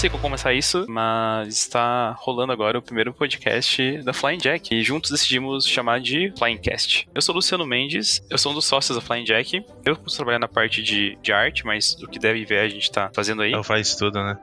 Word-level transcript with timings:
sei 0.00 0.08
como 0.08 0.22
começar 0.22 0.54
isso, 0.54 0.86
mas 0.88 1.48
está 1.48 2.12
rolando 2.12 2.50
agora 2.50 2.78
o 2.78 2.80
primeiro 2.80 3.12
podcast 3.12 4.02
da 4.02 4.14
Flying 4.14 4.38
Jack 4.38 4.74
e 4.74 4.82
juntos 4.82 5.10
decidimos 5.10 5.66
chamar 5.66 6.00
de 6.00 6.32
Flying 6.38 6.56
Cast. 6.56 7.06
Eu 7.14 7.20
sou 7.20 7.34
Luciano 7.34 7.66
Mendes, 7.66 8.22
eu 8.30 8.38
sou 8.38 8.52
um 8.52 8.54
dos 8.54 8.64
sócios 8.64 8.96
da 8.96 9.02
Flying 9.02 9.24
Jack. 9.24 9.62
Eu 9.84 9.96
posso 9.96 10.16
trabalhar 10.16 10.38
na 10.38 10.48
parte 10.48 10.82
de, 10.82 11.18
de 11.20 11.32
arte, 11.34 11.66
mas 11.66 11.98
o 12.02 12.06
que 12.08 12.18
deve 12.18 12.46
ver 12.46 12.60
a 12.60 12.68
gente 12.70 12.90
tá 12.90 13.10
fazendo 13.14 13.42
aí. 13.42 13.52
Eu 13.52 13.62
faz 13.62 13.94
tudo, 13.94 14.22
né? 14.22 14.38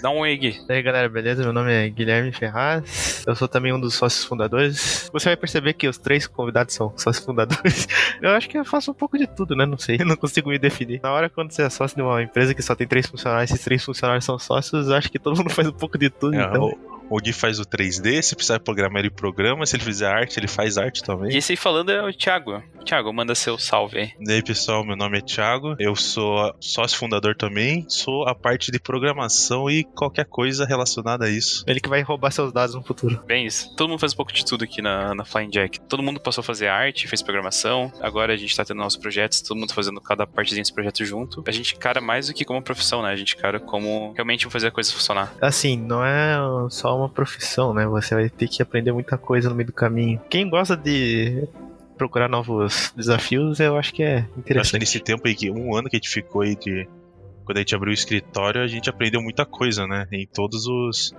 Dá 0.00 0.10
um 0.10 0.22
Gui. 0.22 0.60
E 0.68 0.72
aí, 0.72 0.80
galera, 0.80 1.08
beleza? 1.08 1.42
Meu 1.42 1.52
nome 1.52 1.72
é 1.72 1.88
Guilherme 1.88 2.30
Ferraz. 2.30 3.24
Eu 3.26 3.34
sou 3.34 3.48
também 3.48 3.72
um 3.72 3.80
dos 3.80 3.94
sócios 3.94 4.24
fundadores. 4.24 5.10
Você 5.12 5.30
vai 5.30 5.36
perceber 5.36 5.72
que 5.72 5.88
os 5.88 5.98
três 5.98 6.28
convidados 6.28 6.72
são 6.72 6.96
sócios 6.96 7.24
fundadores. 7.24 7.88
Eu 8.22 8.30
acho 8.30 8.48
que 8.48 8.58
eu 8.58 8.64
faço 8.66 8.90
um 8.90 8.94
pouco 8.94 9.16
de 9.16 9.26
tudo, 9.26 9.56
né? 9.56 9.64
Não 9.64 9.78
sei, 9.78 9.96
eu 10.00 10.04
não 10.04 10.14
consigo 10.14 10.50
me 10.50 10.58
definir. 10.58 11.00
Na 11.02 11.10
hora 11.10 11.30
quando 11.30 11.52
você 11.52 11.62
é 11.62 11.70
sócio 11.70 11.96
de 11.96 12.02
uma 12.02 12.22
empresa 12.22 12.54
que 12.54 12.62
só 12.62 12.74
tem 12.74 12.86
três 12.86 13.06
funcionários, 13.06 13.50
esses 13.50 13.64
três 13.64 13.82
funcionários 13.82 14.26
são 14.26 14.38
sócios, 14.38 14.90
acho 15.00 15.10
que 15.10 15.18
todo 15.18 15.36
mundo 15.36 15.50
faz 15.50 15.66
um 15.66 15.72
pouco 15.72 15.98
de 15.98 16.08
tudo, 16.08 16.34
É, 16.34 16.42
então. 16.44 16.72
O, 17.10 17.16
Gui 17.18 17.32
faz 17.32 17.58
o 17.58 17.64
3D, 17.64 18.22
se 18.22 18.34
precisar 18.34 18.60
programar, 18.60 19.00
ele 19.00 19.10
programa. 19.10 19.66
Se 19.66 19.76
ele 19.76 19.84
fizer 19.84 20.06
arte, 20.06 20.38
ele 20.38 20.48
faz 20.48 20.78
arte 20.78 21.02
também. 21.02 21.32
E 21.32 21.36
esse 21.38 21.52
aí 21.52 21.56
falando 21.56 21.90
é 21.90 22.02
o 22.02 22.12
Thiago. 22.12 22.62
Thiago, 22.84 23.12
manda 23.12 23.34
seu 23.34 23.58
salve 23.58 23.98
aí. 23.98 24.12
E 24.20 24.32
aí, 24.32 24.42
pessoal, 24.42 24.84
meu 24.84 24.96
nome 24.96 25.18
é 25.18 25.20
Thiago. 25.20 25.76
Eu 25.78 25.94
sou 25.94 26.54
sócio 26.60 26.98
fundador 26.98 27.36
também. 27.36 27.84
Sou 27.88 28.26
a 28.26 28.34
parte 28.34 28.70
de 28.70 28.78
programação 28.78 29.70
e 29.70 29.84
qualquer 29.84 30.24
coisa 30.24 30.64
relacionada 30.64 31.26
a 31.26 31.30
isso. 31.30 31.64
Ele 31.66 31.80
que 31.80 31.88
vai 31.88 32.02
roubar 32.02 32.30
seus 32.30 32.52
dados 32.52 32.74
no 32.74 32.82
futuro. 32.82 33.22
Bem 33.26 33.46
isso. 33.46 33.74
Todo 33.76 33.88
mundo 33.88 34.00
faz 34.00 34.12
um 34.12 34.16
pouco 34.16 34.32
de 34.32 34.44
tudo 34.44 34.64
aqui 34.64 34.80
na, 34.80 35.14
na 35.14 35.24
Flying 35.24 35.50
Jack. 35.50 35.80
Todo 35.80 36.02
mundo 36.02 36.20
passou 36.20 36.42
a 36.42 36.44
fazer 36.44 36.68
arte, 36.68 37.08
fez 37.08 37.22
programação. 37.22 37.92
Agora 38.00 38.32
a 38.32 38.36
gente 38.36 38.56
tá 38.56 38.64
tendo 38.64 38.78
nossos 38.78 38.98
projetos, 38.98 39.40
todo 39.40 39.58
mundo 39.58 39.72
fazendo 39.74 40.00
cada 40.00 40.26
partezinha 40.26 40.62
desse 40.62 40.72
projeto 40.72 41.04
junto. 41.04 41.44
A 41.46 41.52
gente 41.52 41.74
cara 41.76 42.00
mais 42.00 42.28
do 42.28 42.34
que 42.34 42.44
como 42.44 42.62
profissão, 42.62 43.02
né? 43.02 43.10
A 43.10 43.16
gente 43.16 43.36
cara 43.36 43.58
como 43.58 44.12
realmente 44.14 44.48
fazer 44.48 44.68
a 44.68 44.70
coisa 44.70 44.92
funcionar. 44.92 45.34
Assim, 45.40 45.76
não 45.76 46.04
é 46.04 46.36
só 46.70 46.96
uma 46.96 46.99
profissão, 47.08 47.72
né? 47.72 47.86
Você 47.86 48.14
vai 48.14 48.28
ter 48.28 48.48
que 48.48 48.62
aprender 48.62 48.92
muita 48.92 49.16
coisa 49.16 49.48
no 49.48 49.54
meio 49.54 49.66
do 49.66 49.72
caminho. 49.72 50.20
Quem 50.28 50.48
gosta 50.48 50.76
de 50.76 51.48
procurar 51.96 52.28
novos 52.28 52.92
desafios, 52.96 53.60
eu 53.60 53.76
acho 53.76 53.92
que 53.92 54.02
é 54.02 54.14
Eu 54.14 54.18
acho 54.18 54.32
que 54.32 54.40
interessante. 54.40 54.80
nesse 54.80 55.00
tempo 55.00 55.26
aí, 55.26 55.34
que 55.34 55.50
um 55.50 55.74
ano 55.74 55.88
que 55.88 55.96
a 55.96 55.98
gente 55.98 56.08
ficou 56.08 56.42
aí 56.42 56.56
de. 56.56 56.88
Quando 57.44 57.58
a 57.58 57.60
gente 57.60 57.74
abriu 57.74 57.90
o 57.90 57.94
escritório, 57.94 58.62
a 58.62 58.66
gente 58.66 58.88
aprendeu 58.88 59.20
muita 59.20 59.44
coisa, 59.44 59.86
né? 59.86 60.06
Em 60.12 60.26
todos 60.26 60.66
os, 60.66 61.14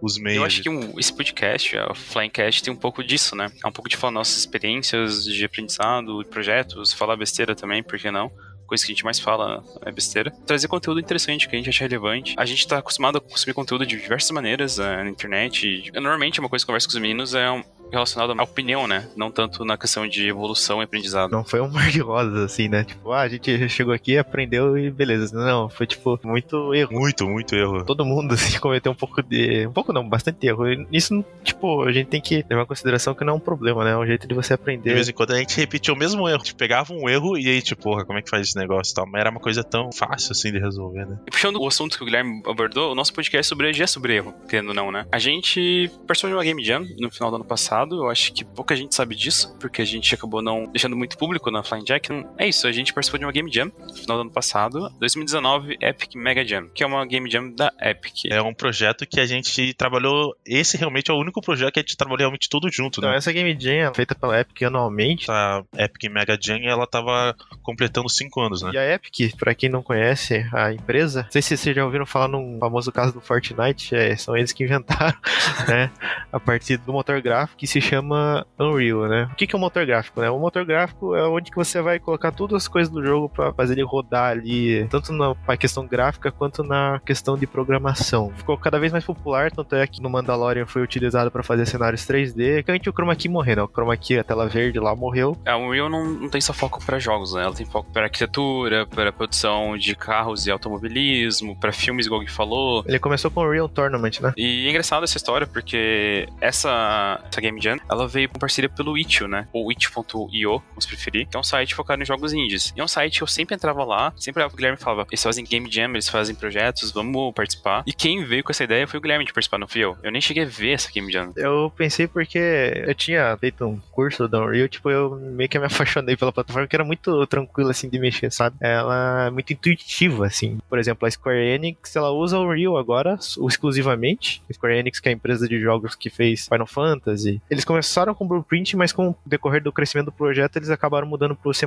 os 0.00 0.18
meios. 0.18 0.36
Eu 0.36 0.44
acho 0.44 0.62
que 0.62 0.68
um, 0.68 0.98
esse 0.98 1.12
podcast, 1.12 1.76
a 1.76 1.94
Flying 1.94 2.30
Cast, 2.30 2.62
tem 2.62 2.72
um 2.72 2.76
pouco 2.76 3.02
disso, 3.02 3.34
né? 3.34 3.50
É 3.64 3.66
um 3.66 3.72
pouco 3.72 3.88
de 3.88 3.96
falar 3.96 4.12
nossas 4.12 4.38
experiências 4.38 5.24
de 5.24 5.44
aprendizado, 5.44 6.22
de 6.22 6.28
projetos, 6.28 6.92
falar 6.92 7.16
besteira 7.16 7.54
também, 7.54 7.82
por 7.82 7.98
que 7.98 8.10
não? 8.10 8.30
Coisa 8.70 8.86
que 8.86 8.92
a 8.92 8.94
gente 8.94 9.04
mais 9.04 9.18
fala 9.18 9.64
é 9.84 9.90
besteira. 9.90 10.30
Trazer 10.46 10.68
conteúdo 10.68 11.00
interessante 11.00 11.48
que 11.48 11.56
a 11.56 11.58
gente 11.58 11.68
acha 11.68 11.82
relevante. 11.82 12.36
A 12.38 12.44
gente 12.44 12.64
tá 12.68 12.78
acostumado 12.78 13.18
a 13.18 13.20
consumir 13.20 13.52
conteúdo 13.52 13.84
de 13.84 14.00
diversas 14.00 14.30
maneiras 14.30 14.78
eh, 14.78 15.02
na 15.02 15.10
internet. 15.10 15.66
E, 15.66 15.90
normalmente, 16.00 16.38
uma 16.38 16.48
coisa 16.48 16.64
que 16.64 16.70
eu 16.70 16.72
converso 16.72 16.86
com 16.86 16.94
os 16.94 17.00
meninos 17.00 17.34
é 17.34 17.50
um, 17.50 17.64
relacionada 17.90 18.32
à 18.32 18.42
opinião, 18.44 18.86
né? 18.86 19.08
Não 19.16 19.30
tanto 19.30 19.64
na 19.64 19.76
questão 19.76 20.06
de 20.06 20.28
evolução 20.28 20.80
e 20.80 20.84
aprendizado. 20.84 21.30
Não 21.30 21.44
foi 21.44 21.60
um 21.60 21.68
mar 21.70 21.90
de 21.90 22.00
rosas, 22.00 22.38
assim, 22.38 22.68
né? 22.68 22.84
Tipo, 22.84 23.12
ah, 23.12 23.20
a 23.20 23.28
gente 23.28 23.68
chegou 23.68 23.92
aqui, 23.92 24.16
aprendeu 24.18 24.76
e 24.78 24.90
beleza. 24.90 25.36
Não, 25.36 25.68
foi 25.68 25.86
tipo, 25.86 26.18
muito 26.24 26.74
erro. 26.74 26.92
Muito, 26.92 27.26
muito 27.26 27.54
erro. 27.54 27.84
Todo 27.84 28.04
mundo, 28.04 28.32
assim, 28.34 28.58
cometeu 28.58 28.92
um 28.92 28.94
pouco 28.94 29.22
de. 29.22 29.66
Um 29.66 29.72
pouco 29.72 29.92
não, 29.92 30.08
bastante 30.08 30.46
erro. 30.46 30.68
E 30.68 30.86
Isso, 30.92 31.24
tipo, 31.42 31.82
a 31.84 31.92
gente 31.92 32.08
tem 32.08 32.20
que 32.20 32.44
levar 32.48 32.62
em 32.62 32.66
consideração 32.66 33.14
que 33.14 33.24
não 33.24 33.34
é 33.34 33.36
um 33.36 33.40
problema, 33.40 33.84
né? 33.84 33.92
É 33.92 33.96
um 33.96 34.06
jeito 34.06 34.26
de 34.26 34.34
você 34.34 34.48
De 34.50 34.54
aprender. 34.54 34.94
vez 34.94 35.08
em 35.08 35.12
quando 35.12 35.32
a 35.32 35.38
gente 35.38 35.56
repetia 35.56 35.92
o 35.94 35.96
mesmo 35.96 36.28
erro. 36.28 36.40
A 36.40 36.44
gente 36.44 36.54
pegava 36.54 36.92
um 36.92 37.08
erro 37.08 37.36
e 37.38 37.48
aí, 37.48 37.62
tipo, 37.62 37.82
porra, 37.82 38.04
como 38.04 38.18
é 38.18 38.22
que 38.22 38.30
faz 38.30 38.48
esse 38.48 38.56
negócio 38.56 38.92
e 38.92 38.94
tal? 38.94 39.06
Mas 39.06 39.20
era 39.20 39.30
uma 39.30 39.40
coisa 39.40 39.64
tão 39.64 39.90
fácil 39.92 40.32
assim 40.32 40.52
de 40.52 40.58
resolver, 40.58 41.06
né? 41.06 41.18
E 41.26 41.30
puxando 41.30 41.56
o 41.60 41.66
assunto 41.66 41.96
que 41.96 42.02
o 42.02 42.06
Guilherme 42.06 42.42
abordou, 42.46 42.92
o 42.92 42.94
nosso 42.94 43.12
podcast 43.12 43.40
é 43.40 43.42
sobre 43.48 43.72
já 43.72 43.84
é 43.84 43.86
sobre 43.86 44.16
erro, 44.16 44.34
querendo 44.48 44.68
ou 44.68 44.74
não, 44.74 44.90
né? 44.92 45.06
A 45.10 45.18
gente 45.18 45.90
participou 46.06 46.30
de 46.30 46.36
uma 46.36 46.44
Game 46.44 46.62
Jam 46.64 46.84
no 46.98 47.10
final 47.10 47.30
do 47.30 47.36
ano 47.36 47.44
passado, 47.44 47.79
eu 47.90 48.08
acho 48.10 48.32
que 48.32 48.44
pouca 48.44 48.74
gente 48.76 48.94
sabe 48.94 49.14
disso, 49.14 49.56
porque 49.58 49.82
a 49.82 49.84
gente 49.84 50.14
acabou 50.14 50.42
não 50.42 50.66
deixando 50.70 50.96
muito 50.96 51.16
público 51.16 51.50
na 51.50 51.62
Flying 51.62 51.84
Jack. 51.84 52.08
É 52.38 52.48
isso, 52.48 52.66
a 52.66 52.72
gente 52.72 52.92
participou 52.92 53.18
de 53.18 53.24
uma 53.24 53.32
Game 53.32 53.50
Jam 53.52 53.70
no 53.86 53.94
final 53.94 54.16
do 54.16 54.20
ano 54.22 54.30
passado, 54.30 54.90
2019 54.98 55.76
Epic 55.80 56.14
Mega 56.14 56.44
Jam, 56.44 56.68
que 56.74 56.82
é 56.82 56.86
uma 56.86 57.04
Game 57.06 57.30
Jam 57.30 57.50
da 57.50 57.72
Epic. 57.80 58.26
É 58.30 58.40
um 58.42 58.54
projeto 58.54 59.06
que 59.06 59.20
a 59.20 59.26
gente 59.26 59.74
trabalhou. 59.74 60.34
Esse 60.46 60.76
realmente 60.76 61.10
é 61.10 61.14
o 61.14 61.18
único 61.18 61.40
projeto 61.40 61.72
que 61.72 61.80
a 61.80 61.82
gente 61.82 61.96
trabalhou 61.96 62.18
realmente 62.18 62.48
tudo 62.48 62.68
junto, 62.70 63.00
Então, 63.00 63.10
né? 63.10 63.16
essa 63.16 63.32
Game 63.32 63.56
Jam, 63.58 63.92
feita 63.94 64.14
pela 64.14 64.40
Epic 64.40 64.62
anualmente. 64.62 65.24
Essa 65.24 65.64
Epic 65.76 66.10
Mega 66.10 66.38
Jam, 66.40 66.60
ela 66.64 66.86
tava 66.86 67.34
completando 67.62 68.08
5 68.08 68.40
anos, 68.40 68.62
né? 68.62 68.70
E 68.74 68.78
a 68.78 68.94
Epic, 68.94 69.36
pra 69.36 69.54
quem 69.54 69.68
não 69.68 69.82
conhece 69.82 70.46
a 70.52 70.72
empresa, 70.72 71.22
não 71.24 71.30
sei 71.30 71.42
se 71.42 71.56
vocês 71.56 71.74
já 71.76 71.84
ouviram 71.84 72.06
falar 72.06 72.28
num 72.28 72.58
famoso 72.58 72.90
caso 72.92 73.12
do 73.12 73.20
Fortnite, 73.20 73.94
é, 73.94 74.16
são 74.16 74.36
eles 74.36 74.52
que 74.52 74.64
inventaram, 74.64 75.16
né, 75.68 75.90
a 76.32 76.40
partir 76.40 76.76
do 76.78 76.92
motor 76.92 77.20
gráfico 77.20 77.58
que 77.58 77.66
se 77.70 77.80
chama 77.80 78.46
Unreal, 78.58 79.08
né? 79.08 79.28
O 79.32 79.36
que 79.36 79.46
que 79.46 79.54
é 79.54 79.58
um 79.58 79.60
motor 79.60 79.86
gráfico, 79.86 80.20
né? 80.20 80.30
O 80.30 80.38
motor 80.38 80.64
gráfico 80.64 81.14
é 81.14 81.26
onde 81.26 81.50
que 81.50 81.56
você 81.56 81.80
vai 81.80 81.98
colocar 81.98 82.32
todas 82.32 82.56
as 82.56 82.68
coisas 82.68 82.92
do 82.92 83.04
jogo 83.04 83.28
pra 83.28 83.52
fazer 83.52 83.74
ele 83.74 83.84
rodar 83.84 84.30
ali, 84.30 84.86
tanto 84.88 85.12
na 85.12 85.34
questão 85.56 85.86
gráfica 85.86 86.30
quanto 86.30 86.62
na 86.62 87.00
questão 87.04 87.36
de 87.36 87.46
programação. 87.46 88.32
Ficou 88.36 88.56
cada 88.58 88.78
vez 88.78 88.92
mais 88.92 89.04
popular, 89.04 89.50
tanto 89.50 89.74
é 89.76 89.86
que 89.86 90.02
no 90.02 90.10
Mandalorian 90.10 90.66
foi 90.66 90.82
utilizado 90.82 91.30
pra 91.30 91.42
fazer 91.42 91.66
cenários 91.66 92.02
3D, 92.02 92.64
que 92.64 92.70
a 92.70 92.74
gente 92.74 92.88
o 92.88 92.92
Chroma 92.92 93.14
Key 93.14 93.28
morreu, 93.28 93.56
né? 93.56 93.62
O 93.62 93.68
Chroma 93.68 93.96
Key, 93.96 94.18
a 94.18 94.24
tela 94.24 94.48
verde 94.48 94.80
lá 94.80 94.94
morreu, 94.96 95.36
A 95.46 95.56
Unreal 95.56 95.88
não, 95.88 96.04
não 96.04 96.28
tem 96.28 96.40
só 96.40 96.52
foco 96.52 96.84
para 96.84 96.98
jogos, 96.98 97.34
né? 97.34 97.42
Ela 97.44 97.54
tem 97.54 97.66
foco 97.66 97.90
para 97.92 98.04
arquitetura, 98.04 98.86
para 98.86 99.12
produção 99.12 99.76
de 99.76 99.94
carros 99.94 100.46
e 100.46 100.50
automobilismo, 100.50 101.56
para 101.56 101.72
filmes, 101.72 102.06
igual 102.06 102.20
o 102.20 102.24
Gui 102.24 102.30
falou, 102.30 102.84
ele 102.86 102.98
começou 102.98 103.30
com 103.30 103.40
o 103.40 103.46
Unreal 103.46 103.68
Tournament, 103.68 104.20
né? 104.20 104.32
E 104.36 104.66
é 104.66 104.70
engraçado 104.70 105.04
essa 105.04 105.16
história 105.16 105.46
porque 105.46 106.28
essa, 106.40 107.20
essa 107.28 107.40
Game 107.40 107.59
Jam, 107.60 107.78
ela 107.90 108.06
veio 108.08 108.28
com 108.28 108.38
parceria 108.38 108.68
pelo 108.68 108.96
Itch.io, 108.96 109.28
né? 109.28 109.48
Ou 109.52 109.70
itch.io, 109.70 110.62
se 110.78 110.88
preferir, 110.88 111.26
que 111.28 111.36
é 111.36 111.40
um 111.40 111.44
site 111.44 111.74
focado 111.74 112.02
em 112.02 112.06
jogos 112.06 112.32
indies. 112.32 112.72
E 112.76 112.80
é 112.80 112.84
um 112.84 112.88
site 112.88 113.18
que 113.18 113.22
eu 113.22 113.26
sempre 113.26 113.54
entrava 113.54 113.84
lá, 113.84 114.12
sempre 114.16 114.42
o 114.42 114.50
Guilherme 114.50 114.78
falava, 114.78 115.06
eles 115.10 115.22
fazem 115.22 115.44
Game 115.44 115.70
Jam, 115.70 115.90
eles 115.90 116.08
fazem 116.08 116.34
projetos, 116.34 116.90
vamos 116.90 117.32
participar. 117.34 117.82
E 117.86 117.92
quem 117.92 118.24
veio 118.24 118.42
com 118.42 118.50
essa 118.50 118.64
ideia 118.64 118.86
foi 118.86 118.98
o 118.98 119.02
Guilherme 119.02 119.24
de 119.24 119.32
participar, 119.32 119.58
não 119.58 119.68
fui 119.68 119.82
eu. 119.82 119.96
Eu 120.02 120.10
nem 120.10 120.20
cheguei 120.20 120.44
a 120.44 120.46
ver 120.46 120.72
essa 120.72 120.90
Game 120.90 121.10
Jam. 121.12 121.32
Eu 121.36 121.72
pensei 121.76 122.06
porque 122.06 122.38
eu 122.38 122.94
tinha 122.94 123.36
feito 123.36 123.64
um 123.64 123.78
curso 123.90 124.26
da 124.26 124.40
Unreal, 124.40 124.68
tipo, 124.68 124.90
eu 124.90 125.16
meio 125.16 125.48
que 125.48 125.58
me 125.58 125.66
apaixonei 125.70 126.16
pela 126.16 126.32
plataforma, 126.32 126.66
que 126.66 126.76
era 126.76 126.84
muito 126.84 127.26
tranquila, 127.26 127.70
assim, 127.70 127.88
de 127.88 127.98
mexer, 127.98 128.30
sabe? 128.30 128.56
Ela 128.60 129.26
é 129.26 129.30
muito 129.30 129.52
intuitiva, 129.52 130.26
assim. 130.26 130.58
Por 130.68 130.78
exemplo, 130.78 131.06
a 131.06 131.10
Square 131.10 131.38
Enix, 131.38 131.94
ela 131.96 132.10
usa 132.10 132.38
o 132.38 132.44
Unreal 132.44 132.76
agora, 132.76 133.18
exclusivamente. 133.46 134.42
A 134.48 134.52
Square 134.52 134.78
Enix, 134.78 135.00
que 135.00 135.08
é 135.08 135.12
a 135.12 135.14
empresa 135.14 135.48
de 135.48 135.60
jogos 135.60 135.94
que 135.94 136.10
fez 136.10 136.46
Final 136.48 136.66
Fantasy. 136.66 137.40
Eles 137.50 137.64
começaram 137.64 138.14
com 138.14 138.26
Blueprint, 138.26 138.76
mas 138.76 138.92
com 138.92 139.08
o 139.08 139.16
decorrer 139.26 139.62
do 139.62 139.72
crescimento 139.72 140.06
do 140.06 140.12
projeto, 140.12 140.56
eles 140.56 140.70
acabaram 140.70 141.06
mudando 141.06 141.34
pro 141.34 141.52
C++, 141.52 141.66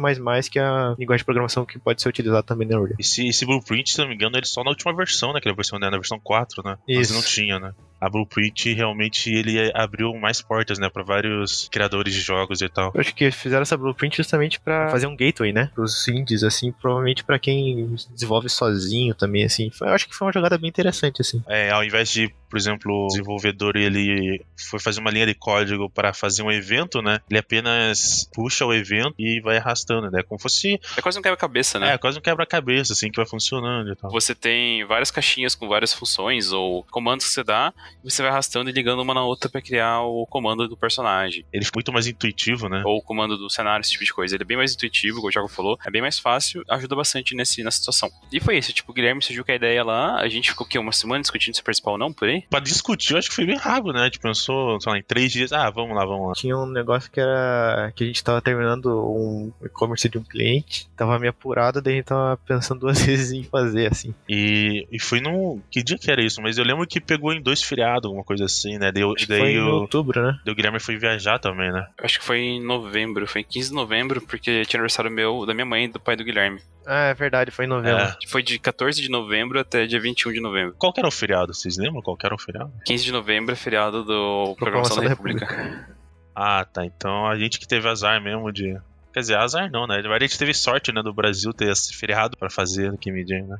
que 0.50 0.60
é 0.60 0.64
a 0.64 0.96
linguagem 0.98 1.20
de 1.22 1.26
programação 1.26 1.66
que 1.66 1.78
pode 1.78 2.02
ser 2.02 2.10
utilizada 2.10 2.44
também 2.44 2.68
na 2.68 2.80
Unreal. 2.80 2.96
Esse, 3.00 3.28
esse 3.28 3.46
Blueprint, 3.46 3.92
se 3.92 3.98
não 3.98 4.08
me 4.08 4.16
engano, 4.16 4.38
ele 4.38 4.46
só 4.46 4.64
na 4.64 4.70
última 4.70 4.96
versão, 4.96 5.34
né? 5.34 5.42
Que 5.42 5.50
a 5.50 5.54
versão 5.54 5.78
né, 5.78 5.90
na 5.90 5.98
versão 5.98 6.20
4, 6.20 6.64
né? 6.64 6.78
Mas 6.88 7.10
Isso. 7.10 7.14
não 7.14 7.22
tinha, 7.22 7.60
né? 7.60 7.74
A 8.06 8.10
Blueprint 8.10 8.74
realmente 8.74 9.30
ele 9.34 9.72
abriu 9.74 10.14
mais 10.16 10.42
portas, 10.42 10.78
né? 10.80 10.90
Pra 10.90 11.04
vários 11.04 11.68
criadores 11.72 12.14
de 12.14 12.22
jogos 12.22 12.62
e 12.62 12.70
tal. 12.70 12.92
Eu 12.94 13.02
acho 13.02 13.14
que 13.16 13.30
fizeram 13.32 13.62
essa 13.62 13.78
blueprint 13.78 14.18
justamente 14.18 14.60
pra 14.60 14.90
fazer 14.90 15.08
um 15.08 15.16
gateway, 15.16 15.54
né? 15.54 15.70
Pros 15.74 16.08
indies, 16.08 16.44
assim, 16.44 16.72
provavelmente 16.72 17.24
pra 17.24 17.40
quem 17.40 17.96
desenvolve 18.12 18.50
sozinho 18.50 19.14
também, 19.16 19.44
assim. 19.46 19.70
Foi- 19.70 19.88
Eu 19.88 19.94
acho 19.94 20.08
que 20.08 20.16
foi 20.16 20.28
uma 20.28 20.34
jogada 20.34 20.58
bem 20.58 20.70
interessante, 20.70 21.22
assim. 21.22 21.42
É, 21.48 21.70
ao 21.72 21.84
invés 21.84 22.10
de, 22.10 22.34
por 22.50 22.58
exemplo, 22.58 23.06
o 23.06 23.08
desenvolvedor 23.08 23.76
ele 23.76 24.44
foi 24.70 24.80
fazer 24.80 25.00
uma 25.00 25.12
linha 25.12 25.26
de 25.26 25.34
código 25.34 25.90
para 25.90 26.14
fazer 26.14 26.44
um 26.44 26.52
evento, 26.52 27.02
né? 27.02 27.20
Ele 27.30 27.40
apenas 27.40 28.30
puxa 28.34 28.66
o 28.66 28.74
evento 28.74 29.16
e 29.20 29.40
vai 29.42 29.58
arrastando, 29.58 30.10
né? 30.12 30.22
Como 30.24 30.40
fosse. 30.40 30.80
É 30.98 31.02
quase 31.02 31.18
um 31.18 31.22
quebra-cabeça, 31.22 31.80
né? 31.80 31.94
É, 31.94 31.98
quase 31.98 32.18
um 32.18 32.22
quebra-cabeça, 32.22 32.94
assim, 32.94 33.10
que 33.10 33.18
vai 33.18 33.26
funcionando 33.26 33.92
e 33.92 33.96
tal. 33.96 34.12
Você 34.12 34.36
tem 34.36 34.86
várias 34.86 35.12
caixinhas 35.12 35.56
com 35.56 35.68
várias 35.68 35.94
funções 35.94 36.52
ou 36.52 36.84
comandos 36.86 37.26
que 37.26 37.32
você 37.32 37.44
dá, 37.44 37.74
você 38.04 38.22
vai 38.22 38.32
arrastando 38.32 38.70
e 38.70 38.74
ligando 38.74 39.02
uma 39.02 39.14
na 39.14 39.24
outra 39.24 39.50
pra 39.50 39.62
criar 39.62 40.02
o 40.02 40.26
comando 40.26 40.68
do 40.68 40.78
personagem. 40.78 41.46
Ele 41.52 41.66
fica 41.66 41.78
muito 41.78 41.92
mais 41.92 42.08
intuitivo, 42.08 42.70
né? 42.70 42.84
Ou 42.86 42.98
o 42.98 43.02
comando 43.02 43.38
do 43.38 43.50
cenário, 43.50 43.82
esse 43.82 43.92
tipo 43.92 44.04
de 44.04 44.14
coisa. 44.14 44.36
Ele 44.36 44.44
é 44.44 44.46
bem 44.46 44.58
mais 44.58 44.74
intuitivo, 44.74 45.18
como 45.18 45.28
o 45.28 45.32
Thiago 45.32 45.48
falou. 45.48 45.78
É 45.86 45.92
bem 45.92 46.02
mais 46.02 46.20
fácil, 46.20 46.64
ajuda 46.70 46.96
bastante 46.96 47.36
nesse, 47.36 47.64
nessa 47.64 47.78
situação. 47.78 48.10
E 48.32 48.40
foi 48.40 48.58
isso, 48.58 48.74
tipo, 48.74 48.92
o 48.92 48.96
Guilherme 48.96 49.22
surgiu 49.22 49.46
com 49.46 49.52
a 49.52 49.56
ideia 49.56 49.84
lá, 49.84 50.20
a 50.20 50.28
gente 50.28 50.50
ficou 50.50 50.66
o 50.66 50.70
quê? 50.70 50.80
Uma 50.80 50.92
semana 50.92 51.22
discutindo 51.22 51.56
se 51.56 51.64
participar 51.64 51.92
ou 51.92 51.98
não, 51.98 52.12
por 52.12 52.28
aí? 52.28 52.44
Pra 52.50 52.60
discutir, 52.60 53.14
eu 53.14 53.20
acho 53.20 53.30
que 53.30 53.36
foi 53.36 53.46
bem 53.46 53.58
rápido, 53.58 53.94
né? 53.94 54.02
A 54.02 54.06
gente 54.06 54.20
pensou, 54.20 54.80
sei 54.82 54.92
lá, 54.92 54.98
em 54.98 55.04
três 55.04 55.32
dias, 55.32 55.52
ah, 55.52 55.70
vamos 55.70 55.96
lá, 55.96 56.06
vamos 56.06 56.28
lá. 56.28 56.34
Tinha 56.34 56.58
um 56.58 56.66
negócio 56.66 57.12
que 57.12 57.20
era 57.20 57.92
que 57.96 58.04
a 58.04 58.08
gente 58.08 58.24
tava 58.24 58.42
terminando 58.42 58.88
um 58.88 59.52
e-commerce 59.64 60.10
de 60.10 60.18
um 60.18 60.24
cliente, 60.24 60.90
tava 60.96 61.20
meio 61.20 61.32
apurado, 61.32 61.82
daí 61.82 61.94
a 61.94 61.96
gente 61.98 62.06
tava 62.06 62.38
pensando 62.38 62.82
duas 62.82 63.02
vezes 63.06 63.32
em 63.32 63.44
fazer, 63.44 63.92
assim. 63.92 64.14
E, 64.28 64.88
e 64.92 65.00
foi 65.00 65.20
num. 65.20 65.62
Que 65.70 65.84
dia 65.84 65.98
que 65.98 66.12
era 66.12 66.24
isso? 66.24 66.42
Mas 66.42 66.58
eu 66.58 66.64
lembro 66.64 66.88
que 66.88 67.00
pegou 67.00 67.34
em 67.34 67.42
dois 67.42 67.62
feriados 67.62 67.83
feriado, 67.84 68.08
alguma 68.08 68.24
coisa 68.24 68.46
assim, 68.46 68.78
né? 68.78 68.92
Daí, 68.92 69.04
Acho 69.04 69.16
que 69.16 69.28
daí 69.28 69.40
foi 69.40 69.52
em 69.54 69.60
o, 69.62 69.82
outubro, 69.82 70.22
né? 70.22 70.40
daí 70.46 70.54
o 70.54 70.56
Guilherme 70.56 70.80
foi 70.80 70.98
viajar 70.98 71.40
também, 71.40 71.72
né? 71.72 71.86
Acho 72.00 72.20
que 72.20 72.26
foi 72.26 72.40
em 72.40 72.64
novembro, 72.64 73.28
foi 73.28 73.42
em 73.42 73.44
15 73.44 73.70
de 73.70 73.76
novembro, 73.76 74.22
porque 74.22 74.66
tinha 74.66 74.80
aniversário 74.80 75.12
meu, 75.12 75.46
da 75.46 75.54
minha 75.54 75.66
mãe 75.66 75.86
e 75.86 75.88
do 75.90 76.00
pai 76.00 76.16
do 76.16 76.24
Guilherme. 76.24 76.62
Ah, 76.86 77.08
é 77.08 77.14
verdade, 77.14 77.52
foi 77.52 77.66
em 77.66 77.70
novembro. 77.70 78.02
É. 78.02 78.16
Foi 78.28 78.42
de 78.42 78.58
14 78.60 79.02
de 79.02 79.10
novembro 79.10 79.60
até 79.60 79.86
dia 79.86 80.00
21 80.00 80.34
de 80.34 80.40
novembro. 80.40 80.76
Qual 80.78 80.92
que 80.92 81.00
era 81.00 81.08
o 81.08 81.12
feriado? 81.12 81.54
Vocês 81.54 81.78
lembram 81.78 82.02
qual 82.02 82.18
que 82.18 82.26
era 82.26 82.36
o 82.36 82.40
feriado? 82.40 82.72
15 82.86 83.04
de 83.04 83.12
novembro 83.12 83.54
é 83.54 83.56
feriado 83.56 84.04
do 84.04 84.56
Programação 84.58 85.02
da 85.02 85.10
República. 85.10 85.88
Ah, 86.36 86.66
tá. 86.66 86.86
Então 86.86 87.28
a 87.28 87.38
gente 87.38 87.60
que 87.60 87.68
teve 87.68 87.88
azar 87.88 88.22
mesmo 88.22 88.52
de. 88.52 88.76
Quer 89.14 89.20
dizer, 89.20 89.38
azar 89.38 89.70
não, 89.70 89.86
né? 89.86 90.02
A 90.04 90.20
gente 90.20 90.40
teve 90.40 90.52
sorte, 90.56 90.92
né, 90.92 91.04
do 91.04 91.14
Brasil 91.14 91.54
ter 91.54 91.72
esse 91.72 91.96
feriado 91.96 92.36
pra 92.36 92.50
fazer 92.50 92.92
no 92.92 92.98
Kim 92.98 93.14
Jong, 93.24 93.44
né? 93.44 93.58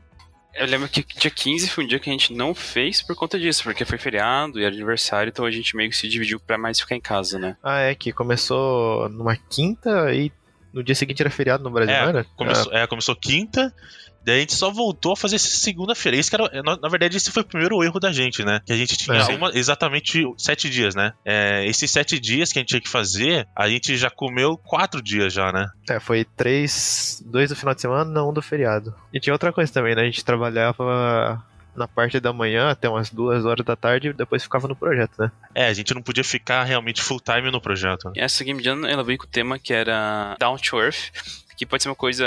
Eu 0.56 0.68
lembro 0.68 0.88
que 0.88 1.04
dia 1.04 1.32
15 1.32 1.70
foi 1.70 1.84
um 1.84 1.88
dia 1.88 2.00
que 2.00 2.10
a 2.10 2.14
gente 2.14 2.34
não 2.34 2.54
fez 2.54 3.02
por 3.02 3.16
conta 3.16 3.40
disso, 3.40 3.64
porque 3.64 3.86
foi 3.86 3.98
feriado 3.98 4.60
e 4.60 4.64
era 4.64 4.74
aniversário, 4.74 5.30
então 5.30 5.46
a 5.46 5.52
gente 5.52 5.76
meio 5.76 5.90
que 5.90 5.98
se 5.98 6.08
dividiu 6.08 6.40
pra 6.40 6.58
mais 6.58 6.80
ficar 6.80 6.96
em 6.96 7.02
casa, 7.02 7.40
né? 7.40 7.58
Ah, 7.64 7.80
é, 7.80 7.96
que 7.96 8.14
começou 8.14 9.10
numa 9.10 9.36
quinta 9.36 10.14
e 10.14 10.32
no 10.72 10.84
dia 10.84 10.96
seguinte 10.96 11.22
era 11.22 11.30
feriado 11.30 11.64
no 11.64 11.72
Brasil, 11.72 11.94
É, 11.94 12.02
não 12.02 12.10
era? 12.10 12.24
Começou, 12.36 12.74
é, 12.74 12.86
começou 12.88 13.16
quinta, 13.16 13.74
daí 14.26 14.38
a 14.38 14.40
gente 14.40 14.54
só 14.56 14.70
voltou 14.72 15.14
a 15.14 15.18
fazer 15.18 15.38
segunda-feira. 15.40 16.18
Isso 16.18 16.30
que 16.30 16.36
era, 16.36 16.62
na, 16.64 16.78
na 16.78 16.90
verdade, 16.90 17.18
esse 17.18 17.32
foi 17.32 17.44
o 17.44 17.46
primeiro 17.46 17.84
erro 17.84 18.00
da 18.00 18.12
gente, 18.12 18.44
né? 18.44 18.62
Que 18.66 18.74
a 18.74 18.78
gente 18.78 18.96
tinha 18.98 19.18
É. 19.18 19.36
uma- 19.36 19.52
exatamente 19.54 20.24
sete 20.38 20.70
dias, 20.70 20.96
né? 20.96 21.14
É, 21.26 21.66
esses 21.68 21.90
sete 21.92 22.20
dias 22.20 22.52
que 22.52 22.60
a 22.60 22.62
gente 22.62 22.70
tinha 22.70 22.82
que 22.82 22.90
fazer, 22.90 23.48
a 23.56 23.68
gente 23.70 23.96
já 23.98 24.10
comeu 24.10 24.58
quatro 24.58 25.02
dias 25.02 25.34
já, 25.34 25.52
né? 25.52 25.70
É, 25.90 26.00
foi 26.00 26.26
três, 26.26 27.22
dois 27.26 27.50
do 27.50 27.56
final 27.56 27.74
de 27.76 27.82
semana, 27.82 28.24
um 28.24 28.34
do 28.34 28.42
feriado. 28.42 28.94
E 29.14 29.20
tinha 29.20 29.34
outra 29.34 29.52
coisa 29.52 29.72
também, 29.72 29.96
né? 29.96 30.02
A 30.02 30.06
gente 30.06 30.24
trabalhava 30.24 31.44
na 31.76 31.88
parte 31.88 32.20
da 32.20 32.32
manhã 32.32 32.70
até 32.70 32.88
umas 32.88 33.10
duas 33.10 33.46
horas 33.46 33.66
da 33.66 33.76
tarde 33.76 34.10
e 34.10 34.14
depois 34.14 34.44
ficava 34.44 34.68
no 34.68 34.76
projeto, 34.76 35.14
né? 35.20 35.32
É, 35.56 35.66
a 35.68 35.74
gente 35.74 35.94
não 35.94 36.02
podia 36.04 36.24
ficar 36.24 36.64
realmente 36.64 37.02
full 37.02 37.20
time 37.20 37.50
no 37.52 37.60
projeto. 37.60 38.06
né? 38.06 38.14
E 38.18 38.22
essa 38.22 38.44
Game 38.44 38.64
Jam, 38.64 38.86
ela 38.88 39.04
veio 39.04 39.18
com 39.18 39.26
o 39.26 39.28
tema 39.30 39.58
que 39.58 39.74
era 39.74 40.36
Down 40.40 40.58
to 40.58 40.80
Earth, 40.80 41.12
que 41.58 41.66
pode 41.66 41.82
ser 41.84 41.90
uma 41.90 41.96
coisa 41.96 42.26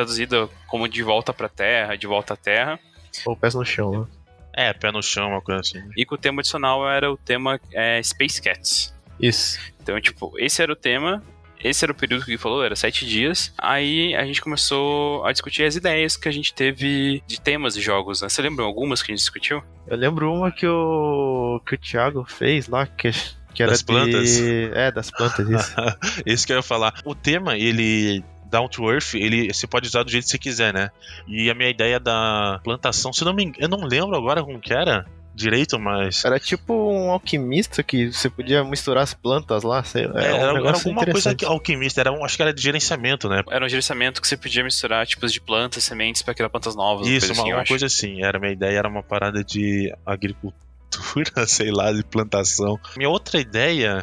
traduzida 0.00 0.48
como 0.66 0.88
de 0.88 1.02
volta 1.02 1.32
pra 1.32 1.48
Terra, 1.48 1.96
de 1.96 2.06
volta 2.06 2.34
à 2.34 2.36
Terra. 2.36 2.80
Ou 3.26 3.36
pés 3.36 3.54
no 3.54 3.64
chão, 3.64 4.00
né? 4.00 4.06
É, 4.52 4.72
pé 4.72 4.90
no 4.90 5.02
chão, 5.02 5.30
uma 5.30 5.40
coisa 5.40 5.60
assim. 5.60 5.82
E 5.96 6.04
que 6.04 6.14
o 6.14 6.18
tema 6.18 6.40
adicional 6.40 6.88
era 6.88 7.10
o 7.10 7.16
tema 7.16 7.60
é, 7.72 8.02
Space 8.02 8.40
Cats. 8.40 8.94
Isso. 9.20 9.58
Então, 9.82 10.00
tipo, 10.00 10.32
esse 10.38 10.62
era 10.62 10.72
o 10.72 10.76
tema, 10.76 11.22
esse 11.62 11.84
era 11.84 11.92
o 11.92 11.94
período 11.94 12.24
que 12.24 12.30
ele 12.30 12.38
falou, 12.38 12.64
era 12.64 12.74
sete 12.74 13.06
dias. 13.06 13.52
Aí 13.58 14.14
a 14.14 14.24
gente 14.24 14.40
começou 14.40 15.24
a 15.24 15.32
discutir 15.32 15.64
as 15.64 15.76
ideias 15.76 16.16
que 16.16 16.28
a 16.28 16.32
gente 16.32 16.54
teve 16.54 17.22
de 17.26 17.40
temas 17.40 17.74
de 17.74 17.80
jogos, 17.80 18.22
né? 18.22 18.28
Você 18.28 18.40
lembra 18.42 18.64
algumas 18.64 19.02
que 19.02 19.12
a 19.12 19.14
gente 19.14 19.22
discutiu? 19.22 19.62
Eu 19.86 19.96
lembro 19.96 20.32
uma 20.32 20.50
que 20.50 20.66
o, 20.66 21.60
que 21.66 21.74
o 21.74 21.78
Thiago 21.78 22.24
fez 22.26 22.66
lá, 22.66 22.86
que, 22.86 23.10
que 23.54 23.62
era 23.62 23.72
Das 23.72 23.82
plantas? 23.82 24.36
de... 24.36 24.70
É, 24.74 24.90
das 24.90 25.10
plantas, 25.10 25.48
isso. 25.48 25.74
Isso 26.24 26.46
que 26.46 26.52
eu 26.52 26.56
ia 26.56 26.62
falar. 26.62 26.94
O 27.04 27.14
tema, 27.14 27.56
ele. 27.56 28.24
Down 28.50 28.68
to 28.68 28.90
Earth, 28.90 29.14
ele 29.14 29.52
você 29.52 29.66
pode 29.66 29.86
usar 29.86 30.02
do 30.02 30.10
jeito 30.10 30.24
que 30.24 30.30
você 30.30 30.38
quiser, 30.38 30.72
né? 30.74 30.90
E 31.26 31.50
a 31.50 31.54
minha 31.54 31.70
ideia 31.70 31.98
da 32.00 32.60
plantação, 32.64 33.12
se 33.12 33.24
não 33.24 33.32
me 33.32 33.44
engano, 33.44 33.58
eu 33.64 33.68
não 33.68 33.86
lembro 33.86 34.16
agora 34.16 34.42
como 34.42 34.58
que 34.60 34.72
era 34.72 35.06
direito, 35.32 35.78
mas. 35.78 36.24
Era 36.24 36.38
tipo 36.38 36.74
um 36.92 37.10
alquimista 37.12 37.82
que 37.82 38.12
você 38.12 38.28
podia 38.28 38.62
misturar 38.64 39.04
as 39.04 39.14
plantas 39.14 39.62
lá, 39.62 39.82
sei 39.84 40.06
lá. 40.06 40.20
É, 40.20 40.26
Era, 40.36 40.52
um 40.54 40.66
era, 40.66 40.72
alguma 40.76 41.06
coisa 41.06 41.34
que- 41.34 41.44
alquimista, 41.44 42.00
era 42.00 42.12
um, 42.12 42.24
acho 42.24 42.36
que 42.36 42.42
era 42.42 42.52
de 42.52 42.60
gerenciamento, 42.60 43.28
né? 43.28 43.42
Era 43.48 43.64
um 43.64 43.68
gerenciamento 43.68 44.20
que 44.20 44.26
você 44.28 44.36
podia 44.36 44.62
misturar 44.64 45.06
tipos 45.06 45.32
de 45.32 45.40
plantas, 45.40 45.84
sementes 45.84 46.20
pra 46.20 46.34
criar 46.34 46.50
plantas 46.50 46.74
novas. 46.74 47.06
Isso, 47.06 47.28
coisa 47.28 47.32
uma, 47.32 47.42
assim, 47.42 47.50
eu 47.52 47.56
uma 47.58 47.64
coisa 47.64 47.86
assim. 47.86 48.22
Era, 48.22 48.38
minha 48.38 48.52
ideia 48.52 48.78
era 48.78 48.88
uma 48.88 49.02
parada 49.02 49.42
de 49.42 49.90
agricultura, 50.04 50.54
sei 51.46 51.70
lá, 51.70 51.92
de 51.92 52.02
plantação. 52.04 52.78
Minha 52.96 53.08
outra 53.08 53.40
ideia. 53.40 54.02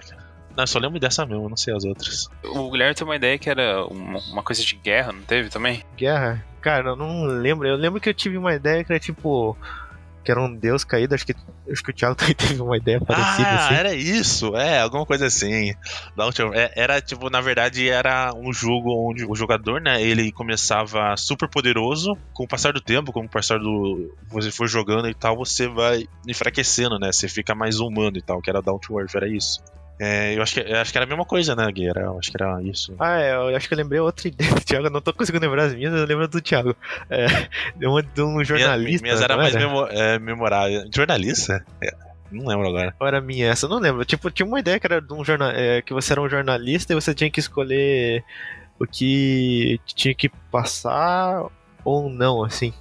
Não, 0.58 0.64
eu 0.64 0.68
só 0.68 0.80
lembro 0.80 1.00
dessa 1.00 1.24
mesmo, 1.24 1.48
não 1.48 1.56
sei 1.56 1.72
as 1.76 1.86
outras. 1.86 2.28
O 2.44 2.72
Guilherme 2.72 2.96
tem 2.96 3.06
uma 3.06 3.16
ideia 3.16 3.38
que 3.38 3.48
era 3.48 3.86
uma, 3.86 4.18
uma 4.32 4.42
coisa 4.42 4.64
de 4.64 4.76
guerra, 4.76 5.12
não 5.12 5.22
teve 5.22 5.50
também? 5.50 5.84
Guerra? 5.96 6.44
Cara, 6.60 6.90
eu 6.90 6.96
não 6.96 7.26
lembro. 7.26 7.68
Eu 7.68 7.76
lembro 7.76 8.02
que 8.02 8.10
eu 8.10 8.14
tive 8.14 8.40
uma 8.40 8.56
ideia 8.56 8.84
que 8.84 8.92
era 8.92 9.00
tipo. 9.00 9.56
Que 10.26 10.32
era 10.32 10.42
um 10.42 10.52
deus 10.52 10.84
caído. 10.84 11.14
Acho 11.14 11.28
que, 11.28 11.36
acho 11.72 11.84
que 11.84 11.92
o 11.92 11.94
Thiago 11.94 12.16
também 12.18 12.34
teve 12.34 12.60
uma 12.60 12.76
ideia 12.76 13.00
parecida 13.00 13.48
ah, 13.48 13.66
assim. 13.68 13.76
era 13.76 13.94
isso, 13.94 14.56
é, 14.58 14.80
alguma 14.82 15.06
coisa 15.06 15.28
assim. 15.28 15.76
É, 16.56 16.72
Era, 16.76 17.00
tipo, 17.02 17.30
na 17.30 17.40
verdade, 17.40 17.88
era 17.88 18.34
um 18.36 18.52
jogo 18.52 18.90
onde 19.08 19.26
o 19.26 19.36
jogador, 19.36 19.80
né, 19.80 20.02
ele 20.02 20.32
começava 20.32 21.16
super 21.18 21.48
poderoso, 21.48 22.18
com 22.34 22.46
o 22.46 22.48
passar 22.48 22.74
do 22.74 22.82
tempo, 22.82 23.14
com 23.14 23.24
o 23.24 23.30
passar 23.30 23.60
do. 23.60 24.12
Você 24.30 24.50
for 24.50 24.68
jogando 24.68 25.08
e 25.08 25.14
tal, 25.14 25.38
você 25.38 25.68
vai 25.68 26.08
enfraquecendo, 26.28 26.98
né? 26.98 27.12
Você 27.12 27.28
fica 27.30 27.54
mais 27.54 27.80
humano 27.80 28.18
e 28.18 28.24
tal, 28.24 28.42
que 28.42 28.50
era 28.50 28.60
Down 28.60 28.80
to 28.80 29.00
Earth, 29.00 29.14
era 29.14 29.28
isso. 29.28 29.62
É, 30.00 30.38
eu 30.38 30.44
acho 30.44 30.54
que, 30.54 30.60
eu 30.60 30.78
acho 30.78 30.92
que 30.92 30.98
era 30.98 31.06
a 31.06 31.10
mesma 31.10 31.26
coisa, 31.26 31.56
né, 31.56 31.72
Gui? 31.72 31.90
Era, 31.90 32.02
eu 32.02 32.20
acho 32.20 32.32
que 32.32 32.38
era 32.42 32.62
isso. 32.62 32.96
Ah, 33.00 33.20
é, 33.20 33.34
eu 33.34 33.56
acho 33.56 33.68
que 33.68 33.74
eu 33.74 33.78
lembrei 33.78 34.00
outra 34.00 34.28
ideia 34.30 34.54
do 34.54 34.62
Thiago. 34.62 34.88
Eu 34.88 34.92
não 34.92 35.02
tô 35.02 35.14
conseguindo 35.14 35.46
lembrar 35.46 35.66
as 35.66 35.76
minhas, 35.76 35.94
eu 35.94 36.06
lembro 36.06 36.28
do 36.28 36.42
Thiago. 36.42 36.76
É, 37.10 37.26
de 37.76 37.88
uma 37.88 38.04
de 38.04 38.22
um 38.22 38.44
jornalista. 38.44 39.04
Minhas 39.04 39.22
era 39.22 39.36
não 39.36 39.42
mais 39.42 39.56
era? 39.56 39.68
memo, 39.68 39.88
é, 39.88 40.20
memorável. 40.20 40.88
Jornalista? 40.94 41.66
É, 41.82 41.94
não 42.32 42.46
lembro 42.46 42.68
agora. 42.68 42.96
Ou 43.00 43.08
era 43.08 43.20
minha 43.20 43.48
essa? 43.48 43.66
Eu 43.66 43.70
não 43.70 43.80
lembro. 43.80 44.06
Tipo, 44.06 44.30
tinha 44.30 44.46
uma 44.46 44.60
ideia 44.60 44.80
que 44.80 44.86
era 44.86 45.02
de 45.02 45.14
um 45.14 45.26
jornal, 45.26 45.50
é, 45.52 45.82
que 45.82 45.94
você 45.94 46.14
era 46.14 46.22
um 46.22 46.30
jornalista 46.30 46.94
e 46.94 46.96
você 46.96 47.14
tinha 47.16 47.32
que 47.32 47.40
escolher 47.40 48.24
o 48.80 48.86
que 48.86 49.80
tinha 49.86 50.14
que 50.14 50.30
passar 50.52 51.46
ou 51.84 52.10
não, 52.10 52.44
assim. 52.44 52.72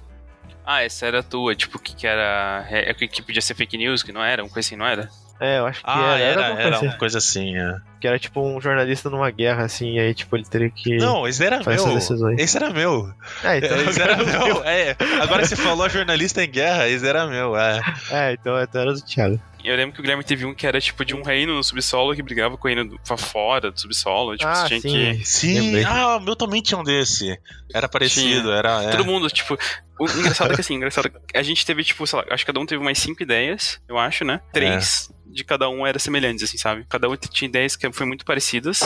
Ah, 0.63 0.83
essa 0.83 1.05
era 1.05 1.19
a 1.19 1.23
tua, 1.23 1.55
tipo, 1.55 1.79
que, 1.79 1.95
que 1.95 2.05
era. 2.05 2.67
É, 2.69 2.91
é 2.91 2.93
que 2.93 3.21
podia 3.23 3.41
ser 3.41 3.55
fake 3.55 3.77
news, 3.77 4.03
que 4.03 4.11
não 4.11 4.21
era? 4.21 4.43
Uma 4.43 4.49
coisa 4.49 4.67
assim, 4.67 4.75
não 4.75 4.85
era? 4.85 5.09
É, 5.39 5.59
eu 5.59 5.65
acho 5.65 5.79
que 5.83 5.89
Ah, 5.89 6.17
era, 6.17 6.41
era, 6.41 6.47
alguma 6.47 6.61
era 6.61 6.69
coisa 6.71 6.85
uma 6.85 6.97
coisa 6.97 7.17
assim, 7.17 7.55
é. 7.55 7.61
assim. 7.61 7.81
Que 7.99 8.07
era 8.07 8.19
tipo 8.19 8.41
um 8.41 8.61
jornalista 8.61 9.09
numa 9.09 9.29
guerra, 9.31 9.63
assim, 9.63 9.95
e 9.95 9.99
aí 9.99 10.13
tipo 10.13 10.35
ele 10.35 10.45
teria 10.45 10.69
que 10.69 10.97
Não, 10.97 11.27
esse 11.27 11.43
era 11.43 11.59
meu. 11.59 11.97
Esse 12.37 12.57
era 12.57 12.69
meu. 12.69 13.13
É, 13.43 13.57
então, 13.57 13.77
esse 13.89 14.01
era 14.01 14.17
meu. 14.17 14.63
É, 14.63 14.95
agora 15.21 15.41
que 15.41 15.49
você 15.49 15.55
falou 15.55 15.89
jornalista 15.89 16.43
em 16.43 16.49
guerra, 16.49 16.87
esse 16.87 17.07
era 17.07 17.27
meu. 17.27 17.57
É. 17.57 17.81
é, 18.11 18.33
então, 18.33 18.61
então 18.61 18.81
era 18.81 18.93
do 18.93 19.01
Thiago. 19.01 19.39
Eu 19.63 19.75
lembro 19.75 19.93
que 19.93 19.99
o 19.99 20.01
Guilherme 20.01 20.23
teve 20.23 20.45
um 20.45 20.53
que 20.53 20.65
era 20.65 20.79
tipo 20.79 21.03
de 21.03 21.13
um 21.13 21.21
reino 21.21 21.53
no 21.53 21.63
subsolo 21.63 22.15
que 22.15 22.23
brigava 22.23 22.57
com 22.57 22.67
o 22.67 22.71
reino 22.71 22.89
do, 22.89 22.99
pra 22.99 23.17
fora 23.17 23.69
do 23.69 23.79
subsolo. 23.79 24.37
Tipo, 24.37 24.49
ah, 24.49 24.65
tinha 24.65 24.79
sim. 24.79 24.89
que. 24.89 25.25
Sim, 25.25 25.59
Lembrei. 25.59 25.83
ah, 25.83 26.17
o 26.17 26.19
meu 26.21 26.35
também 26.37 26.61
tinha 26.61 26.79
um 26.79 26.83
desse. 26.83 27.37
Era 27.73 27.89
parecido, 27.89 28.51
era. 28.53 28.83
é. 28.83 28.91
Todo 28.91 29.03
mundo, 29.03 29.27
tipo. 29.29 29.57
O 29.99 30.05
engraçado 30.05 30.51
é 30.51 30.55
que 30.55 30.61
assim, 30.61 30.75
engraçado, 30.75 31.11
a 31.33 31.41
gente 31.43 31.65
teve, 31.65 31.83
tipo, 31.83 32.05
sei 32.05 32.19
lá, 32.19 32.25
acho 32.29 32.43
que 32.45 32.51
cada 32.51 32.59
um 32.59 32.65
teve 32.65 32.81
umas 32.81 32.97
cinco 32.97 33.21
ideias, 33.23 33.79
eu 33.87 33.97
acho, 33.97 34.23
né? 34.23 34.39
Três 34.53 35.09
de 35.29 35.43
cada 35.43 35.69
um 35.69 35.85
eram 35.85 35.99
semelhantes, 35.99 36.43
assim, 36.43 36.57
sabe? 36.57 36.85
Cada 36.89 37.07
um 37.09 37.15
tinha 37.15 37.47
ideias 37.47 37.75
que 37.75 37.91
foram 37.91 38.07
muito 38.07 38.25
parecidas, 38.25 38.79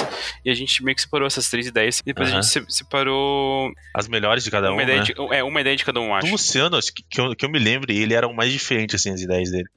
e 0.44 0.50
a 0.50 0.54
gente 0.54 0.84
meio 0.84 0.96
que 0.96 1.02
separou 1.02 1.26
essas 1.28 1.50
três 1.50 1.68
ideias, 1.68 2.00
e 2.00 2.04
depois 2.04 2.30
a 2.30 2.34
gente 2.34 2.48
se- 2.48 2.66
separou 2.68 3.72
As 3.96 4.08
melhores 4.08 4.44
de 4.44 4.52
cada 4.52 4.70
um. 4.72 4.74
uma, 4.74 4.84
né? 4.86 5.00
de, 5.00 5.14
é, 5.32 5.44
uma 5.44 5.62
ideia 5.62 5.76
de 5.76 5.86
cada 5.86 6.00
um, 6.00 6.08
Do 6.08 6.14
acho. 6.14 6.32
Luciano, 6.32 6.76
acho 6.78 6.94
que, 6.94 7.04
que 7.10 7.22
eu, 7.22 7.36
que 7.36 7.46
eu 7.46 7.50
me 7.50 7.60
lembre, 7.60 7.98
ele 7.98 8.14
era 8.14 8.28
o 8.28 8.34
mais 8.34 8.52
diferente, 8.52 8.96
assim, 8.96 9.12
as 9.14 9.22
ideias 9.22 9.52
dele. 9.52 9.68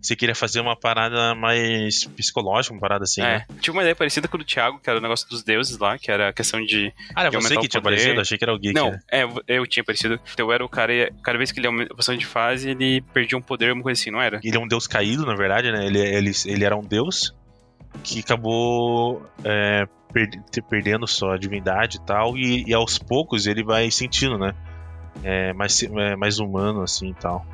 Você 0.00 0.14
queria 0.14 0.34
fazer 0.34 0.60
uma 0.60 0.76
parada 0.76 1.34
mais 1.34 2.04
psicológica, 2.04 2.74
uma 2.74 2.80
parada 2.80 3.04
assim, 3.04 3.22
né? 3.22 3.46
É, 3.48 3.60
tinha 3.60 3.72
uma 3.72 3.82
ideia 3.82 3.96
parecida 3.96 4.28
com 4.28 4.36
a 4.36 4.40
do 4.40 4.44
Thiago, 4.44 4.78
que 4.78 4.88
era 4.88 4.98
o 4.98 5.02
negócio 5.02 5.28
dos 5.28 5.42
deuses 5.42 5.78
lá, 5.78 5.98
que 5.98 6.10
era 6.10 6.28
a 6.28 6.32
questão 6.32 6.60
de 6.64 6.92
Ah, 7.14 7.22
era 7.22 7.30
de 7.30 7.36
você 7.36 7.56
que 7.56 7.66
o 7.66 7.68
tinha 7.68 7.80
aparecido? 7.80 8.20
Achei 8.20 8.36
que 8.36 8.44
era 8.44 8.54
o 8.54 8.58
Geek. 8.58 8.74
Não, 8.74 8.90
né? 8.90 9.00
é, 9.10 9.24
eu 9.48 9.66
tinha 9.66 9.82
parecido. 9.84 10.20
Então 10.32 10.46
eu 10.46 10.52
era 10.52 10.64
o 10.64 10.68
cara, 10.68 10.92
e 10.92 11.12
cada 11.22 11.38
vez 11.38 11.50
que 11.50 11.60
ele 11.60 11.66
aumenta 11.66 11.92
a 11.92 11.96
posição 11.96 12.16
de 12.16 12.26
fase, 12.26 12.70
ele 12.70 13.00
perdia 13.12 13.38
um 13.38 13.42
poder, 13.42 13.72
uma 13.72 13.82
coisa 13.82 14.00
assim, 14.00 14.10
não 14.10 14.20
era? 14.20 14.40
Ele 14.42 14.56
é 14.56 14.60
um 14.60 14.68
deus 14.68 14.86
caído, 14.86 15.24
na 15.24 15.34
verdade, 15.34 15.72
né? 15.72 15.86
Ele, 15.86 15.98
ele, 15.98 16.32
ele 16.46 16.64
era 16.64 16.76
um 16.76 16.82
deus 16.82 17.34
que 18.02 18.20
acabou 18.20 19.24
é, 19.44 19.86
perdendo 20.68 21.06
sua 21.06 21.38
divindade 21.38 21.98
e 21.98 22.06
tal, 22.06 22.36
e, 22.36 22.64
e 22.66 22.74
aos 22.74 22.98
poucos 22.98 23.46
ele 23.46 23.64
vai 23.64 23.90
sentindo, 23.90 24.38
né? 24.38 24.54
É, 25.22 25.52
mais, 25.52 25.82
é, 25.82 26.16
mais 26.16 26.38
humano, 26.38 26.82
assim 26.82 27.10
e 27.10 27.14
tal. 27.14 27.46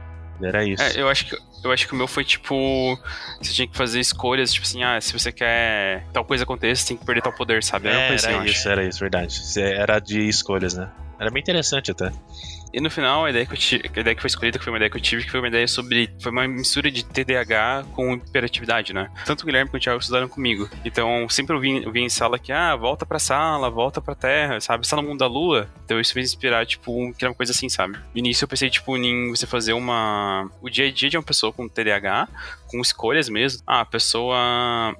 Era 0.43 0.65
isso. 0.65 0.83
É, 0.83 1.01
eu 1.01 1.09
acho 1.09 1.27
que 1.27 1.37
eu 1.63 1.71
acho 1.71 1.87
que 1.87 1.93
o 1.93 1.97
meu 1.97 2.07
foi 2.07 2.25
tipo. 2.25 2.99
Você 3.41 3.53
tinha 3.53 3.69
que 3.69 3.77
fazer 3.77 4.01
escolhas, 4.01 4.53
tipo 4.53 4.67
assim, 4.67 4.83
ah, 4.83 5.01
se 5.01 5.13
você 5.13 5.31
quer 5.31 6.07
tal 6.13 6.25
coisa 6.25 6.45
aconteça, 6.45 6.83
você 6.83 6.89
tem 6.89 6.97
que 6.97 7.05
perder 7.05 7.23
tal 7.23 7.33
poder, 7.33 7.63
sabe? 7.63 7.89
Era 7.89 7.99
É, 7.99 8.15
assim, 8.15 8.27
era 8.29 8.47
isso, 8.47 8.69
era 8.69 8.85
isso, 8.85 9.01
verdade. 9.01 9.41
Era 9.59 9.99
de 9.99 10.21
escolhas, 10.29 10.75
né? 10.75 10.89
Era 11.19 11.31
bem 11.31 11.41
interessante 11.43 11.91
até. 11.91 12.11
E 12.73 12.81
no 12.81 12.89
final, 12.89 13.25
a 13.25 13.31
ideia, 13.31 13.45
que 13.45 13.53
eu 13.53 13.57
tive, 13.59 13.91
a 13.97 14.00
ideia 14.00 14.15
que 14.15 14.21
foi 14.23 14.29
escolhida, 14.29 14.57
que 14.59 14.65
foi 14.65 14.73
uma 14.73 14.79
ideia 14.79 14.89
que 14.91 14.97
eu 14.97 15.00
tive, 15.00 15.25
que 15.25 15.31
foi 15.31 15.41
uma 15.41 15.49
ideia 15.49 15.67
sobre. 15.67 16.09
Foi 16.21 16.31
uma 16.31 16.47
mistura 16.47 16.89
de 16.91 17.05
TDAH 17.05 17.85
com 17.95 18.15
hiperatividade, 18.15 18.93
né? 18.93 19.11
Tanto 19.27 19.43
o 19.43 19.47
Guilherme 19.47 19.69
quanto 19.69 19.81
o 19.83 19.85
Thiago 19.85 19.99
estudaram 20.00 20.29
comigo. 20.29 20.69
Então, 20.85 21.29
sempre 21.29 21.57
eu 21.57 21.61
vim, 21.61 21.83
eu 21.83 21.91
vim 21.91 22.05
em 22.05 22.09
sala 22.09 22.39
que, 22.39 22.53
ah, 22.53 22.77
volta 22.77 23.05
pra 23.05 23.19
sala, 23.19 23.69
volta 23.69 24.00
pra 24.00 24.15
terra, 24.15 24.61
sabe? 24.61 24.87
Você 24.87 24.91
tá 24.95 25.03
no 25.03 25.09
mundo 25.09 25.19
da 25.19 25.27
lua. 25.27 25.69
Então, 25.85 25.99
isso 25.99 26.12
fez 26.15 26.29
inspirar, 26.33 26.65
tipo, 26.65 26.93
um- 26.93 27.12
criar 27.12 27.31
uma 27.31 27.35
coisa 27.35 27.50
assim, 27.50 27.69
sabe? 27.69 27.95
No 27.95 28.03
início, 28.15 28.45
eu 28.45 28.49
pensei, 28.49 28.71
tipo, 28.71 28.97
em 28.97 29.31
você 29.31 29.47
fazer 29.49 29.73
uma. 29.73 30.49
O 30.62 30.71
dia 30.71 30.87
a 30.87 30.93
dia 30.93 31.11
de 31.11 31.17
uma 31.17 31.25
pessoa 31.25 31.53
com 31.53 31.69
TDAH, 31.69 32.29
com 32.69 32.81
escolhas 32.81 33.29
mesmo. 33.29 33.62
Ah, 33.67 33.81
a 33.81 33.85
pessoa 33.85 34.95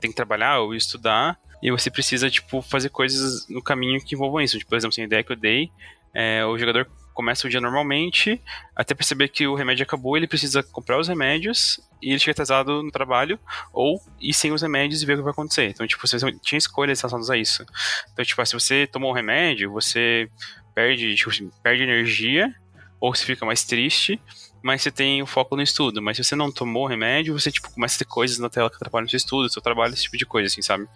tem 0.00 0.10
que 0.10 0.16
trabalhar 0.16 0.60
ou 0.60 0.72
estudar. 0.74 1.36
E 1.60 1.72
você 1.72 1.90
precisa, 1.90 2.30
tipo, 2.30 2.62
fazer 2.62 2.88
coisas 2.90 3.48
no 3.48 3.60
caminho 3.60 4.00
que 4.00 4.14
envolvam 4.14 4.40
isso. 4.40 4.56
Tipo, 4.56 4.70
por 4.70 4.76
exemplo, 4.76 4.92
assim, 4.92 5.02
a 5.02 5.06
ideia 5.06 5.24
que 5.24 5.32
eu 5.32 5.36
dei 5.36 5.68
é 6.14 6.44
o 6.46 6.56
jogador 6.56 6.86
começa 7.18 7.48
o 7.48 7.50
dia 7.50 7.60
normalmente, 7.60 8.40
até 8.76 8.94
perceber 8.94 9.26
que 9.26 9.44
o 9.44 9.56
remédio 9.56 9.82
acabou, 9.82 10.16
ele 10.16 10.28
precisa 10.28 10.62
comprar 10.62 11.00
os 11.00 11.08
remédios 11.08 11.80
e 12.00 12.10
ele 12.10 12.18
chega 12.20 12.30
atrasado 12.30 12.80
no 12.80 12.92
trabalho, 12.92 13.40
ou 13.72 14.00
ir 14.20 14.32
sem 14.32 14.52
os 14.52 14.62
remédios 14.62 15.02
e 15.02 15.04
ver 15.04 15.14
o 15.14 15.16
que 15.16 15.22
vai 15.24 15.32
acontecer. 15.32 15.68
Então, 15.68 15.84
tipo, 15.84 16.06
você 16.06 16.16
tinha 16.40 16.56
escolhas 16.56 17.00
relacionadas 17.00 17.28
a 17.28 17.36
isso. 17.36 17.66
Então, 18.12 18.24
tipo, 18.24 18.46
se 18.46 18.52
você 18.52 18.86
tomou 18.86 19.10
o 19.10 19.12
remédio, 19.12 19.72
você 19.72 20.30
perde, 20.72 21.12
tipo, 21.16 21.30
assim, 21.30 21.50
perde 21.60 21.82
energia, 21.82 22.54
ou 23.00 23.12
você 23.12 23.24
fica 23.24 23.44
mais 23.44 23.64
triste, 23.64 24.20
mas 24.62 24.82
você 24.82 24.92
tem 24.92 25.20
o 25.20 25.26
foco 25.26 25.56
no 25.56 25.62
estudo. 25.62 26.00
Mas 26.00 26.18
se 26.18 26.22
você 26.22 26.36
não 26.36 26.52
tomou 26.52 26.84
o 26.84 26.86
remédio, 26.86 27.36
você, 27.36 27.50
tipo, 27.50 27.68
começa 27.72 27.96
a 27.96 27.98
ter 27.98 28.04
coisas 28.04 28.38
na 28.38 28.48
tela 28.48 28.70
que 28.70 28.76
atrapalham 28.76 29.06
o 29.06 29.10
seu 29.10 29.16
estudo, 29.16 29.52
seu 29.52 29.60
trabalho, 29.60 29.92
esse 29.92 30.04
tipo 30.04 30.16
de 30.16 30.24
coisa, 30.24 30.46
assim, 30.46 30.62
sabe? 30.62 30.86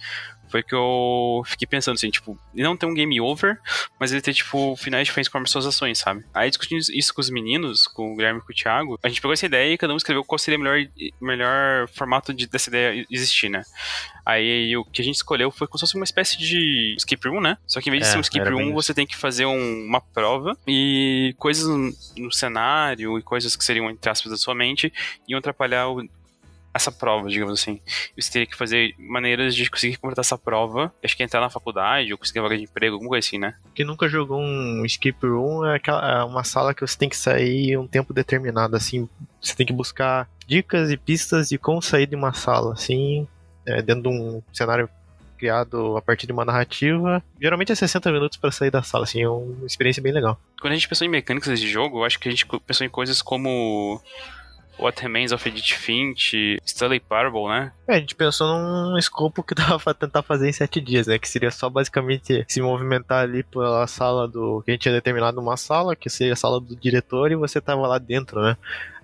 Foi 0.53 0.63
que 0.63 0.75
eu 0.75 1.43
fiquei 1.47 1.67
pensando, 1.67 1.95
assim, 1.95 2.11
tipo, 2.11 2.39
ele 2.55 2.63
não 2.63 2.77
tem 2.77 2.89
um 2.89 2.95
game 2.95 3.19
over, 3.21 3.59
mas 3.99 4.13
ele 4.13 4.21
tem, 4.21 4.33
tipo, 4.35 4.77
finais 4.77 5.07
diferentes 5.09 5.29
com 5.31 5.39
as 5.39 5.51
suas 5.51 5.67
ações, 5.67 5.99
sabe? 5.99 6.23
Aí 6.33 6.49
discutindo 6.51 6.79
isso 6.93 7.13
com 7.15 7.21
os 7.23 7.31
meninos, 7.31 7.87
com 7.89 8.13
o 8.13 8.17
Guilherme 8.17 8.39
e 8.39 8.43
com 8.43 8.53
o 8.53 8.55
Thiago, 8.55 8.99
a 9.03 9.09
gente 9.09 9.21
pegou 9.21 9.33
essa 9.33 9.47
ideia 9.47 9.73
e 9.73 9.79
cada 9.79 9.93
um 9.93 9.97
escreveu 9.97 10.23
qual 10.23 10.39
seria 10.39 10.59
o 10.59 10.63
melhor, 10.63 10.87
melhor 11.21 11.89
formato 11.89 12.33
de, 12.35 12.47
dessa 12.47 12.69
ideia 12.69 13.05
existir, 13.11 13.49
né? 13.49 13.63
Aí 14.25 14.77
o 14.77 14.85
que 14.85 15.01
a 15.03 15.05
gente 15.05 15.17
escolheu 15.17 15.51
foi 15.51 15.67
como 15.67 15.79
se 15.79 15.83
fosse 15.83 15.97
uma 15.97 16.05
espécie 16.05 16.39
de 16.39 16.95
skip 16.99 17.27
room, 17.29 17.41
né? 17.41 17.59
Só 17.67 17.81
que 17.81 17.89
em 17.89 17.93
vez 17.93 18.03
de 18.05 18.09
É, 18.09 18.13
ser 18.13 18.19
um 18.19 18.21
skip 18.21 18.41
era 18.41 18.51
room, 18.55 18.73
você 18.73 18.95
tem 18.95 19.07
que 19.07 19.17
fazer 19.17 19.47
um- 19.47 19.87
uma 19.87 20.01
prova 20.01 20.57
e 20.67 21.35
coisas 21.39 21.67
no, 21.67 21.93
no 22.19 22.33
cenário 22.33 23.19
e 23.19 23.23
coisas 23.23 23.57
que 23.57 23.65
seriam, 23.65 23.91
entre 23.91 24.09
aspas, 24.11 24.31
da 24.31 24.37
sua 24.37 24.55
mente 24.55 24.93
iam 25.27 25.39
atrapalhar 25.39 25.89
o- 25.89 26.07
essa 26.75 26.91
prova, 26.91 27.29
digamos 27.29 27.61
assim. 27.61 27.81
Você 28.19 28.31
teria 28.33 28.47
que 28.47 28.57
fazer 28.57 28.95
maneiras 28.99 29.55
de 29.55 29.69
conseguir 29.71 29.97
completar 29.97 30.23
essa 30.23 30.39
prova. 30.39 30.93
Acho 31.03 31.17
que 31.17 31.23
entrar 31.23 31.41
na 31.41 31.51
faculdade 31.51 32.13
ou 32.13 32.19
conseguir 32.19 32.41
vaga 32.41 32.57
de 32.57 32.65
emprego, 32.65 32.95
alguma 32.95 33.11
coisa 33.11 33.27
assim, 33.27 33.39
né? 33.39 33.55
Quem 33.75 33.85
nunca 33.85 34.09
jogou 34.09 34.41
um 34.41 34.85
skip 34.87 35.27
room 35.27 35.67
é, 35.67 35.77
aquela, 35.77 36.21
é 36.21 36.25
uma 36.25 36.45
sala 36.45 36.75
que 36.75 36.81
você 36.81 36.97
tem 36.97 37.09
que 37.09 37.17
sair 37.17 37.77
um 37.77 37.87
tempo 37.87 38.13
determinado, 38.13 38.77
assim. 38.77 39.09
Você 39.41 39.55
tem 39.55 39.67
que 39.67 39.73
buscar 39.73 40.29
dicas 40.47 40.91
e 40.91 40.97
pistas 40.97 41.49
de 41.49 41.59
como 41.59 41.83
sair 41.83 42.07
de 42.07 42.17
uma 42.17 42.33
sala, 42.33 42.73
assim, 42.73 43.27
é, 43.67 43.83
dentro 43.83 44.03
de 44.03 44.09
um 44.09 44.43
cenário 44.53 44.89
criado 45.43 45.97
a 45.97 46.03
partir 46.03 46.27
de 46.27 46.33
uma 46.33 46.45
narrativa. 46.45 47.23
Geralmente 47.41 47.73
é 47.73 47.75
60 47.75 48.13
minutos 48.13 48.39
para 48.39 48.53
sair 48.53 48.71
da 48.71 48.83
sala, 48.83 49.05
assim, 49.05 49.23
é 49.23 49.29
uma 49.29 49.67
experiência 49.67 50.01
bem 50.01 50.13
legal. 50.13 50.41
Quando 50.61 50.73
a 50.73 50.77
gente 50.77 50.89
pensou 50.89 51.05
em 51.05 51.11
mecânicas 51.11 51.49
desse 51.49 51.67
jogo, 51.67 51.99
eu 51.99 52.05
acho 52.05 52.19
que 52.21 52.29
a 52.29 52.31
gente 52.31 52.47
pensou 52.65 52.87
em 52.87 52.91
coisas 52.91 53.21
como 53.21 54.01
What 54.83 55.01
Remains 55.03 55.33
of 55.33 55.49
Edith 55.49 55.75
Finch, 55.75 56.59
Stanley 56.65 57.01
Parable, 57.01 57.49
né? 57.49 57.73
É, 57.87 57.97
a 57.97 57.99
gente 58.01 58.15
pensou 58.15 58.47
num 58.59 58.99
escopo 58.99 59.43
que 59.43 59.55
dava 59.57 59.79
pra 59.79 59.95
tentar 59.95 60.23
fazer 60.23 60.49
em 60.49 60.53
7 60.53 60.81
dias, 60.81 61.07
né? 61.07 61.19
Que 61.19 61.29
seria 61.29 61.51
só 61.51 61.69
basicamente 61.71 62.45
se 62.49 62.61
movimentar 62.61 63.23
ali 63.23 63.43
pela 63.43 63.87
sala 63.87 64.27
do. 64.29 64.63
que 64.65 64.71
a 64.71 64.75
gente 64.75 64.83
tinha 64.83 64.95
determinado 64.95 65.41
uma 65.41 65.57
sala, 65.57 65.95
que 65.97 66.11
seria 66.11 66.33
a 66.33 66.37
sala 66.37 66.61
do 66.61 66.75
diretor, 66.77 67.31
e 67.31 67.37
você 67.37 67.61
tava 67.61 67.87
lá 67.87 67.99
dentro, 67.99 68.41
né? 68.43 68.57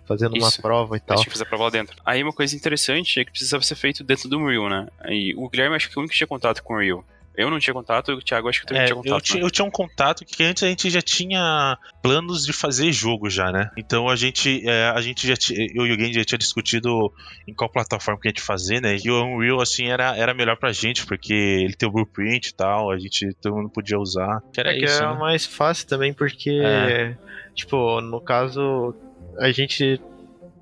Fazendo 0.06 0.36
uma 0.36 0.48
Isso. 0.48 0.62
prova 0.62 0.96
e 0.96 0.98
A 0.98 1.00
tal. 1.00 1.16
gente 1.18 1.28
fez 1.28 1.42
a 1.42 1.44
prova 1.44 1.64
lá 1.64 1.70
dentro. 1.70 1.94
Aí 2.04 2.22
uma 2.22 2.32
coisa 2.32 2.56
interessante 2.56 3.20
é 3.20 3.24
que 3.26 3.30
precisava 3.30 3.62
ser 3.62 3.74
feito 3.74 4.02
dentro 4.02 4.26
do 4.28 4.38
Unreal, 4.38 4.68
né? 4.70 4.86
E 5.06 5.34
o 5.36 5.48
Guilherme 5.50 5.76
acho 5.76 5.90
que 5.90 5.98
o 5.98 6.00
único 6.00 6.12
que 6.12 6.16
tinha 6.16 6.26
contato 6.26 6.62
com 6.62 6.72
o 6.72 6.76
Unreal. 6.78 7.04
Eu 7.38 7.48
não 7.50 7.58
tinha 7.60 7.72
contato, 7.72 8.12
o 8.12 8.20
Thiago 8.20 8.48
acho 8.48 8.60
que 8.62 8.66
também 8.66 8.82
É, 8.82 8.86
tinha 8.86 8.96
eu, 8.98 9.02
contato. 9.02 9.22
ti- 9.22 9.36
né? 9.36 9.42
eu 9.44 9.50
tinha 9.50 9.64
um 9.64 9.70
contato 9.70 10.24
que 10.24 10.42
antes 10.42 10.62
a 10.64 10.66
gente 10.68 10.90
já 10.90 11.00
tinha 11.00 11.78
planos 12.02 12.44
de 12.44 12.52
fazer 12.52 12.90
jogo 12.90 13.30
já, 13.30 13.52
né? 13.52 13.70
Então 13.78 14.08
a 14.08 14.16
gente, 14.16 14.68
é, 14.68 14.88
a 14.88 15.00
gente 15.00 15.26
já 15.26 15.34
eu 15.74 15.86
e 15.86 15.92
o 15.92 15.98
Genji 15.98 16.14
já 16.14 16.24
tinha 16.24 16.38
discutido 16.38 17.12
em 17.46 17.54
qual 17.54 17.70
plataforma 17.70 18.20
que 18.20 18.26
a 18.26 18.30
gente 18.30 18.42
fazer, 18.42 18.80
né? 18.82 18.96
E 19.04 19.08
o 19.08 19.24
Unreal 19.24 19.60
assim 19.60 19.86
era, 19.86 20.16
era 20.16 20.34
melhor 20.34 20.56
pra 20.56 20.72
gente 20.72 21.06
porque 21.06 21.32
ele 21.32 21.74
tem 21.74 21.88
o 21.88 21.92
blueprint 21.92 22.48
e 22.48 22.54
tal, 22.54 22.90
a 22.90 22.98
gente 22.98 23.32
todo 23.40 23.54
mundo 23.56 23.70
podia 23.70 23.98
usar. 23.98 24.40
Que 24.52 24.60
era 24.60 24.72
É 24.74 24.78
que 24.78 24.84
isso, 24.84 25.00
é 25.02 25.06
né? 25.06 25.14
mais 25.14 25.46
fácil 25.46 25.86
também, 25.86 26.12
porque, 26.12 26.50
É. 26.50 27.16
tipo, 27.54 28.00
no 28.00 28.20
caso, 28.20 28.94
a 29.38 29.50
gente, 29.52 30.00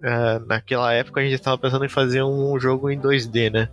é, 0.02 0.38
naquela 0.40 0.92
época, 0.92 1.20
a 1.20 1.24
gente 1.24 1.34
estava 1.34 1.56
pensando 1.56 1.84
em 1.86 1.88
fazer 1.88 2.22
um 2.22 2.58
jogo 2.60 2.90
em 2.90 2.98
2D, 3.00 3.50
né? 3.50 3.68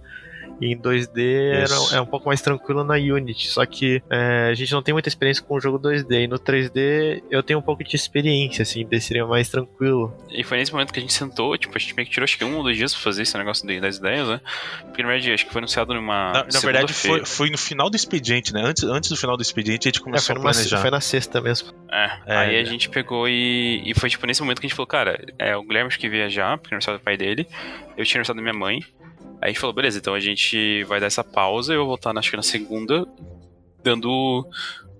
E 0.61 0.73
em 0.73 0.77
2D 0.77 1.51
era, 1.51 1.97
é 1.97 2.01
um 2.01 2.05
pouco 2.05 2.27
mais 2.27 2.41
tranquilo 2.41 2.83
na 2.83 2.93
Unity, 2.95 3.47
só 3.49 3.65
que 3.65 4.01
é, 4.09 4.49
a 4.51 4.53
gente 4.53 4.71
não 4.71 4.81
tem 4.81 4.93
muita 4.93 5.09
experiência 5.09 5.43
com 5.43 5.55
o 5.55 5.59
jogo 5.59 5.77
2D. 5.79 6.23
E 6.23 6.27
no 6.27 6.37
3D 6.39 7.23
eu 7.29 7.41
tenho 7.43 7.59
um 7.59 7.61
pouco 7.61 7.83
de 7.83 7.95
experiência, 7.95 8.61
assim, 8.63 8.85
daí 8.89 9.01
seria 9.01 9.25
mais 9.25 9.49
tranquilo. 9.49 10.13
E 10.29 10.43
foi 10.43 10.57
nesse 10.57 10.71
momento 10.71 10.93
que 10.93 10.99
a 10.99 11.01
gente 11.01 11.13
sentou, 11.13 11.57
tipo, 11.57 11.75
a 11.75 11.79
gente 11.79 11.95
meio 11.95 12.05
que 12.07 12.13
tirou 12.13 12.23
acho 12.23 12.37
que 12.37 12.45
um 12.45 12.55
ou 12.57 12.63
dois 12.63 12.77
dias 12.77 12.93
pra 12.93 13.01
fazer 13.03 13.23
esse 13.23 13.37
negócio 13.37 13.67
de- 13.67 13.79
das 13.81 13.97
ideias, 13.97 14.27
né? 14.27 14.39
Porque 14.83 15.01
na 15.01 15.09
verdade 15.09 15.33
acho 15.33 15.45
que 15.45 15.51
foi 15.51 15.59
anunciado 15.59 15.93
numa. 15.93 16.31
Na, 16.31 16.43
na 16.53 16.59
verdade, 16.59 16.93
foi, 16.93 17.25
foi 17.25 17.49
no 17.49 17.57
final 17.57 17.89
do 17.89 17.95
expediente, 17.95 18.53
né? 18.53 18.61
Antes, 18.63 18.83
antes 18.83 19.09
do 19.09 19.17
final 19.17 19.35
do 19.35 19.41
expediente, 19.41 19.87
a 19.87 19.91
gente 19.91 19.99
É, 20.01 20.03
começou 20.03 20.35
foi, 20.35 20.39
a 20.39 20.41
planejar. 20.53 20.77
foi 20.81 20.91
na 20.91 21.01
sexta 21.01 21.41
mesmo. 21.41 21.73
É, 21.91 22.05
É, 22.25 22.37
aí 22.37 22.55
a 22.57 22.61
é. 22.61 22.65
gente 22.65 22.89
pegou 22.89 23.27
e, 23.27 23.81
e 23.85 23.93
foi 23.99 24.09
tipo 24.09 24.25
nesse 24.25 24.41
momento 24.41 24.61
que 24.61 24.67
a 24.67 24.69
gente 24.69 24.75
falou, 24.75 24.87
cara, 24.87 25.19
é, 25.39 25.57
o 25.57 25.63
Guilherme 25.63 25.87
acho 25.87 25.99
que 25.99 26.05
ia 26.05 26.11
viajar, 26.11 26.57
porque 26.57 26.73
é 26.73 26.77
aniversário 26.77 26.99
do 26.99 27.03
pai 27.03 27.17
dele, 27.17 27.47
eu 27.97 28.05
tinha 28.05 28.19
aniversário 28.19 28.35
da 28.35 28.41
minha 28.41 28.53
mãe. 28.57 28.79
Aí 29.43 29.47
a 29.49 29.51
gente 29.51 29.59
falou, 29.59 29.73
beleza, 29.75 29.97
então 29.99 30.13
a 30.13 30.21
gente 30.21 30.85
vai 30.85 31.01
dar 31.01 31.07
essa 31.07 31.21
pausa, 31.21 31.73
eu 31.73 31.79
vou 31.79 31.87
voltar 31.87 32.17
acho 32.17 32.29
que 32.29 32.37
na 32.37 32.41
segunda, 32.41 33.05
dando 33.83 34.47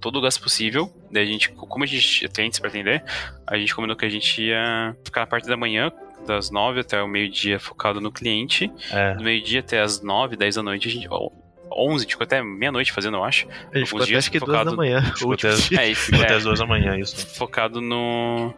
todo 0.01 0.17
o 0.17 0.21
gasto 0.21 0.41
possível. 0.43 0.93
Daí 1.09 1.23
a 1.23 1.25
gente, 1.25 1.47
como 1.49 1.81
a 1.81 1.87
gente 1.87 2.19
tem 2.23 2.29
clientes 2.33 2.59
pra 2.59 2.67
atender, 2.67 3.01
a 3.47 3.57
gente 3.57 3.73
combinou 3.73 3.95
que 3.95 4.03
a 4.03 4.09
gente 4.09 4.41
ia 4.43 4.97
ficar 5.05 5.21
na 5.21 5.27
parte 5.27 5.47
da 5.47 5.55
manhã, 5.55 5.93
das 6.27 6.51
nove 6.51 6.81
até 6.81 7.01
o 7.01 7.07
meio-dia, 7.07 7.57
focado 7.57 8.01
no 8.01 8.11
cliente. 8.11 8.69
É. 8.91 9.13
Do 9.15 9.23
meio-dia 9.23 9.61
até 9.61 9.79
as 9.79 10.01
nove, 10.01 10.35
dez 10.35 10.55
da 10.55 10.61
noite, 10.61 10.89
a 10.89 10.91
gente. 10.91 11.07
ó, 11.09 11.29
11, 11.71 11.95
a 11.95 11.99
gente 12.01 12.11
ficou 12.11 12.25
até 12.25 12.43
meia-noite 12.43 12.91
fazendo, 12.91 13.15
eu 13.15 13.23
acho. 13.23 13.47
A 13.73 13.77
gente 13.77 13.87
ficou 13.87 14.03
até 14.03 14.13
acho 14.17 14.29
que 14.29 14.39
duas 14.39 14.49
focado- 14.51 14.71
da 14.71 14.75
manhã. 14.75 14.99
o 15.15 15.17
Ficou 15.17 15.33
até-. 15.35 15.75
É, 15.79 15.89
e, 15.89 15.95
Ficou 15.95 16.21
até 16.21 16.33
é, 16.33 16.35
as 16.35 16.43
duas 16.43 16.59
da 16.59 16.65
manhã, 16.65 16.97
isso. 16.99 17.25
focado 17.37 17.79
no 17.79 18.53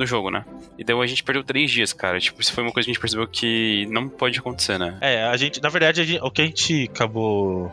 no 0.00 0.06
jogo, 0.06 0.30
né? 0.30 0.44
E 0.78 0.82
daí 0.82 0.96
a 0.98 1.06
gente 1.06 1.22
perdeu 1.22 1.44
três 1.44 1.70
dias, 1.70 1.92
cara. 1.92 2.18
Tipo, 2.18 2.40
isso 2.40 2.52
foi 2.52 2.64
uma 2.64 2.72
coisa 2.72 2.86
que 2.86 2.90
a 2.90 2.94
gente 2.94 3.00
percebeu 3.00 3.28
que 3.28 3.86
não 3.90 4.08
pode 4.08 4.38
acontecer, 4.38 4.78
né? 4.78 4.98
É, 5.00 5.22
a 5.24 5.36
gente, 5.36 5.62
na 5.62 5.68
verdade, 5.68 6.02
gente- 6.04 6.22
o 6.22 6.30
que 6.30 6.42
a 6.42 6.46
gente 6.46 6.88
acabou 6.90 7.70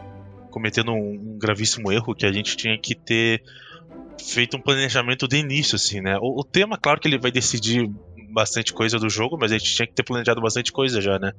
cometendo 0.51 0.91
um, 0.91 1.13
um 1.13 1.39
gravíssimo 1.39 1.91
erro 1.91 2.13
que 2.13 2.25
a 2.25 2.31
gente 2.31 2.55
tinha 2.57 2.77
que 2.77 2.93
ter 2.95 3.41
feito 4.23 4.57
um 4.57 4.61
planejamento 4.61 5.27
de 5.27 5.37
início, 5.37 5.75
assim, 5.75 6.01
né? 6.01 6.17
O, 6.19 6.41
o 6.41 6.43
tema, 6.43 6.77
claro 6.77 6.99
que 6.99 7.07
ele 7.07 7.17
vai 7.17 7.31
decidir 7.31 7.89
bastante 8.29 8.73
coisa 8.73 8.99
do 8.99 9.09
jogo, 9.09 9.37
mas 9.39 9.51
a 9.51 9.57
gente 9.57 9.73
tinha 9.73 9.87
que 9.87 9.93
ter 9.93 10.03
planejado 10.03 10.41
bastante 10.41 10.71
coisa 10.71 11.01
já, 11.01 11.17
né? 11.17 11.31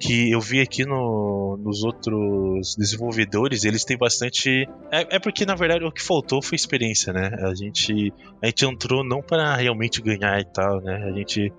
Que 0.00 0.30
eu 0.30 0.40
vi 0.40 0.60
aqui 0.60 0.84
no, 0.84 1.58
nos 1.62 1.82
outros 1.82 2.74
desenvolvedores, 2.76 3.64
eles 3.64 3.84
têm 3.84 3.98
bastante. 3.98 4.66
É, 4.90 5.16
é 5.16 5.18
porque, 5.18 5.44
na 5.44 5.54
verdade, 5.54 5.84
o 5.84 5.92
que 5.92 6.02
faltou 6.02 6.42
foi 6.42 6.56
experiência, 6.56 7.12
né? 7.12 7.30
A 7.42 7.54
gente, 7.54 8.12
a 8.42 8.46
gente 8.46 8.64
entrou 8.64 9.04
não 9.04 9.20
para 9.20 9.54
realmente 9.56 10.00
ganhar 10.00 10.40
e 10.40 10.44
tal, 10.44 10.80
né? 10.80 11.04
A 11.04 11.12
gente 11.12 11.52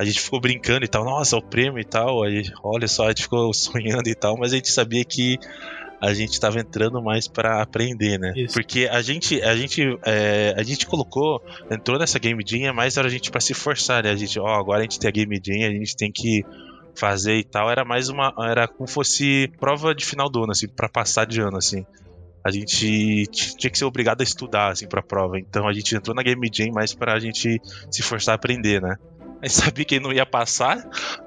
a 0.00 0.04
gente 0.04 0.18
ficou 0.18 0.40
brincando 0.40 0.82
e 0.82 0.88
tal, 0.88 1.04
nossa, 1.04 1.36
o 1.36 1.42
prêmio 1.42 1.78
e 1.78 1.84
tal, 1.84 2.22
aí, 2.24 2.42
olha 2.64 2.88
só, 2.88 3.04
a 3.04 3.08
gente 3.08 3.24
ficou 3.24 3.52
sonhando 3.52 4.08
e 4.08 4.14
tal, 4.14 4.34
mas 4.38 4.50
a 4.50 4.56
gente 4.56 4.70
sabia 4.70 5.04
que 5.04 5.38
a 6.00 6.14
gente 6.14 6.32
estava 6.32 6.58
entrando 6.58 7.02
mais 7.02 7.28
para 7.28 7.60
aprender, 7.60 8.18
né? 8.18 8.32
Isso. 8.34 8.54
Porque 8.54 8.88
a 8.90 9.02
gente, 9.02 9.42
a 9.42 9.54
gente, 9.54 9.82
é, 10.06 10.54
a 10.56 10.62
gente 10.62 10.86
colocou, 10.86 11.42
entrou 11.70 11.98
nessa 11.98 12.18
game 12.18 12.42
jam, 12.46 12.66
é 12.66 12.72
mais 12.72 12.96
era 12.96 13.06
a 13.06 13.10
gente 13.10 13.30
para 13.30 13.42
se 13.42 13.52
forçar, 13.52 14.02
né? 14.04 14.10
A 14.10 14.16
gente, 14.16 14.40
ó, 14.40 14.46
agora 14.46 14.78
a 14.78 14.82
gente 14.84 14.98
tem 14.98 15.08
a 15.08 15.12
game 15.12 15.38
jam, 15.44 15.68
a 15.68 15.70
gente 15.70 15.94
tem 15.94 16.10
que 16.10 16.42
fazer 17.00 17.36
e 17.36 17.44
tal, 17.44 17.70
era 17.70 17.84
mais 17.84 18.10
uma, 18.10 18.32
era 18.38 18.68
como 18.68 18.86
fosse 18.86 19.50
prova 19.58 19.94
de 19.94 20.04
final 20.04 20.28
do 20.28 20.42
ano, 20.42 20.52
assim, 20.52 20.68
para 20.68 20.88
passar 20.88 21.26
de 21.26 21.40
ano, 21.40 21.56
assim. 21.56 21.86
A 22.44 22.50
gente 22.50 23.26
tinha 23.58 23.70
que 23.70 23.78
ser 23.78 23.84
obrigado 23.84 24.20
a 24.20 24.24
estudar, 24.24 24.72
assim, 24.72 24.86
pra 24.86 25.02
prova. 25.02 25.38
Então 25.38 25.66
a 25.66 25.72
gente 25.72 25.94
entrou 25.94 26.14
na 26.14 26.22
Game 26.22 26.50
Jam 26.52 26.72
mais 26.72 26.94
pra 26.94 27.18
gente 27.18 27.60
se 27.90 28.02
forçar 28.02 28.32
a 28.32 28.36
aprender, 28.36 28.80
né? 28.80 28.96
A 29.42 29.46
gente 29.46 29.56
sabia 29.64 29.84
que 29.84 30.00
não 30.00 30.12
ia 30.12 30.26
passar, 30.26 30.78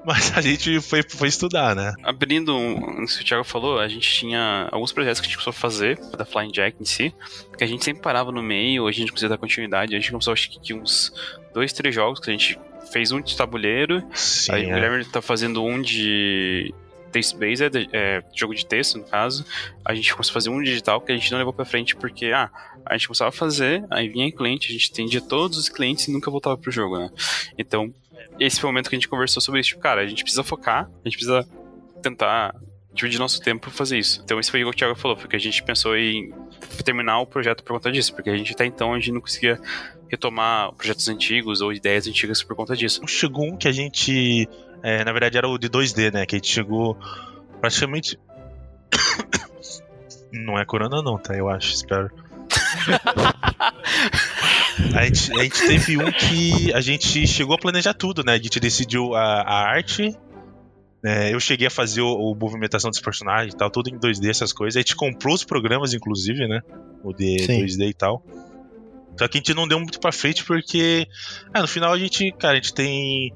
mas 0.04 0.36
a 0.36 0.40
gente 0.40 0.80
foi, 0.80 1.02
foi 1.08 1.28
estudar, 1.28 1.74
né? 1.74 1.92
Abrindo, 2.02 2.56
um, 2.56 3.02
isso 3.04 3.18
que 3.18 3.24
o 3.24 3.26
Thiago 3.26 3.44
falou, 3.44 3.78
a 3.78 3.88
gente 3.88 4.08
tinha 4.08 4.68
alguns 4.70 4.92
projetos 4.92 5.20
que 5.20 5.26
a 5.26 5.28
gente 5.28 5.36
começou 5.36 5.50
a 5.50 5.54
fazer, 5.54 5.98
da 6.16 6.24
Flying 6.24 6.52
Jack 6.52 6.76
em 6.80 6.84
si, 6.84 7.14
que 7.56 7.64
a 7.64 7.66
gente 7.66 7.84
sempre 7.84 8.02
parava 8.02 8.30
no 8.30 8.42
meio, 8.42 8.86
a 8.86 8.92
gente 8.92 9.10
conseguia 9.10 9.30
dar 9.30 9.38
continuidade. 9.38 9.94
A 9.94 9.98
gente 9.98 10.10
começou, 10.10 10.32
acho 10.32 10.50
que, 10.50 10.74
uns 10.74 11.12
dois, 11.52 11.72
três 11.72 11.94
jogos 11.94 12.20
que 12.20 12.30
a 12.30 12.32
gente 12.32 12.58
fez 12.94 13.10
um 13.10 13.20
de 13.20 13.36
tabuleiro, 13.36 14.04
Sim, 14.14 14.52
aí 14.52 14.66
o 14.66 14.70
é. 14.70 14.74
Guilherme 14.74 15.04
tá 15.04 15.20
fazendo 15.20 15.64
um 15.64 15.82
de 15.82 16.72
text-based, 17.10 17.88
é, 17.92 18.22
jogo 18.32 18.54
de 18.54 18.64
texto, 18.64 18.98
no 18.98 19.04
caso. 19.04 19.44
A 19.84 19.92
gente 19.96 20.12
começou 20.12 20.30
a 20.30 20.34
fazer 20.34 20.50
um 20.50 20.62
digital 20.62 21.00
que 21.00 21.10
a 21.10 21.16
gente 21.16 21.28
não 21.32 21.38
levou 21.38 21.52
pra 21.52 21.64
frente 21.64 21.96
porque, 21.96 22.26
ah, 22.26 22.48
a 22.86 22.96
gente 22.96 23.08
começava 23.08 23.30
a 23.30 23.32
fazer, 23.32 23.84
aí 23.90 24.08
vinha 24.08 24.30
cliente, 24.30 24.68
a 24.68 24.72
gente 24.72 24.92
atendia 24.92 25.20
todos 25.20 25.58
os 25.58 25.68
clientes 25.68 26.06
e 26.06 26.12
nunca 26.12 26.30
voltava 26.30 26.56
pro 26.56 26.70
jogo, 26.70 26.96
né? 26.96 27.10
Então, 27.58 27.92
esse 28.38 28.60
foi 28.60 28.70
o 28.70 28.72
momento 28.72 28.88
que 28.88 28.94
a 28.94 28.98
gente 28.98 29.08
conversou 29.08 29.42
sobre 29.42 29.60
isso. 29.60 29.70
Tipo, 29.70 29.80
cara, 29.80 30.00
a 30.00 30.06
gente 30.06 30.22
precisa 30.22 30.44
focar, 30.44 30.88
a 31.04 31.08
gente 31.08 31.16
precisa 31.16 31.48
tentar 32.00 32.54
dividir 32.92 33.18
nosso 33.18 33.40
tempo 33.40 33.62
pra 33.62 33.70
fazer 33.72 33.98
isso. 33.98 34.20
Então, 34.24 34.38
isso 34.38 34.52
foi 34.52 34.62
o 34.62 34.70
que 34.70 34.76
o 34.76 34.78
Thiago 34.78 34.94
falou, 34.94 35.16
porque 35.16 35.34
a 35.34 35.40
gente 35.40 35.60
pensou 35.64 35.96
em 35.96 36.32
terminar 36.84 37.18
o 37.18 37.26
projeto 37.26 37.64
por 37.64 37.72
conta 37.72 37.90
disso, 37.90 38.14
porque 38.14 38.30
a 38.30 38.36
gente 38.36 38.52
até 38.52 38.64
então 38.64 38.92
a 38.92 38.98
gente 39.00 39.10
não 39.10 39.20
conseguia 39.20 39.60
retomar 40.14 40.72
projetos 40.72 41.08
antigos 41.08 41.60
ou 41.60 41.72
ideias 41.72 42.06
antigas 42.06 42.42
por 42.42 42.56
conta 42.56 42.76
disso. 42.76 43.00
Chegou 43.06 43.46
um 43.46 43.56
que 43.56 43.68
a 43.68 43.72
gente. 43.72 44.48
é, 44.82 45.04
na 45.04 45.12
verdade 45.12 45.36
era 45.36 45.48
o 45.48 45.58
de 45.58 45.68
2D, 45.68 46.12
né? 46.12 46.26
Que 46.26 46.36
a 46.36 46.38
gente 46.38 46.50
chegou 46.50 46.96
praticamente. 47.60 48.18
Não 50.32 50.58
é 50.58 50.64
corona, 50.64 51.00
não, 51.00 51.16
tá? 51.16 51.36
Eu 51.36 51.48
acho, 51.48 51.72
espero. 51.72 52.10
A 54.94 55.04
gente, 55.04 55.32
a 55.38 55.42
gente 55.44 55.66
teve 55.66 55.96
um 55.96 56.10
que 56.10 56.72
a 56.72 56.80
gente 56.80 57.26
chegou 57.26 57.54
a 57.54 57.58
planejar 57.58 57.94
tudo, 57.94 58.24
né? 58.24 58.32
A 58.32 58.36
gente 58.36 58.58
decidiu 58.58 59.14
a, 59.14 59.42
a 59.42 59.68
arte. 59.68 60.16
né? 61.02 61.32
eu 61.32 61.38
cheguei 61.38 61.68
a 61.68 61.70
fazer 61.70 62.00
o, 62.00 62.12
o 62.12 62.34
movimentação 62.34 62.90
dos 62.90 63.00
personagens 63.00 63.54
e 63.54 63.56
tal, 63.56 63.70
tudo 63.70 63.88
em 63.88 63.98
2D, 63.98 64.28
essas 64.28 64.52
coisas. 64.52 64.76
A 64.76 64.80
gente 64.80 64.96
comprou 64.96 65.34
os 65.34 65.44
programas, 65.44 65.94
inclusive, 65.94 66.48
né? 66.48 66.60
O 67.02 67.12
de 67.12 67.38
Sim. 67.44 67.64
2D 67.64 67.88
e 67.90 67.94
tal. 67.94 68.24
Só 69.18 69.28
que 69.28 69.38
a 69.38 69.40
gente 69.40 69.54
não 69.54 69.68
deu 69.68 69.78
muito 69.78 70.00
pra 70.00 70.12
frente 70.12 70.44
porque, 70.44 71.06
ah, 71.52 71.62
no 71.62 71.68
final 71.68 71.92
a 71.92 71.98
gente, 71.98 72.32
cara, 72.32 72.54
a 72.54 72.56
gente 72.56 72.74
tem 72.74 73.32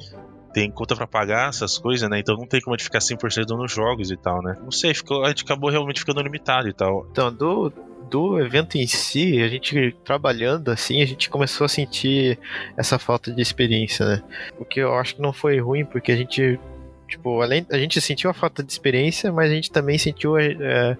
tem 0.53 0.71
conta 0.71 0.97
pra 0.97 1.07
pagar, 1.07 1.51
essas 1.51 1.79
coisas, 1.79 2.09
né? 2.09 2.19
Então 2.19 2.37
não 2.37 2.47
tem 2.47 2.61
como 2.61 2.75
a 2.75 2.77
gente 2.77 2.85
ficar 2.85 2.99
100% 2.99 3.49
nos 3.57 3.73
jogos 3.73 4.11
e 4.11 4.17
tal, 4.17 4.43
né? 4.43 4.57
Não 4.63 4.71
sei, 4.71 4.95
ficou, 4.95 5.25
a 5.25 5.29
gente 5.29 5.45
acabou 5.45 5.71
realmente 5.71 6.01
ficando 6.01 6.21
limitado 6.21 6.69
e 6.69 6.73
tal. 6.73 7.07
Então, 7.11 7.33
do, 7.33 7.73
do 8.11 8.41
evento 8.41 8.77
em 8.77 8.87
si, 8.87 9.41
a 9.43 9.49
gente 9.49 9.95
trabalhando 10.05 10.71
assim, 10.71 11.03
a 11.03 11.07
gente 11.07 11.31
começou 11.31 11.65
a 11.65 11.69
sentir 11.69 12.39
essa 12.77 12.99
falta 12.99 13.31
de 13.33 13.41
experiência, 13.41 14.05
né? 14.07 14.23
O 14.59 14.65
que 14.65 14.81
eu 14.81 14.95
acho 14.95 15.17
que 15.17 15.23
não 15.23 15.33
foi 15.33 15.61
ruim, 15.61 15.85
porque 15.85 16.11
a 16.11 16.17
gente, 16.17 16.59
tipo, 17.07 17.41
além, 17.41 17.67
a 17.71 17.79
gente 17.79 18.01
sentiu 18.01 18.31
a 18.31 18.35
falta 18.35 18.63
de 18.63 18.73
experiência, 18.73 19.31
mas 19.31 19.51
a 19.51 19.55
gente 19.55 19.71
também 19.71 19.99
sentiu 19.99 20.39
é, 20.39 20.97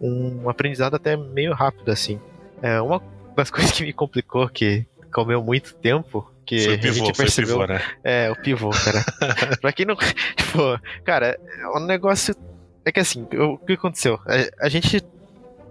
um 0.00 0.48
aprendizado 0.48 0.94
até 0.94 1.16
meio 1.16 1.52
rápido, 1.54 1.90
assim. 1.90 2.20
É, 2.62 2.80
uma 2.80 3.00
das 3.36 3.50
coisas 3.50 3.72
que 3.72 3.84
me 3.84 3.92
complicou, 3.92 4.48
que 4.48 4.86
comeu 5.12 5.42
muito 5.42 5.74
tempo, 5.76 6.30
que 6.44 6.60
Foi 6.60 6.72
o 6.72 6.76
a 6.76 6.78
pivô, 6.78 6.94
gente 6.94 7.04
foi 7.04 7.12
o 7.12 7.16
percebeu 7.16 7.58
pivô, 7.58 7.72
né? 7.72 7.80
é, 8.04 8.30
o 8.30 8.36
pivô, 8.36 8.70
cara. 8.70 9.04
pra 9.60 9.72
quem 9.72 9.86
não. 9.86 9.96
Tipo, 9.96 10.80
cara, 11.04 11.38
o 11.74 11.80
negócio. 11.80 12.34
É 12.84 12.92
que 12.92 13.00
assim, 13.00 13.26
o 13.34 13.58
que 13.58 13.72
aconteceu? 13.72 14.20
A, 14.26 14.66
a 14.66 14.68
gente 14.68 15.04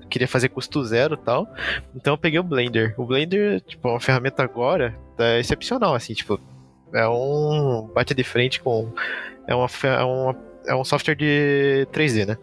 queria 0.10 0.28
fazer 0.28 0.50
custo 0.50 0.84
zero 0.84 1.16
e 1.16 1.18
tal, 1.18 1.48
então 1.96 2.14
eu 2.14 2.18
peguei 2.18 2.40
o 2.40 2.44
Blender. 2.44 2.94
O 2.98 3.06
Blender, 3.06 3.62
tipo, 3.62 3.88
é 3.88 3.92
uma 3.92 4.00
ferramenta 4.00 4.44
agora 4.44 4.96
é 5.18 5.40
excepcional, 5.40 5.96
assim, 5.96 6.14
tipo, 6.14 6.40
é 6.94 7.08
um. 7.08 7.90
bate 7.94 8.14
de 8.14 8.24
frente 8.24 8.60
com. 8.62 8.92
É, 9.48 9.56
uma, 9.56 9.68
é, 9.84 10.04
uma, 10.04 10.36
é 10.68 10.76
um 10.76 10.84
software 10.84 11.16
de 11.16 11.88
3D, 11.92 12.26
né? 12.26 12.38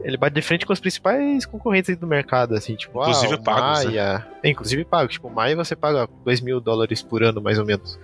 Ele 0.00 0.16
bate 0.16 0.34
de 0.34 0.42
frente 0.42 0.66
com 0.66 0.72
os 0.72 0.80
principais 0.80 1.44
concorrentes 1.44 1.96
do 1.96 2.06
mercado, 2.06 2.54
assim, 2.54 2.76
tipo, 2.76 3.00
Inclusive 3.00 3.34
ah, 3.34 3.38
pagos, 3.38 3.84
né? 3.84 3.90
Maia. 3.90 4.26
É, 4.42 4.48
inclusive 4.48 4.84
pago. 4.84 5.08
Tipo, 5.08 5.28
o 5.28 5.30
Maia 5.30 5.56
você 5.56 5.74
paga 5.74 6.08
2 6.24 6.40
mil 6.40 6.60
dólares 6.60 7.02
por 7.02 7.22
ano, 7.22 7.40
mais 7.40 7.58
ou 7.58 7.64
menos. 7.64 7.98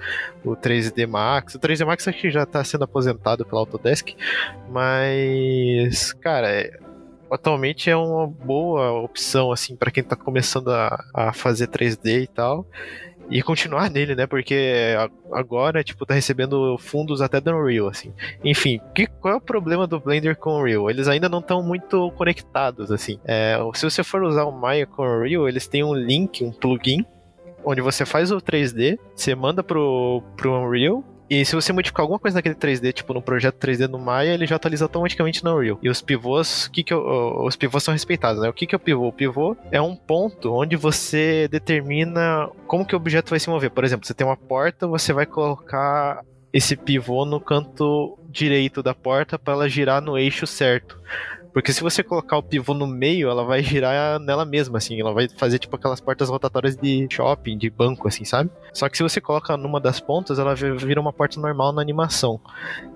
O 0.44 0.56
3D 0.56 1.06
Max. 1.06 1.54
O 1.54 1.58
3D 1.58 1.84
Max 1.84 2.08
acho 2.08 2.20
que 2.20 2.30
já 2.30 2.44
tá 2.44 2.62
sendo 2.64 2.84
aposentado 2.84 3.44
pela 3.44 3.60
Autodesk. 3.60 4.14
Mas, 4.70 6.12
cara, 6.14 6.48
é- 6.48 6.78
atualmente 7.30 7.88
é 7.88 7.96
uma 7.96 8.26
boa 8.26 8.92
opção, 9.00 9.52
assim, 9.52 9.74
para 9.76 9.90
quem 9.90 10.02
tá 10.02 10.16
começando 10.16 10.68
a, 10.68 11.04
a 11.14 11.32
fazer 11.32 11.68
3D 11.68 12.22
e 12.22 12.26
tal. 12.26 12.66
E 13.32 13.40
continuar 13.42 13.90
nele, 13.90 14.14
né? 14.14 14.26
Porque 14.26 14.94
agora, 15.32 15.82
tipo, 15.82 16.04
tá 16.04 16.12
recebendo 16.12 16.76
fundos 16.76 17.22
até 17.22 17.40
do 17.40 17.50
Unreal, 17.50 17.88
assim. 17.88 18.12
Enfim, 18.44 18.78
que, 18.94 19.06
qual 19.06 19.32
é 19.32 19.36
o 19.38 19.40
problema 19.40 19.86
do 19.86 19.98
Blender 19.98 20.36
com 20.36 20.50
o 20.50 20.60
Unreal? 20.60 20.90
Eles 20.90 21.08
ainda 21.08 21.30
não 21.30 21.38
estão 21.38 21.62
muito 21.62 22.10
conectados, 22.12 22.92
assim. 22.92 23.18
É, 23.24 23.56
se 23.72 23.84
você 23.88 24.04
for 24.04 24.22
usar 24.22 24.44
o 24.44 24.52
Maya 24.52 24.86
com 24.86 25.02
o 25.02 25.20
Unreal, 25.20 25.48
eles 25.48 25.66
têm 25.66 25.82
um 25.82 25.94
link, 25.94 26.44
um 26.44 26.52
plugin, 26.52 27.06
onde 27.64 27.80
você 27.80 28.04
faz 28.04 28.30
o 28.30 28.36
3D, 28.36 28.98
você 29.16 29.34
manda 29.34 29.62
pro, 29.62 30.22
pro 30.36 30.52
Unreal, 30.52 31.02
e 31.40 31.44
se 31.44 31.54
você 31.54 31.72
modificar 31.72 32.02
alguma 32.02 32.18
coisa 32.18 32.36
naquele 32.36 32.54
3D, 32.54 32.92
tipo 32.92 33.14
no 33.14 33.22
projeto 33.22 33.56
3D 33.56 33.86
no 33.88 33.98
Maya, 33.98 34.34
ele 34.34 34.46
já 34.46 34.56
atualiza 34.56 34.84
automaticamente 34.84 35.42
no 35.44 35.56
Unreal. 35.56 35.78
E 35.82 35.88
os 35.88 36.02
pivôs, 36.02 36.68
que 36.68 36.82
que 36.82 36.94
o- 36.94 37.44
os 37.46 37.56
pivôs 37.56 37.82
são 37.82 37.92
respeitados, 37.92 38.42
né? 38.42 38.48
O 38.48 38.52
que 38.52 38.66
que 38.66 38.74
é 38.74 38.76
o 38.76 38.80
pivô? 38.80 39.08
O 39.08 39.12
pivô 39.12 39.56
é 39.70 39.80
um 39.80 39.96
ponto 39.96 40.52
onde 40.52 40.76
você 40.76 41.48
determina 41.48 42.48
como 42.66 42.84
que 42.84 42.94
o 42.94 42.96
objeto 42.96 43.30
vai 43.30 43.40
se 43.40 43.48
mover. 43.48 43.70
Por 43.70 43.84
exemplo, 43.84 44.06
você 44.06 44.14
tem 44.14 44.26
uma 44.26 44.36
porta, 44.36 44.86
você 44.86 45.12
vai 45.12 45.26
colocar 45.26 46.20
esse 46.52 46.76
pivô 46.76 47.24
no 47.24 47.40
canto 47.40 48.18
direito 48.28 48.82
da 48.82 48.94
porta 48.94 49.38
para 49.38 49.54
ela 49.54 49.68
girar 49.68 50.02
no 50.02 50.18
eixo 50.18 50.46
certo. 50.46 51.00
Porque 51.52 51.72
se 51.72 51.82
você 51.82 52.02
colocar 52.02 52.38
o 52.38 52.42
pivô 52.42 52.72
no 52.74 52.86
meio, 52.86 53.28
ela 53.28 53.44
vai 53.44 53.62
girar 53.62 54.18
nela 54.18 54.44
mesma, 54.44 54.78
assim. 54.78 55.00
Ela 55.00 55.12
vai 55.12 55.28
fazer 55.28 55.58
tipo 55.58 55.76
aquelas 55.76 56.00
portas 56.00 56.28
rotatórias 56.28 56.76
de 56.76 57.06
shopping, 57.10 57.58
de 57.58 57.68
banco, 57.68 58.08
assim, 58.08 58.24
sabe? 58.24 58.50
Só 58.72 58.88
que 58.88 58.96
se 58.96 59.02
você 59.02 59.20
coloca 59.20 59.56
numa 59.56 59.78
das 59.80 60.00
pontas, 60.00 60.38
ela 60.38 60.54
vi- 60.54 60.72
vira 60.72 61.00
uma 61.00 61.12
porta 61.12 61.38
normal 61.40 61.72
na 61.72 61.82
animação. 61.82 62.40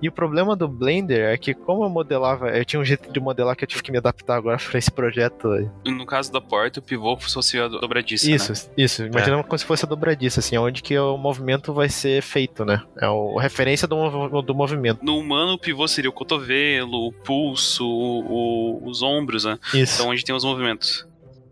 E 0.01 0.07
o 0.07 0.11
problema 0.11 0.55
do 0.55 0.67
Blender 0.67 1.29
é 1.29 1.37
que, 1.37 1.53
como 1.53 1.83
eu 1.83 1.89
modelava, 1.89 2.49
eu 2.49 2.65
tinha 2.65 2.79
um 2.79 2.85
jeito 2.85 3.11
de 3.11 3.19
modelar 3.19 3.55
que 3.55 3.63
eu 3.63 3.67
tive 3.67 3.83
que 3.83 3.91
me 3.91 3.97
adaptar 3.99 4.35
agora 4.37 4.57
pra 4.69 4.77
esse 4.79 4.91
projeto. 4.91 5.47
No 5.85 6.05
caso 6.05 6.31
da 6.31 6.41
porta, 6.41 6.79
o 6.79 6.83
pivô 6.83 7.15
fosse 7.17 7.59
a 7.59 7.67
dobradiça, 7.67 8.29
Isso, 8.31 8.51
né? 8.53 8.73
isso. 8.77 9.03
Imagina 9.05 9.43
como 9.43 9.57
se 9.57 9.65
fosse 9.65 9.85
a 9.85 9.87
dobradiça, 9.87 10.39
assim, 10.39 10.57
onde 10.57 10.81
que 10.81 10.97
o 10.97 11.17
movimento 11.17 11.73
vai 11.73 11.89
ser 11.89 12.21
feito, 12.23 12.65
né? 12.65 12.81
É 12.99 13.05
a 13.05 13.41
referência 13.41 13.87
do, 13.87 14.41
do 14.41 14.55
movimento. 14.55 15.03
No 15.05 15.17
humano, 15.17 15.53
o 15.53 15.59
pivô 15.59 15.87
seria 15.87 16.09
o 16.09 16.13
cotovelo, 16.13 17.07
o 17.07 17.11
pulso, 17.11 17.85
o- 17.87 18.46
os 18.83 19.01
ombros, 19.01 19.43
né? 19.45 19.57
Isso. 19.73 19.95
Então, 19.95 20.11
onde 20.11 20.23
tem 20.23 20.35
os 20.35 20.43
movimentos. 20.43 21.05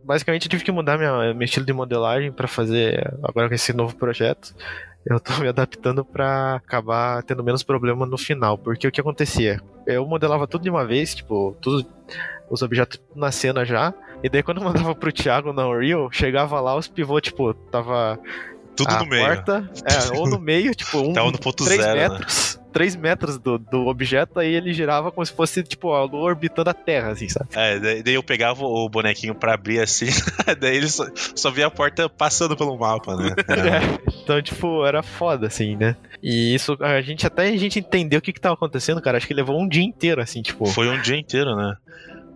basicamente 0.04 0.46
eu 0.46 0.50
tive 0.50 0.64
que 0.64 0.72
mudar 0.72 0.98
minha, 0.98 1.34
meu 1.34 1.46
estilo 1.46 1.66
de 1.66 1.74
modelagem 1.74 2.32
pra 2.32 2.48
fazer 2.48 3.14
agora 3.24 3.48
com 3.48 3.56
esse 3.56 3.74
novo 3.74 3.96
projeto. 3.96 4.54
Eu 5.06 5.20
tô 5.20 5.34
me 5.38 5.48
adaptando 5.48 6.04
pra 6.04 6.56
acabar 6.56 7.22
tendo 7.24 7.44
menos 7.44 7.62
problema 7.62 8.06
no 8.08 8.18
final, 8.18 8.58
porque 8.58 8.88
o 8.88 8.92
que 8.92 9.00
acontecia? 9.00 9.62
Eu 9.86 10.06
modelava 10.08 10.48
tudo 10.48 10.64
de 10.64 10.70
uma 10.70 10.84
vez, 10.86 11.14
tipo, 11.14 11.56
tudo 11.62 11.86
os 12.50 12.62
objetos 12.64 13.00
na 13.16 13.32
cena 13.32 13.64
já, 13.66 13.94
e 14.24 14.30
daí 14.30 14.42
quando 14.42 14.58
eu 14.60 14.64
mandava 14.64 14.96
pro 14.96 15.12
Thiago 15.12 15.54
na 15.54 15.68
Unreal, 15.68 16.12
chegava 16.12 16.60
lá 16.60 16.76
os 16.76 16.88
pivôs, 16.88 17.22
tipo, 17.22 17.54
tava 17.54 18.20
Tudo 18.76 18.90
a 18.92 19.00
no 19.00 19.06
meio. 19.06 19.26
porta, 19.26 19.70
é, 19.84 20.18
ou 20.18 20.28
no 20.28 20.40
meio, 20.40 20.74
tipo, 20.74 20.98
um, 21.10 21.14
Tava 21.14 21.32
no 21.32 21.40
ponto 21.40 21.64
3 21.66 21.82
zero, 21.82 22.14
né? 22.14 22.20
Metros, 22.76 22.96
3 22.96 22.96
metros 22.96 23.38
do, 23.38 23.58
do 23.58 23.88
objeto, 23.88 24.40
aí 24.40 24.54
ele 24.54 24.74
girava 24.74 25.12
como 25.12 25.26
se 25.26 25.32
fosse, 25.34 25.64
tipo, 25.64 25.92
a 25.94 26.04
lua 26.04 26.22
orbitando 26.24 26.70
a 26.70 26.74
Terra, 26.74 27.12
assim, 27.12 27.30
sabe? 27.30 27.50
É, 27.56 27.80
daí 27.80 28.04
daí 28.04 28.14
eu 28.14 28.24
pegava 28.24 28.64
o 28.66 28.88
bonequinho 28.90 29.34
pra 29.34 29.54
abrir 29.54 29.80
assim, 29.80 30.08
daí 30.60 30.78
ele 30.78 30.88
só, 30.88 31.06
só 31.36 31.50
via 31.52 31.68
a 31.68 31.72
porta 31.72 32.10
passando 32.10 32.56
pelo 32.56 32.78
mapa, 32.78 33.16
né? 33.16 33.34
É, 33.66 34.14
então, 34.24 34.42
tipo, 34.42 34.86
era 34.86 35.02
foda, 35.02 35.48
assim, 35.48 35.76
né? 35.76 35.96
E 36.22 36.54
isso, 36.54 36.78
a 36.82 37.02
gente 37.02 37.26
até 37.26 37.48
a 37.48 37.58
gente 37.58 37.80
entendeu 37.80 38.20
o 38.20 38.22
que 38.22 38.34
que 38.34 38.40
tava 38.42 38.56
acontecendo, 38.56 39.02
cara. 39.02 39.18
Acho 39.18 39.28
que 39.28 39.34
levou 39.34 39.60
um 39.60 39.68
dia 39.68 39.84
inteiro, 39.84 40.22
assim, 40.22 40.42
tipo. 40.42 40.66
Foi 40.66 40.88
um 40.90 41.00
dia 41.02 41.16
inteiro, 41.18 41.56
né? 41.56 41.76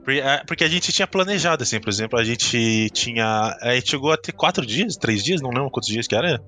Porque- 0.04 0.20
é, 0.22 0.44
Porque 0.46 0.64
a 0.64 0.68
gente 0.68 0.92
tinha 0.92 1.08
planejado, 1.08 1.64
assim, 1.64 1.80
por 1.80 1.90
exemplo, 1.90 2.18
a 2.20 2.24
gente 2.24 2.90
tinha. 2.92 3.58
A 3.62 3.74
gente 3.76 3.90
chegou 3.92 4.12
a 4.12 4.18
ter 4.18 4.32
quatro 4.32 4.66
dias, 4.66 4.96
três 4.96 5.24
dias, 5.24 5.42
não 5.42 5.50
lembro 5.50 5.70
quantos 5.72 5.90
dias 5.90 6.08
que 6.08 6.16
era. 6.16 6.42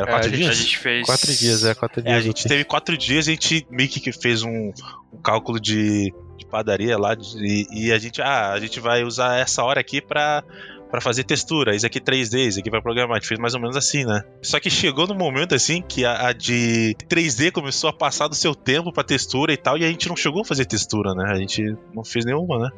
Era 0.00 0.08
É, 0.10 0.12
quatro 0.12 0.28
a 0.28 0.30
gente- 0.32 0.42
A 0.42 0.44
dias? 0.52 0.56
gente 0.56 0.78
fez. 0.78 1.06
Quatro 1.06 1.32
dias, 1.34 1.64
é, 1.64 1.74
quatro 1.74 2.00
É, 2.00 2.02
dias. 2.04 2.16
a 2.16 2.20
gente 2.20 2.48
teve 2.48 2.64
quatro 2.64 2.96
dias 2.96 3.28
a 3.28 3.30
gente 3.30 3.66
meio 3.70 3.88
que 3.88 4.12
fez 4.12 4.42
um, 4.42 4.72
um 5.12 5.18
cálculo 5.22 5.60
de, 5.60 6.12
de 6.38 6.46
padaria 6.46 6.96
lá 6.98 7.14
de- 7.14 7.66
e, 7.72 7.92
a 7.92 7.98
gente, 7.98 8.20
ah, 8.22 8.52
a 8.52 8.60
gente 8.60 8.80
vai 8.80 9.02
usar 9.04 9.38
essa 9.38 9.62
hora 9.62 9.80
aqui 9.80 10.00
pra, 10.00 10.42
pra 10.90 11.00
fazer 11.00 11.22
textura, 11.24 11.74
isso 11.76 11.86
aqui 11.86 12.00
3D, 12.00 12.48
isso 12.48 12.58
aqui 12.60 12.70
vai 12.70 12.80
programar. 12.80 13.16
A 13.16 13.20
gente 13.20 13.28
fez 13.28 13.38
mais 13.38 13.54
ou 13.54 13.60
menos 13.60 13.76
assim, 13.76 14.04
né? 14.04 14.22
Só 14.42 14.58
que 14.58 14.70
chegou 14.70 15.06
no 15.06 15.14
momento 15.14 15.54
assim 15.54 15.82
que 15.82 16.04
a, 16.04 16.28
a 16.28 16.32
de 16.32 16.96
3D 17.08 17.50
começou 17.52 17.90
a 17.90 17.92
passar 17.92 18.26
do 18.28 18.34
seu 18.34 18.54
tempo 18.54 18.92
pra 18.92 19.04
textura 19.04 19.52
e 19.52 19.56
tal, 19.56 19.76
e 19.78 19.84
a 19.84 19.88
gente 19.88 20.08
não 20.08 20.16
chegou 20.16 20.42
a 20.42 20.44
fazer 20.44 20.64
textura, 20.64 21.14
né? 21.14 21.30
A 21.30 21.34
gente 21.36 21.62
não 21.94 22.04
fez 22.04 22.24
nenhuma, 22.24 22.58
né? 22.58 22.70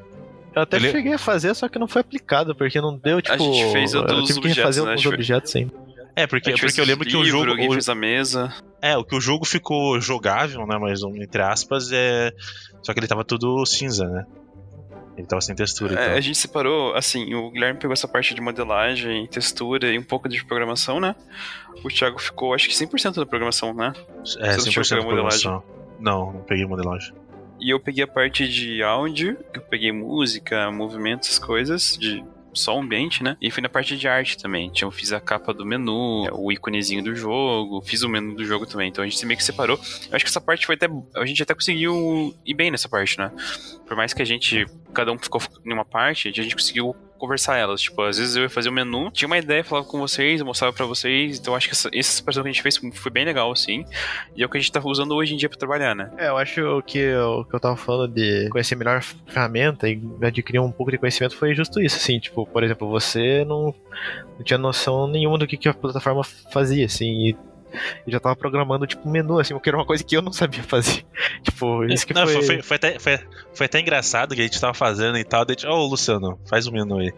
Eu 0.55 0.61
até 0.63 0.77
Ele- 0.77 0.91
cheguei 0.91 1.15
a 1.15 1.19
fazer, 1.19 1.55
só 1.55 1.67
que 1.67 1.79
não 1.79 1.89
foi 1.89 2.03
aplicado, 2.03 2.55
porque 2.55 2.79
não 2.79 2.95
deu, 2.95 3.23
tipo. 3.23 3.39
gente 3.43 3.73
fez 3.73 3.95
eu 3.95 4.05
tive 4.05 4.27
que 4.27 4.33
objetos, 4.41 4.57
refazer 4.57 4.85
né? 4.85 4.91
alguns 4.91 5.07
A 5.07 5.09
objetos 5.09 5.57
ainda. 5.57 5.73
É, 6.15 6.27
porque, 6.27 6.51
fez 6.57 6.61
porque 6.73 6.81
eu 6.81 6.85
lembro 6.85 7.07
que 7.09 7.17
o 7.17 7.23
livro, 7.23 7.39
jogo. 7.41 7.51
Alguém 7.53 7.69
o- 7.69 7.73
fez 7.73 7.89
a 7.89 7.95
mesa. 7.95 8.55
É, 8.81 8.97
o 8.97 9.05
que 9.05 9.15
o 9.15 9.21
jogo 9.21 9.45
ficou 9.47 10.01
jogável, 10.01 10.67
né? 10.67 10.77
Mas 10.79 11.03
entre 11.03 11.41
aspas, 11.43 11.91
é. 11.93 12.33
Só 12.83 12.93
que 12.93 13.01
ele 13.01 13.07
tava 13.07 13.25
tudo 13.25 13.65
cinza, 13.65 14.07
né? 14.07 14.27
Ele 15.17 15.27
tava 15.27 15.41
sem 15.41 15.55
textura. 15.55 15.99
É, 15.99 16.05
então. 16.07 16.17
a 16.17 16.21
gente 16.21 16.39
separou, 16.39 16.95
assim, 16.95 17.35
o 17.35 17.51
Guilherme 17.51 17.79
pegou 17.79 17.93
essa 17.93 18.09
parte 18.09 18.35
de 18.35 18.41
modelagem, 18.41 19.27
textura 19.27 19.93
e 19.93 19.99
um 19.99 20.03
pouco 20.03 20.29
de 20.29 20.45
programação, 20.45 20.99
né? 20.99 21.15
O 21.85 21.89
Thiago 21.89 22.19
ficou, 22.19 22.55
acho 22.55 22.69
que 22.69 22.75
100% 22.75 23.17
da 23.17 23.27
programação, 23.27 23.75
né? 23.75 23.93
É, 24.41 24.53
Você 24.55 24.67
não 24.67 24.73
chegou 24.73 24.81
a 24.81 24.85
100% 24.85 24.89
pegar 24.89 25.03
modelagem? 25.05 25.41
programação. 25.43 25.63
Não, 26.01 26.33
não 26.33 26.41
peguei 26.43 26.67
modelagem. 26.67 27.13
E 27.61 27.71
eu 27.71 27.79
peguei 27.79 28.03
a 28.03 28.09
parte 28.09 28.49
de 28.49 28.83
áudio, 28.83 29.37
que 29.53 29.59
eu 29.61 29.63
peguei 29.63 29.93
música, 29.93 30.71
movimentos, 30.71 31.39
coisas, 31.39 31.97
de 31.97 32.25
só 32.53 32.79
ambiente, 32.79 33.23
né? 33.23 33.37
E 33.41 33.51
fui 33.51 33.63
na 33.63 33.69
parte 33.69 33.97
de 33.97 34.09
arte 34.09 34.37
também. 34.39 34.67
Então 34.67 34.89
eu 34.89 34.93
fiz 34.93 35.13
a 35.13 35.21
capa 35.21 35.53
do 35.53 35.65
menu, 35.65 36.27
o 36.33 36.53
íconezinho 36.53 37.03
do 37.03 37.15
jogo, 37.15 37.83
fiz 37.83 38.03
o 38.03 38.09
menu 38.09 38.35
do 38.35 38.45
jogo 38.45 38.67
também. 38.67 38.89
Então 38.89 39.03
a 39.03 39.07
gente 39.07 39.25
meio 39.27 39.37
que 39.37 39.45
separou. 39.45 39.77
Eu 39.77 40.17
acho 40.17 40.25
que 40.25 40.31
essa 40.31 40.41
parte 40.41 40.67
foi 40.67 40.75
até. 40.75 40.89
A 41.17 41.27
gente 41.27 41.43
até 41.43 41.55
conseguiu 41.55 42.35
ir 42.45 42.55
bem 42.55 42.71
nessa 42.71 42.89
parte, 42.89 43.19
né? 43.19 43.31
Por 43.87 43.97
mais 43.97 44.13
que 44.13 44.23
a 44.23 44.25
gente. 44.25 44.67
Cada 44.93 45.13
um 45.13 45.19
ficou 45.19 45.41
em 45.65 45.73
uma 45.73 45.85
parte, 45.85 46.29
a 46.29 46.33
gente 46.33 46.55
conseguiu 46.55 46.95
conversar 47.23 47.57
elas. 47.57 47.81
Tipo, 47.81 48.03
às 48.03 48.19
vezes 48.19 48.35
eu 48.35 48.43
ia 48.43 48.51
fazer 48.51 48.69
o 48.69 48.73
um 48.73 48.75
menu, 48.75 49.09
tinha 49.13 49.29
uma 49.29 49.39
ideia, 49.39 49.63
falava 49.63 49.87
com 49.87 50.01
vocês, 50.01 50.43
mostrava 50.43 50.73
pra 50.73 50.85
vocês. 50.87 51.39
Então 51.39 51.55
acho 51.55 51.69
que 51.69 51.73
essa, 51.73 51.89
essa 51.95 52.11
separação 52.11 52.43
que 52.43 52.49
a 52.49 52.53
gente 52.53 52.63
fez 52.63 52.77
foi 52.95 53.13
bem 53.13 53.25
legal, 53.25 53.53
assim. 53.53 53.85
E 54.35 54.43
é 54.43 54.47
o 54.47 54.49
que 54.49 54.59
a 54.59 54.61
gente 54.61 54.73
tá 54.73 54.81
usando 54.85 55.15
hoje 55.15 55.33
em 55.33 55.37
dia 55.37 55.49
pra 55.49 55.57
trabalhar, 55.57 55.95
né? 55.95 56.11
É, 56.19 56.29
eu 56.29 56.37
acho 56.37 56.83
que 56.85 57.15
o 57.15 57.45
que 57.45 57.55
eu 57.55 57.61
tava 57.61 57.77
falando 57.77 58.13
de 58.13 58.49
conhecer 58.49 58.75
melhor 58.75 58.97
a 58.97 59.01
ferramenta 59.01 59.89
e 59.89 60.03
adquirir 60.21 60.59
um 60.59 60.73
pouco 60.73 60.91
de 60.91 60.99
conhecimento 60.99 61.37
foi 61.37 61.55
justo 61.55 61.81
isso, 61.81 61.97
assim. 61.97 62.19
Tipo, 62.19 62.45
por 62.45 62.65
exemplo, 62.65 62.89
você 62.89 63.45
não, 63.45 63.73
não 64.37 64.45
tinha 64.45 64.59
noção 64.59 65.07
nenhuma 65.07 65.39
do 65.39 65.47
que, 65.47 65.57
que 65.57 65.69
a 65.69 65.75
plataforma 65.75 66.25
fazia, 66.25 66.87
assim. 66.87 67.29
E 67.29 67.37
e 68.07 68.11
já 68.11 68.21
tava 68.21 68.37
programando, 68.37 68.87
tipo, 68.87 69.09
um 69.09 69.13
menu, 69.13 69.39
assim, 69.39 69.59
que 69.59 69.69
era 69.69 69.77
uma 69.77 69.87
coisa 69.87 70.05
que 70.05 70.17
eu 70.17 70.23
não 70.23 70.33
sabia 70.33 70.63
fazer. 70.63 71.05
tipo, 71.43 71.85
isso 71.85 72.07
que 72.07 72.15
não, 72.15 72.27
foi... 72.27 72.43
Foi, 72.43 72.63
foi, 72.63 72.77
até, 72.77 72.99
foi, 72.99 73.19
foi 73.55 73.67
até 73.67 73.81
engraçado 73.81 74.35
que 74.35 74.41
a 74.41 74.45
gente 74.45 74.61
tava 74.61 74.75
fazendo 74.75 75.19
e 75.19 75.25
tal. 75.25 75.45
Daí, 75.45 75.57
ô, 75.65 75.71
oh, 75.71 75.87
Luciano, 75.87 76.39
faz 76.49 76.67
o 76.67 76.71
um 76.71 76.73
menu 76.75 76.99
aí. 76.99 77.13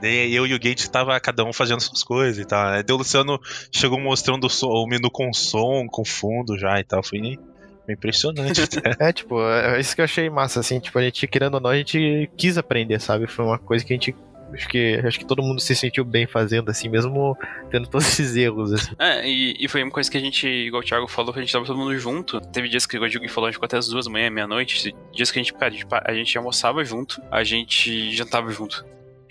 Daí 0.00 0.34
eu 0.34 0.46
e 0.46 0.54
o 0.54 0.58
Gate 0.58 0.86
tava 0.88 1.18
cada 1.20 1.44
um 1.44 1.52
fazendo 1.52 1.80
suas 1.80 2.02
coisas 2.02 2.38
e 2.38 2.46
tal. 2.46 2.82
Daí 2.82 2.94
o 2.94 2.96
Luciano 2.96 3.40
chegou 3.72 3.98
mostrando 3.98 4.46
o 4.62 4.86
menu 4.86 5.10
com 5.10 5.32
som, 5.32 5.86
com 5.86 6.04
fundo 6.04 6.58
já 6.58 6.78
e 6.78 6.84
tal. 6.84 7.02
Foi 7.02 7.38
impressionante. 7.88 8.62
É, 8.98 9.12
tipo, 9.12 9.40
é 9.40 9.80
isso 9.80 9.94
que 9.94 10.00
eu 10.00 10.04
achei 10.04 10.28
massa, 10.30 10.60
assim, 10.60 10.78
tipo, 10.78 10.98
a 10.98 11.02
gente, 11.02 11.26
querendo 11.26 11.54
ou 11.54 11.60
não, 11.60 11.70
a 11.70 11.76
gente 11.76 12.30
quis 12.36 12.56
aprender, 12.56 13.00
sabe? 13.00 13.26
Foi 13.26 13.44
uma 13.44 13.58
coisa 13.58 13.84
que 13.84 13.92
a 13.92 13.96
gente 13.96 14.14
acho 14.54 14.68
que, 14.68 15.00
acho 15.04 15.18
que 15.18 15.26
todo 15.26 15.42
mundo 15.42 15.60
se 15.60 15.74
sentiu 15.74 16.04
bem 16.04 16.26
fazendo, 16.26 16.70
assim, 16.70 16.88
mesmo 16.88 17.36
tendo 17.70 17.88
todos 17.88 18.06
esses 18.06 18.36
erros, 18.36 18.72
assim. 18.72 18.94
É, 18.98 19.28
e, 19.28 19.56
e 19.58 19.68
foi 19.68 19.82
uma 19.82 19.92
coisa 19.92 20.10
que 20.10 20.16
a 20.16 20.20
gente, 20.20 20.46
igual 20.46 20.82
o 20.82 20.84
Thiago 20.84 21.08
falou, 21.08 21.32
que 21.32 21.38
a 21.38 21.42
gente 21.42 21.52
tava 21.52 21.64
todo 21.64 21.78
mundo 21.78 21.96
junto. 21.98 22.40
Teve 22.40 22.68
dias 22.68 22.86
que, 22.86 22.98
o 22.98 23.08
Diego 23.08 23.28
falou, 23.28 23.48
a 23.48 23.50
gente 23.50 23.56
ficou 23.56 23.66
até 23.66 23.76
as 23.76 23.88
duas 23.88 24.06
da 24.06 24.10
manhã, 24.10 24.30
meia-noite. 24.30 24.94
Dias 25.12 25.30
que 25.30 25.38
a 25.38 25.42
gente, 25.42 25.52
cara, 25.52 25.66
a 25.66 25.70
gente, 25.70 25.86
a 25.90 26.14
gente 26.14 26.38
almoçava 26.38 26.84
junto, 26.84 27.20
a 27.30 27.44
gente 27.44 28.14
jantava 28.14 28.50
junto. 28.50 28.84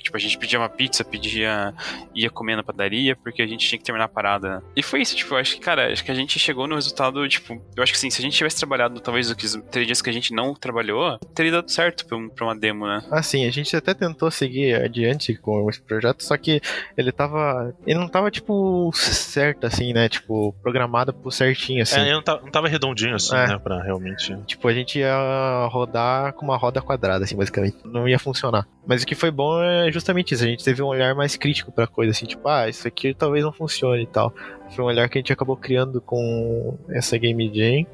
Tipo, 0.04 0.18
a 0.18 0.20
gente 0.20 0.38
pedia 0.38 0.60
uma 0.60 0.70
pizza, 0.70 1.04
pedia. 1.04 1.74
ia 2.14 2.30
comer 2.30 2.56
na 2.56 2.64
padaria, 2.64 3.16
porque 3.16 3.42
a 3.42 3.48
gente 3.48 3.68
tinha 3.68 3.80
que 3.80 3.86
terminar 3.86 4.06
a 4.06 4.10
parada. 4.10 4.62
E 4.76 4.84
foi 4.84 5.02
isso, 5.02 5.16
tipo, 5.16 5.34
eu 5.34 5.38
acho 5.38 5.56
que, 5.56 5.62
cara, 5.62 5.92
acho 5.92 6.04
que 6.04 6.12
a 6.12 6.16
gente 6.16 6.38
chegou 6.38 6.68
no 6.68 6.76
resultado, 6.76 7.28
tipo, 7.28 7.62
eu 7.76 7.82
acho 7.82 7.92
que 7.92 7.98
assim, 7.98 8.10
se 8.10 8.22
a 8.22 8.24
gente 8.24 8.36
tivesse 8.36 8.58
trabalhado 8.58 9.00
talvez 9.00 9.32
aqueles 9.32 9.58
três 9.72 9.88
dias 9.88 10.02
que 10.02 10.10
a 10.10 10.14
gente 10.14 10.34
não 10.34 10.54
trabalhou, 10.54 11.18
teria 11.34 11.52
dado 11.54 11.72
certo 11.72 12.06
pra, 12.06 12.18
um, 12.18 12.30
pra 12.30 12.46
uma 12.46 12.56
demo, 12.56 12.86
né? 12.86 13.04
Ah, 13.10 13.24
sim, 13.24 13.46
a 13.48 13.52
gente 13.52 13.76
até 13.76 13.94
tentou 13.94 14.30
seguir 14.30 14.76
adiante 14.76 15.36
com 15.36 15.70
esse 15.70 15.82
projeto, 15.82 16.24
só 16.24 16.38
que 16.38 16.62
ele 16.98 17.12
tava. 17.12 17.74
Ele 17.86 18.00
não 18.00 18.08
tava, 18.08 18.30
tipo, 18.30 18.92
certo, 18.94 19.66
assim, 19.66 19.94
né? 19.94 20.10
Tipo, 20.10 20.54
programado 20.62 21.14
por 21.14 21.32
certinho, 21.32 21.82
assim. 21.82 22.00
É, 22.00 22.02
ele 22.02 22.14
não 22.14 22.22
tava, 22.22 22.42
não 22.42 22.52
tava 22.52 22.68
redondinho, 22.68 23.16
assim, 23.16 23.36
é. 23.36 23.48
né? 23.48 23.58
Pra 23.58 23.82
realmente. 23.82 24.36
Tipo, 24.46 24.68
a 24.68 24.74
gente 24.74 25.00
ia 25.00 25.68
rodar 25.72 26.34
com 26.34 26.46
uma 26.46 26.58
roda 26.58 26.82
quadrada, 26.82 27.24
assim, 27.24 27.36
basicamente. 27.36 27.78
Não 27.86 28.08
ia 28.08 28.20
funcionar. 28.20 28.68
Mas 28.86 29.04
o 29.04 29.06
que 29.06 29.16
foi 29.16 29.32
bom 29.32 29.62
é 29.62 29.90
justamente 29.94 30.34
isso. 30.34 30.44
A 30.44 30.48
gente 30.48 30.64
teve 30.64 30.82
um 30.82 30.88
olhar 30.88 31.16
mais 31.16 31.36
crítico 31.36 31.72
pra 31.72 31.88
coisa, 31.88 32.12
assim, 32.12 32.26
tipo, 32.26 32.48
ah, 32.48 32.68
isso 32.68 32.88
aqui 32.88 33.14
talvez 33.14 33.44
não 33.44 33.54
funcione 33.54 34.04
e 34.04 34.08
tal. 34.08 34.34
Foi 34.72 34.84
um 34.84 34.88
olhar 34.88 35.08
que 35.08 35.18
a 35.18 35.22
gente 35.22 35.32
acabou 35.32 35.56
criando 35.56 36.02
com 36.02 36.78
essa 36.90 37.18
Game 37.18 37.52
Jam. 37.54 37.86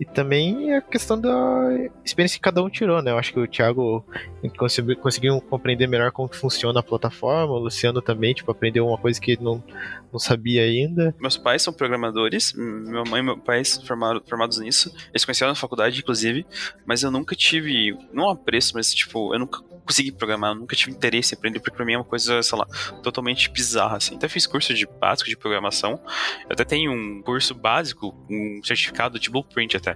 E 0.00 0.04
também 0.06 0.74
a 0.74 0.80
questão 0.80 1.20
da 1.20 1.30
experiência 2.02 2.38
que 2.38 2.42
cada 2.42 2.62
um 2.62 2.70
tirou, 2.70 3.02
né? 3.02 3.10
Eu 3.10 3.18
acho 3.18 3.34
que 3.34 3.38
o 3.38 3.46
Thiago 3.46 4.02
conseguiu, 4.56 4.96
conseguiu 4.96 5.40
compreender 5.42 5.86
melhor 5.86 6.10
como 6.10 6.34
funciona 6.34 6.80
a 6.80 6.82
plataforma, 6.82 7.52
o 7.52 7.58
Luciano 7.58 8.00
também, 8.00 8.32
tipo, 8.32 8.50
aprendeu 8.50 8.86
uma 8.86 8.96
coisa 8.96 9.20
que 9.20 9.32
ele 9.32 9.44
não, 9.44 9.62
não 10.10 10.18
sabia 10.18 10.62
ainda. 10.62 11.14
Meus 11.20 11.36
pais 11.36 11.60
são 11.60 11.72
programadores, 11.72 12.54
minha 12.54 13.04
mãe 13.04 13.20
e 13.20 13.24
meu 13.24 13.36
pai 13.36 13.62
são 13.62 13.84
formados, 13.84 14.58
nisso. 14.58 14.90
Eles 15.10 15.24
conheceram 15.24 15.50
na 15.50 15.54
faculdade, 15.54 16.00
inclusive, 16.00 16.46
mas 16.86 17.02
eu 17.02 17.10
nunca 17.10 17.36
tive, 17.36 17.94
não 18.10 18.30
apreço, 18.30 18.72
mas 18.74 18.94
tipo, 18.94 19.34
eu 19.34 19.38
nunca 19.38 19.60
consegui 19.84 20.12
programar, 20.12 20.54
nunca 20.54 20.76
tive 20.76 20.92
interesse 20.92 21.34
em 21.34 21.36
aprender, 21.38 21.58
porque 21.58 21.74
pra 21.74 21.84
mim 21.84 21.94
é 21.94 21.98
uma 21.98 22.04
coisa, 22.04 22.42
sei 22.42 22.56
lá, 22.56 22.66
totalmente 23.02 23.50
bizarra, 23.50 23.96
assim. 23.96 24.14
Até 24.14 24.28
fiz 24.28 24.46
curso 24.46 24.72
de 24.72 24.86
básico 24.86 25.28
de 25.28 25.36
programação, 25.36 26.00
eu 26.44 26.52
até 26.52 26.64
tenho 26.64 26.92
um 26.92 27.20
curso 27.22 27.54
básico, 27.54 28.14
um 28.30 28.60
certificado 28.62 29.18
de 29.18 29.28
blueprint 29.28 29.76
até, 29.76 29.89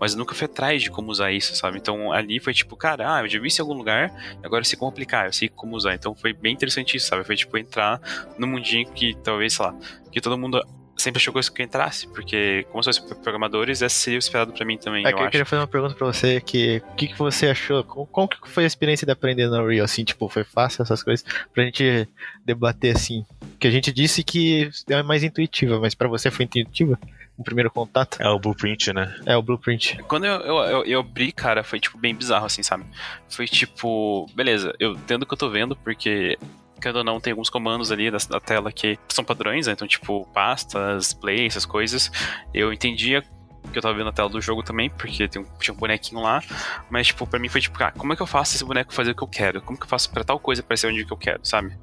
mas 0.00 0.12
eu 0.12 0.18
nunca 0.18 0.34
fui 0.34 0.46
atrás 0.46 0.82
de 0.82 0.90
como 0.90 1.10
usar 1.10 1.32
isso, 1.32 1.54
sabe? 1.56 1.78
Então 1.78 2.12
ali 2.12 2.40
foi 2.40 2.54
tipo, 2.54 2.76
cara, 2.76 3.16
ah, 3.16 3.22
eu 3.22 3.28
já 3.28 3.38
vi 3.38 3.48
isso 3.48 3.60
em 3.60 3.62
algum 3.62 3.74
lugar, 3.74 4.12
agora 4.42 4.60
eu 4.60 4.64
sei 4.64 4.78
como 4.78 4.90
aplicar, 4.90 5.26
eu 5.26 5.32
sei 5.32 5.48
como 5.48 5.76
usar. 5.76 5.94
Então 5.94 6.14
foi 6.14 6.32
bem 6.32 6.52
interessante 6.52 6.96
isso, 6.96 7.08
sabe? 7.08 7.24
Foi 7.24 7.36
tipo 7.36 7.56
entrar 7.58 8.00
no 8.38 8.46
mundinho 8.46 8.90
que 8.92 9.16
talvez, 9.22 9.54
sei 9.54 9.66
lá, 9.66 9.74
que 10.10 10.20
todo 10.20 10.38
mundo 10.38 10.60
sempre 10.98 11.20
achou 11.20 11.32
que 11.32 11.62
eu 11.62 11.64
entrasse, 11.64 12.08
porque 12.08 12.66
como 12.70 12.82
se 12.82 13.00
fosse 13.00 13.14
programadores, 13.22 13.80
essa 13.80 13.94
seria 13.94 14.18
o 14.18 14.20
esperado 14.20 14.52
pra 14.52 14.64
mim 14.64 14.76
também. 14.76 15.06
É, 15.06 15.12
eu, 15.12 15.18
eu 15.18 15.30
queria 15.30 15.46
fazer 15.46 15.60
uma 15.60 15.68
pergunta 15.68 15.94
pra 15.94 16.06
você, 16.06 16.40
que 16.40 16.82
o 16.92 16.94
que, 16.96 17.08
que 17.08 17.18
você 17.18 17.48
achou? 17.48 17.84
Como, 17.84 18.28
que 18.28 18.48
foi 18.48 18.64
a 18.64 18.66
experiência 18.66 19.06
de 19.06 19.12
aprender 19.12 19.48
na 19.48 19.62
Unreal? 19.62 19.84
Assim, 19.84 20.04
tipo, 20.04 20.28
foi 20.28 20.44
fácil 20.44 20.82
essas 20.82 21.02
coisas? 21.02 21.24
Pra 21.54 21.64
gente 21.64 22.08
debater 22.44 22.96
assim. 22.96 23.24
Que 23.58 23.68
a 23.68 23.70
gente 23.70 23.92
disse 23.92 24.22
que 24.22 24.70
é 24.88 25.02
mais 25.02 25.22
intuitiva, 25.22 25.80
mas 25.80 25.94
pra 25.94 26.08
você 26.08 26.30
foi 26.30 26.44
intuitiva? 26.44 26.98
O 27.38 27.44
primeiro 27.44 27.70
contato? 27.70 28.20
É 28.20 28.28
o 28.28 28.38
blueprint, 28.38 28.92
né? 28.92 29.14
É 29.24 29.36
o 29.36 29.42
blueprint. 29.42 30.02
Quando 30.08 30.26
eu, 30.26 30.40
eu, 30.40 30.56
eu, 30.56 30.84
eu 30.84 31.00
abri, 31.00 31.30
cara, 31.30 31.62
foi 31.62 31.78
tipo 31.78 31.96
bem 31.96 32.12
bizarro, 32.12 32.46
assim, 32.46 32.64
sabe? 32.64 32.84
Foi 33.28 33.46
tipo, 33.46 34.26
beleza, 34.34 34.74
eu 34.80 34.94
entendo 34.94 35.22
o 35.22 35.26
que 35.26 35.34
eu 35.34 35.38
tô 35.38 35.48
vendo, 35.48 35.76
porque 35.76 36.36
querendo 36.80 36.96
ou 36.96 37.04
não, 37.04 37.20
tem 37.20 37.30
alguns 37.32 37.48
comandos 37.48 37.92
ali 37.92 38.10
da, 38.10 38.18
da 38.28 38.40
tela 38.40 38.72
que 38.72 38.98
são 39.08 39.24
padrões, 39.24 39.66
né? 39.66 39.72
Então, 39.72 39.86
tipo, 39.86 40.26
pastas, 40.34 41.12
play, 41.12 41.46
essas 41.46 41.64
coisas. 41.64 42.10
Eu 42.52 42.72
entendia 42.72 43.22
que 43.72 43.78
eu 43.78 43.82
tava 43.82 43.94
vendo 43.94 44.06
na 44.06 44.12
tela 44.12 44.28
do 44.28 44.40
jogo 44.40 44.62
também, 44.62 44.88
porque 44.90 45.28
tem 45.28 45.42
um, 45.42 45.46
tinha 45.60 45.74
um 45.74 45.76
bonequinho 45.76 46.20
lá, 46.20 46.42
mas, 46.90 47.08
tipo, 47.08 47.26
pra 47.26 47.38
mim 47.38 47.48
foi 47.48 47.60
tipo, 47.60 47.82
ah, 47.84 47.92
como 47.92 48.12
é 48.12 48.16
que 48.16 48.22
eu 48.22 48.26
faço 48.26 48.56
esse 48.56 48.64
boneco 48.64 48.92
fazer 48.92 49.10
o 49.10 49.14
que 49.14 49.22
eu 49.22 49.28
quero? 49.28 49.60
Como 49.60 49.78
que 49.78 49.84
eu 49.84 49.88
faço 49.88 50.10
pra 50.10 50.24
tal 50.24 50.40
coisa 50.40 50.62
aparecer 50.62 50.88
onde 50.88 51.04
que 51.04 51.12
eu 51.12 51.16
quero, 51.16 51.40
sabe? 51.44 51.76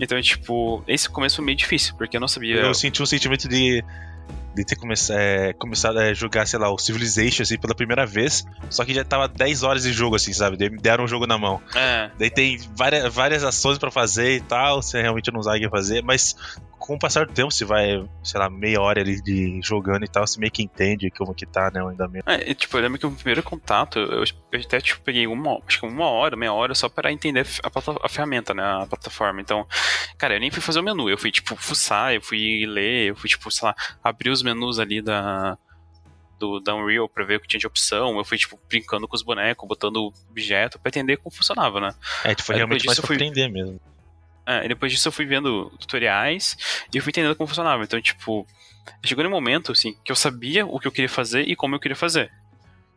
Então, 0.00 0.20
tipo, 0.22 0.82
esse 0.86 1.08
começo 1.10 1.36
foi 1.36 1.44
meio 1.44 1.58
difícil, 1.58 1.94
porque 1.96 2.16
eu 2.16 2.20
não 2.20 2.28
sabia... 2.28 2.56
Eu 2.56 2.74
senti 2.74 3.02
um 3.02 3.06
sentimento 3.06 3.48
de 3.48 3.84
de 4.54 4.64
ter 4.64 4.76
come 4.76 4.94
é, 5.10 5.52
começado 5.54 5.98
a 5.98 6.14
jogar, 6.14 6.46
sei 6.46 6.58
lá, 6.58 6.72
o 6.72 6.78
Civilization, 6.78 7.42
assim, 7.42 7.58
pela 7.58 7.74
primeira 7.74 8.06
vez. 8.06 8.46
Só 8.70 8.84
que 8.84 8.94
já 8.94 9.04
tava 9.04 9.26
10 9.26 9.62
horas 9.64 9.82
de 9.82 9.92
jogo, 9.92 10.14
assim, 10.14 10.32
sabe? 10.32 10.56
Daí 10.56 10.70
me 10.70 10.78
deram 10.78 11.04
um 11.04 11.08
jogo 11.08 11.26
na 11.26 11.36
mão. 11.36 11.60
É. 11.74 12.10
Daí 12.18 12.30
tem 12.30 12.58
várias, 12.76 13.12
várias 13.12 13.42
ações 13.42 13.78
para 13.78 13.90
fazer 13.90 14.36
e 14.36 14.40
tal, 14.40 14.80
você 14.80 15.02
realmente 15.02 15.32
não 15.32 15.42
sabe 15.42 15.58
o 15.58 15.60
que 15.62 15.68
fazer, 15.68 16.02
mas 16.04 16.36
com 16.84 16.96
o 16.96 16.98
passar 16.98 17.24
do 17.24 17.32
tempo, 17.32 17.50
você 17.50 17.64
vai, 17.64 18.06
sei 18.22 18.38
lá, 18.38 18.50
meia 18.50 18.78
hora 18.78 19.00
ali 19.00 19.18
de 19.22 19.58
jogando 19.62 20.04
e 20.04 20.08
tal, 20.08 20.26
você 20.26 20.38
meio 20.38 20.52
que 20.52 20.62
entende 20.62 21.10
como 21.10 21.34
que 21.34 21.46
tá, 21.46 21.70
né, 21.70 21.82
o 21.82 21.88
andamento. 21.88 22.28
É, 22.28 22.52
tipo, 22.52 22.76
eu 22.76 22.82
lembro 22.82 22.98
que 22.98 23.06
o 23.06 23.10
primeiro 23.10 23.42
contato, 23.42 23.98
eu, 23.98 24.22
eu 24.52 24.60
até, 24.60 24.82
tipo, 24.82 25.00
peguei 25.00 25.26
uma, 25.26 25.62
acho 25.66 25.80
que 25.80 25.86
uma 25.86 26.10
hora, 26.10 26.36
meia 26.36 26.52
hora 26.52 26.74
só 26.74 26.86
para 26.86 27.10
entender 27.10 27.46
a, 27.62 27.70
a, 28.04 28.08
ferramenta, 28.10 28.52
né, 28.52 28.62
a 28.62 28.86
plataforma. 28.86 29.40
Então, 29.40 29.66
cara, 30.18 30.34
eu 30.34 30.40
nem 30.40 30.50
fui 30.50 30.60
fazer 30.60 30.80
o 30.80 30.82
menu, 30.82 31.08
eu 31.08 31.16
fui, 31.16 31.30
tipo, 31.30 31.56
fuçar, 31.56 32.12
eu 32.12 32.20
fui 32.20 32.66
ler, 32.66 33.08
eu 33.08 33.16
fui, 33.16 33.30
tipo, 33.30 33.50
sei 33.50 33.66
lá, 33.66 33.74
abrir 34.02 34.28
os 34.28 34.42
menus 34.42 34.78
ali 34.78 35.00
da, 35.00 35.56
do, 36.38 36.60
da 36.60 36.74
Unreal 36.74 37.08
pra 37.08 37.24
ver 37.24 37.36
o 37.36 37.40
que 37.40 37.48
tinha 37.48 37.60
de 37.60 37.66
opção. 37.66 38.18
Eu 38.18 38.26
fui, 38.26 38.36
tipo, 38.36 38.60
brincando 38.68 39.08
com 39.08 39.16
os 39.16 39.22
bonecos, 39.22 39.66
botando 39.66 40.12
objeto 40.30 40.78
pra 40.78 40.90
entender 40.90 41.16
como 41.16 41.34
funcionava, 41.34 41.80
né? 41.80 41.94
É, 42.24 42.34
tipo, 42.34 42.42
foi 42.42 42.56
realmente 42.56 42.84
mais 42.84 42.98
pra 42.98 43.06
fui... 43.06 43.16
aprender 43.16 43.48
mesmo. 43.48 43.80
É, 44.46 44.68
depois 44.68 44.92
disso 44.92 45.08
eu 45.08 45.12
fui 45.12 45.24
vendo 45.24 45.70
tutoriais 45.78 46.56
e 46.92 46.96
eu 46.96 47.02
fui 47.02 47.10
entendendo 47.10 47.34
como 47.36 47.46
funcionava. 47.46 47.82
Então, 47.82 48.00
tipo, 48.00 48.46
chegou 49.04 49.24
no 49.24 49.30
momento, 49.30 49.72
assim, 49.72 49.96
que 50.04 50.12
eu 50.12 50.16
sabia 50.16 50.66
o 50.66 50.78
que 50.78 50.86
eu 50.86 50.92
queria 50.92 51.08
fazer 51.08 51.48
e 51.48 51.56
como 51.56 51.74
eu 51.74 51.80
queria 51.80 51.96
fazer. 51.96 52.30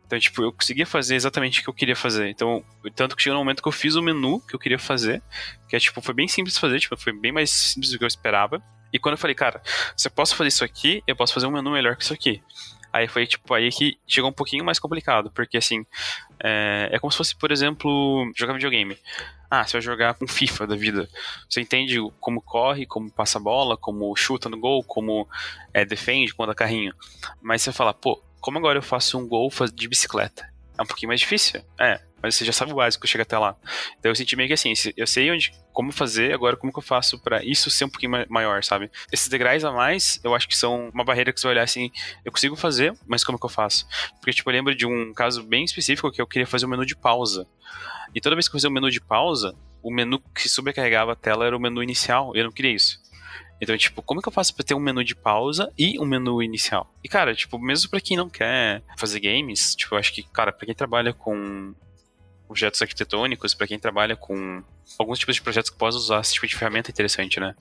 Então, 0.06 0.18
tipo, 0.18 0.42
eu 0.42 0.52
conseguia 0.52 0.86
fazer 0.86 1.16
exatamente 1.16 1.60
o 1.60 1.62
que 1.62 1.68
eu 1.68 1.74
queria 1.74 1.96
fazer. 1.96 2.28
Então, 2.28 2.64
tanto 2.94 3.14
que 3.14 3.22
chegou 3.22 3.38
no 3.38 3.44
momento 3.44 3.62
que 3.62 3.68
eu 3.68 3.72
fiz 3.72 3.94
o 3.94 4.02
menu 4.02 4.40
que 4.40 4.54
eu 4.54 4.58
queria 4.58 4.78
fazer, 4.78 5.22
que 5.68 5.76
é, 5.76 5.78
tipo, 5.78 6.00
foi 6.00 6.14
bem 6.14 6.26
simples 6.26 6.56
fazer, 6.56 6.80
tipo, 6.80 6.96
foi 6.96 7.12
bem 7.12 7.30
mais 7.30 7.50
simples 7.50 7.90
do 7.90 7.98
que 7.98 8.04
eu 8.04 8.08
esperava. 8.08 8.62
E 8.90 8.98
quando 8.98 9.12
eu 9.12 9.18
falei, 9.18 9.34
cara, 9.34 9.60
se 9.94 10.08
eu 10.08 10.12
posso 10.12 10.34
fazer 10.34 10.48
isso 10.48 10.64
aqui, 10.64 11.02
eu 11.06 11.14
posso 11.14 11.34
fazer 11.34 11.46
um 11.46 11.50
menu 11.50 11.70
melhor 11.70 11.94
que 11.94 12.04
isso 12.04 12.14
aqui. 12.14 12.42
Aí 12.92 13.06
foi, 13.06 13.26
tipo, 13.26 13.52
aí 13.54 13.70
que 13.70 13.98
chegou 14.06 14.30
um 14.30 14.32
pouquinho 14.32 14.64
mais 14.64 14.78
complicado, 14.78 15.30
porque, 15.30 15.56
assim, 15.56 15.84
é, 16.42 16.88
é 16.92 16.98
como 16.98 17.10
se 17.10 17.18
fosse, 17.18 17.36
por 17.36 17.52
exemplo, 17.52 18.30
jogar 18.34 18.54
videogame. 18.54 18.98
Ah, 19.50 19.66
você 19.66 19.72
vai 19.72 19.82
jogar 19.82 20.14
com 20.14 20.26
FIFA 20.26 20.66
da 20.66 20.76
vida. 20.76 21.08
Você 21.48 21.60
entende 21.60 21.98
como 22.20 22.42
corre, 22.42 22.86
como 22.86 23.10
passa 23.10 23.38
a 23.38 23.42
bola, 23.42 23.76
como 23.76 24.14
chuta 24.16 24.48
no 24.48 24.58
gol, 24.58 24.82
como 24.84 25.28
é, 25.72 25.84
defende, 25.84 26.34
como 26.34 26.46
dá 26.46 26.54
carrinho. 26.54 26.94
Mas 27.40 27.62
você 27.62 27.72
fala, 27.72 27.92
pô, 27.92 28.22
como 28.40 28.58
agora 28.58 28.78
eu 28.78 28.82
faço 28.82 29.18
um 29.18 29.26
gol 29.26 29.50
de 29.74 29.88
bicicleta? 29.88 30.48
É 30.76 30.82
um 30.82 30.86
pouquinho 30.86 31.08
mais 31.08 31.20
difícil. 31.20 31.60
É, 31.78 32.00
mas 32.22 32.34
você 32.34 32.44
já 32.44 32.52
sabe 32.52 32.72
o 32.72 32.76
básico, 32.76 33.06
chega 33.06 33.22
até 33.22 33.38
lá. 33.38 33.56
Então 33.98 34.10
eu 34.10 34.14
senti 34.14 34.36
meio 34.36 34.48
que 34.48 34.54
assim, 34.54 34.72
eu 34.96 35.06
sei 35.06 35.30
onde, 35.30 35.52
como 35.72 35.92
fazer, 35.92 36.32
agora 36.32 36.56
como 36.56 36.72
que 36.72 36.78
eu 36.78 36.82
faço 36.82 37.18
para 37.18 37.44
isso 37.44 37.70
ser 37.70 37.84
um 37.84 37.88
pouquinho 37.88 38.26
maior, 38.28 38.62
sabe? 38.64 38.90
Esses 39.12 39.28
degraus 39.28 39.64
a 39.64 39.72
mais, 39.72 40.20
eu 40.24 40.34
acho 40.34 40.48
que 40.48 40.56
são 40.56 40.90
uma 40.92 41.04
barreira 41.04 41.32
que 41.32 41.40
você 41.40 41.46
vai 41.46 41.54
olhar 41.54 41.64
assim, 41.64 41.90
eu 42.24 42.32
consigo 42.32 42.56
fazer, 42.56 42.94
mas 43.06 43.24
como 43.24 43.38
que 43.38 43.46
eu 43.46 43.50
faço? 43.50 43.86
Porque, 44.20 44.32
tipo, 44.32 44.50
eu 44.50 44.54
lembro 44.54 44.74
de 44.74 44.86
um 44.86 45.12
caso 45.12 45.42
bem 45.42 45.64
específico 45.64 46.10
que 46.10 46.20
eu 46.20 46.26
queria 46.26 46.46
fazer 46.46 46.66
um 46.66 46.70
menu 46.70 46.84
de 46.84 46.96
pausa. 46.96 47.46
E 48.14 48.20
toda 48.20 48.34
vez 48.34 48.48
que 48.48 48.52
eu 48.52 48.58
fazia 48.58 48.70
um 48.70 48.72
menu 48.72 48.90
de 48.90 49.00
pausa, 49.00 49.54
o 49.82 49.90
menu 49.92 50.20
que 50.34 50.48
sobrecarregava 50.48 51.12
a 51.12 51.16
tela 51.16 51.46
era 51.46 51.56
o 51.56 51.60
menu 51.60 51.82
inicial. 51.82 52.34
Eu 52.34 52.44
não 52.44 52.52
queria 52.52 52.74
isso. 52.74 52.98
Então, 53.60 53.76
tipo, 53.76 54.02
como 54.02 54.22
que 54.22 54.28
eu 54.28 54.32
faço 54.32 54.54
pra 54.54 54.64
ter 54.64 54.74
um 54.74 54.80
menu 54.80 55.02
de 55.02 55.14
pausa 55.14 55.72
e 55.76 55.98
um 55.98 56.04
menu 56.04 56.42
inicial? 56.42 56.92
E, 57.02 57.08
cara, 57.08 57.34
tipo, 57.34 57.58
mesmo 57.58 57.90
pra 57.90 58.00
quem 58.00 58.16
não 58.16 58.28
quer 58.28 58.82
fazer 58.96 59.20
games, 59.20 59.74
tipo, 59.74 59.94
eu 59.94 59.98
acho 59.98 60.12
que, 60.12 60.22
cara, 60.22 60.52
pra 60.52 60.64
quem 60.64 60.74
trabalha 60.74 61.12
com 61.12 61.74
objetos 62.48 62.80
arquitetônicos, 62.80 63.54
para 63.54 63.66
quem 63.66 63.78
trabalha 63.78 64.16
com 64.16 64.62
alguns 64.98 65.18
tipos 65.18 65.34
de 65.34 65.42
projetos 65.42 65.70
que 65.70 65.76
possam 65.76 66.00
usar 66.00 66.20
esse 66.20 66.34
tipo 66.34 66.46
de 66.46 66.56
ferramenta 66.56 66.90
interessante, 66.90 67.38
né? 67.38 67.54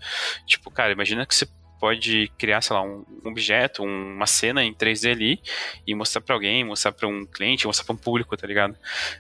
Tipo, 0.45 0.71
cara, 0.71 0.91
imagina 0.91 1.25
que 1.25 1.35
você 1.35 1.47
pode 1.79 2.31
criar, 2.37 2.61
sei 2.61 2.75
lá, 2.75 2.81
um 2.81 3.05
objeto, 3.23 3.83
uma 3.83 4.25
cena 4.25 4.63
em 4.63 4.73
3D 4.73 5.11
ali 5.11 5.39
e 5.85 5.93
mostrar 5.93 6.21
para 6.21 6.35
alguém, 6.35 6.63
mostrar 6.63 6.91
para 6.91 7.07
um 7.07 7.25
cliente, 7.25 7.67
mostrar 7.67 7.85
para 7.85 7.93
um 7.93 7.97
público, 7.97 8.35
tá 8.35 8.47
ligado? 8.47 8.75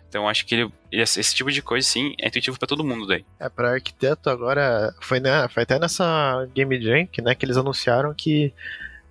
Então 0.09 0.27
acho 0.27 0.45
que 0.45 0.55
ele, 0.55 0.71
esse, 0.91 1.19
esse, 1.19 1.35
tipo 1.35 1.51
de 1.51 1.61
coisa, 1.61 1.87
sim, 1.87 2.15
é 2.19 2.27
intuitivo 2.27 2.57
para 2.57 2.67
todo 2.67 2.83
mundo 2.83 3.05
daí. 3.05 3.25
É, 3.39 3.49
para 3.49 3.73
arquiteto 3.73 4.29
agora, 4.29 4.93
foi, 5.01 5.19
né, 5.19 5.47
foi 5.49 5.63
até 5.63 5.77
nessa 5.79 6.47
Game 6.53 6.81
Jam 6.81 7.07
né, 7.21 7.35
que 7.35 7.45
eles 7.45 7.57
anunciaram 7.57 8.13
que 8.13 8.53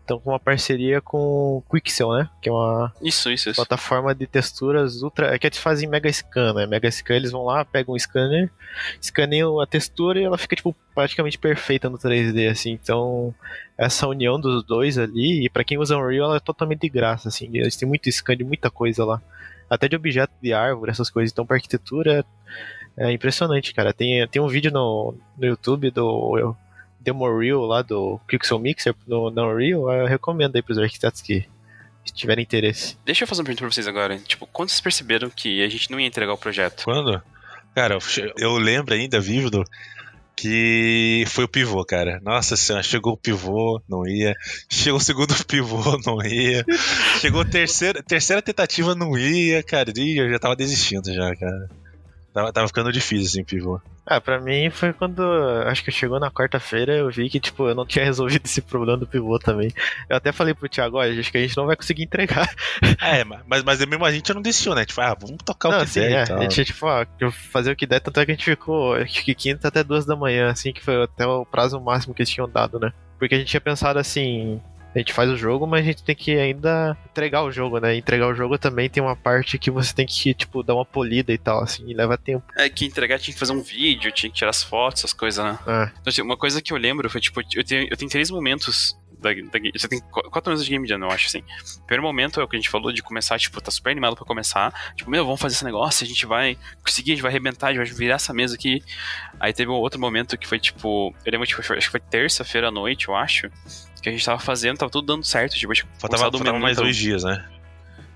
estão 0.06 0.20
com 0.20 0.30
uma 0.30 0.38
parceria 0.38 1.00
com 1.00 1.58
o 1.58 1.62
Quixel, 1.70 2.12
né? 2.12 2.30
Que 2.40 2.48
é 2.48 2.52
uma 2.52 2.92
isso, 3.02 3.30
isso, 3.30 3.50
isso. 3.50 3.56
plataforma 3.56 4.14
de 4.14 4.26
texturas 4.26 5.02
ultra. 5.02 5.34
É 5.34 5.38
que 5.38 5.46
eles 5.46 5.58
fazem 5.58 5.88
Mega 5.88 6.10
Scan, 6.10 6.54
né? 6.54 6.66
Mega 6.66 6.90
Scan 6.90 7.16
eles 7.16 7.32
vão 7.32 7.44
lá, 7.44 7.64
pegam 7.64 7.94
um 7.94 7.98
scanner, 7.98 8.50
escaneiam 9.00 9.60
a 9.60 9.66
textura 9.66 10.20
e 10.20 10.24
ela 10.24 10.38
fica, 10.38 10.54
tipo, 10.54 10.74
praticamente 10.94 11.38
perfeita 11.38 11.90
no 11.90 11.98
3D, 11.98 12.50
assim. 12.50 12.70
Então, 12.70 13.34
essa 13.76 14.06
união 14.06 14.40
dos 14.40 14.62
dois 14.64 14.96
ali, 14.96 15.44
e 15.44 15.50
para 15.50 15.64
quem 15.64 15.78
usa 15.78 15.96
Unreal, 15.96 16.28
ela 16.28 16.36
é 16.36 16.40
totalmente 16.40 16.82
de 16.82 16.88
graça, 16.88 17.28
assim. 17.28 17.50
Eles 17.52 17.76
têm 17.76 17.88
muito 17.88 18.08
scan 18.10 18.36
de 18.36 18.44
muita 18.44 18.70
coisa 18.70 19.04
lá. 19.04 19.20
Até 19.68 19.88
de 19.88 19.96
objeto 19.96 20.32
de 20.40 20.52
árvore, 20.52 20.92
essas 20.92 21.10
coisas. 21.10 21.32
Então, 21.32 21.44
para 21.44 21.56
arquitetura. 21.56 22.24
É 22.98 23.12
impressionante, 23.12 23.74
cara. 23.74 23.92
Tem, 23.92 24.26
tem 24.28 24.40
um 24.40 24.48
vídeo 24.48 24.72
no, 24.72 25.14
no 25.36 25.46
YouTube 25.46 25.90
do 25.90 26.56
Demo 27.06 27.38
Reel 27.38 27.60
lá 27.60 27.82
do 27.82 28.20
Pixel 28.26 28.58
Mixer 28.58 28.92
no, 29.06 29.30
no 29.30 29.52
Unreal, 29.52 29.92
eu 29.92 30.06
recomendo 30.06 30.56
aí 30.56 30.62
pros 30.62 30.76
arquitetos 30.76 31.22
que 31.22 31.46
tiverem 32.12 32.42
interesse. 32.42 32.98
Deixa 33.04 33.22
eu 33.22 33.28
fazer 33.28 33.42
uma 33.42 33.46
pergunta 33.46 33.64
pra 33.64 33.72
vocês 33.72 33.86
agora. 33.86 34.18
Tipo, 34.18 34.46
quando 34.46 34.70
vocês 34.70 34.80
perceberam 34.80 35.30
que 35.30 35.62
a 35.62 35.68
gente 35.68 35.90
não 35.90 36.00
ia 36.00 36.06
entregar 36.06 36.32
o 36.32 36.38
projeto? 36.38 36.82
Quando? 36.84 37.22
Cara, 37.74 37.98
eu 38.38 38.56
lembro 38.56 38.94
ainda, 38.94 39.20
vívido, 39.20 39.62
que 40.34 41.24
foi 41.28 41.44
o 41.44 41.48
pivô, 41.48 41.84
cara. 41.84 42.20
Nossa 42.24 42.56
senhora, 42.56 42.82
chegou 42.82 43.12
o 43.12 43.16
pivô, 43.16 43.80
não 43.88 44.06
ia. 44.06 44.34
Chegou 44.68 44.98
o 44.98 45.02
segundo 45.02 45.34
pivô, 45.46 45.98
não 46.04 46.20
ia. 46.24 46.64
Chegou 47.20 47.42
a 47.42 47.44
terceira, 47.44 48.02
terceira 48.02 48.42
tentativa, 48.42 48.94
não 48.94 49.16
ia, 49.16 49.62
cara. 49.62 49.92
E 49.96 50.20
eu 50.20 50.28
já 50.28 50.38
tava 50.38 50.56
desistindo 50.56 51.12
já, 51.12 51.36
cara. 51.36 51.68
Tava, 52.37 52.53
tava 52.53 52.68
ficando 52.68 52.92
difícil, 52.92 53.29
assim, 53.29 53.44
pivô. 53.44 53.81
Ah, 54.05 54.20
pra 54.20 54.38
mim 54.38 54.68
foi 54.68 54.92
quando. 54.92 55.22
Acho 55.64 55.83
que 55.83 55.90
chegou 55.90 56.20
na 56.20 56.31
quarta-feira, 56.31 56.94
eu 56.94 57.09
vi 57.09 57.31
que, 57.31 57.40
tipo, 57.40 57.66
eu 57.66 57.75
não 57.75 57.87
tinha 57.87 58.05
resolvido 58.05 58.44
esse 58.44 58.61
problema 58.61 58.99
do 58.99 59.07
pivô 59.07 59.38
também. 59.38 59.72
Eu 60.07 60.18
até 60.18 60.33
falei 60.33 60.53
pro 60.53 60.68
Thiago, 60.68 60.99
olha, 60.99 61.18
acho 61.18 61.33
que 61.33 61.38
a 61.38 61.40
gente 61.40 61.57
não 61.57 61.64
vai 61.64 61.77
conseguir 61.77 62.03
entregar. 62.03 62.46
É, 63.01 63.25
mas, 63.25 63.62
mas 63.62 63.79
mesmo 63.87 64.05
a 64.05 64.12
gente 64.12 64.35
não 64.35 64.42
desistiu, 64.42 64.75
né? 64.75 64.85
Tipo, 64.85 65.01
ah, 65.01 65.16
vamos 65.18 65.38
tocar 65.44 65.70
não, 65.70 65.77
o 65.77 65.81
que 65.81 65.85
assim, 65.87 66.01
der. 66.01 66.29
É. 66.29 66.33
A 66.35 66.42
gente, 66.42 66.64
tipo, 66.66 66.87
ó, 66.87 67.07
fazer 67.31 67.70
o 67.70 67.77
que 67.77 67.87
der, 67.87 68.01
tanto 68.01 68.20
é 68.20 68.27
que 68.27 68.33
a 68.33 68.35
gente 68.35 68.44
ficou, 68.44 68.94
acho 68.94 69.25
que 69.25 69.35
quinta 69.35 69.68
até 69.68 69.83
duas 69.83 70.05
da 70.05 70.14
manhã, 70.14 70.51
assim, 70.51 70.72
que 70.72 70.85
foi 70.85 71.05
até 71.05 71.27
o 71.27 71.46
prazo 71.46 71.81
máximo 71.81 72.12
que 72.12 72.20
eles 72.20 72.31
tinham 72.31 72.49
dado, 72.49 72.79
né? 72.79 72.92
Porque 73.18 73.35
a 73.35 73.38
gente 73.38 73.49
tinha 73.49 73.61
pensado 73.61 73.99
assim, 73.99 74.61
a 74.96 75.00
gente 75.00 75.12
faz 75.12 75.30
o 75.30 75.37
jogo, 75.37 75.66
mas 75.66 75.82
a 75.82 75.85
gente 75.85 76.02
tem 76.02 76.14
que 76.14 76.32
ainda 76.38 76.96
entregar 77.11 77.42
o 77.42 77.52
jogo, 77.52 77.78
né? 77.78 77.94
Entregar 77.94 78.26
o 78.28 78.35
jogo 78.35 78.56
também 78.56 78.88
tem 78.88 79.02
uma 79.02 79.14
parte 79.14 79.59
que 79.59 79.70
você 79.70 79.94
tem 79.94 80.06
que, 80.06 80.32
tipo, 80.32 80.62
dar 80.62 80.74
uma 80.74 80.87
polida 80.87 81.32
e 81.32 81.38
tal, 81.38 81.62
assim, 81.62 81.85
e 81.87 81.92
leva 81.92 82.16
tempo. 82.16 82.44
É 82.56 82.68
que 82.68 82.87
entregar 82.87 83.18
tinha 83.18 83.35
que 83.35 83.38
fazer 83.38 83.52
um 83.52 83.61
vídeo, 83.61 84.11
tinha 84.11 84.30
que 84.30 84.37
tirar 84.37 84.50
as 84.50 84.62
fotos, 84.62 85.00
essas 85.00 85.12
coisas, 85.12 85.44
né? 85.44 85.59
É. 85.66 85.90
Então, 86.00 86.11
assim, 86.11 86.22
uma 86.22 86.37
coisa 86.37 86.62
que 86.62 86.72
eu 86.72 86.78
lembro 86.78 87.11
foi, 87.11 87.20
tipo, 87.20 87.40
eu 87.54 87.62
tenho, 87.62 87.87
eu 87.90 87.96
tenho 87.96 88.11
três 88.11 88.30
momentos 88.30 88.96
da, 89.18 89.32
da, 89.32 89.59
você 89.74 89.87
tem 89.87 90.00
quatro 90.00 90.50
anos 90.50 90.64
de 90.64 90.70
Game 90.70 90.87
Jam, 90.88 90.98
eu 91.00 91.11
acho, 91.11 91.26
assim. 91.26 91.42
Primeiro 91.87 92.02
momento 92.02 92.40
é 92.40 92.44
o 92.44 92.48
que 92.48 92.56
a 92.56 92.59
gente 92.59 92.70
falou 92.70 92.90
de 92.90 93.02
começar, 93.02 93.38
tipo, 93.38 93.61
tá 93.61 93.70
super 93.70 93.90
animado 93.90 94.16
pra 94.16 94.24
começar. 94.24 94.72
Tipo, 94.94 95.11
meu, 95.11 95.26
vamos 95.26 95.40
fazer 95.40 95.56
esse 95.56 95.64
negócio, 95.64 96.04
a 96.04 96.09
gente 96.09 96.24
vai 96.24 96.56
conseguir, 96.82 97.12
a 97.12 97.14
gente 97.16 97.22
vai 97.22 97.30
arrebentar, 97.30 97.68
a 97.68 97.74
gente 97.74 97.87
vai 97.87 97.98
virar 97.98 98.14
essa 98.14 98.32
mesa 98.32 98.54
aqui. 98.54 98.82
Aí 99.38 99.52
teve 99.52 99.70
um 99.70 99.74
outro 99.74 100.00
momento 100.00 100.38
que 100.38 100.46
foi, 100.46 100.59
tipo, 100.59 101.14
eu 101.22 101.32
lembro, 101.32 101.46
tipo, 101.46 101.61
acho 101.61 101.74
que 101.74 101.90
foi 101.90 102.00
terça-feira 102.00 102.68
à 102.68 102.70
noite, 102.70 103.09
eu 103.09 103.14
acho 103.14 103.50
que 104.06 104.10
a 104.10 104.12
gente 104.12 104.24
tava 104.24 104.38
fazendo, 104.38 104.78
tava 104.78 104.90
tudo 104.90 105.04
dando 105.04 105.24
certo. 105.24 105.56
Tipo, 105.56 105.74
faltava, 105.98 106.30
faltava 106.30 106.58
mais 106.60 106.76
dois 106.76 106.96
dias, 106.96 107.24
né? 107.24 107.44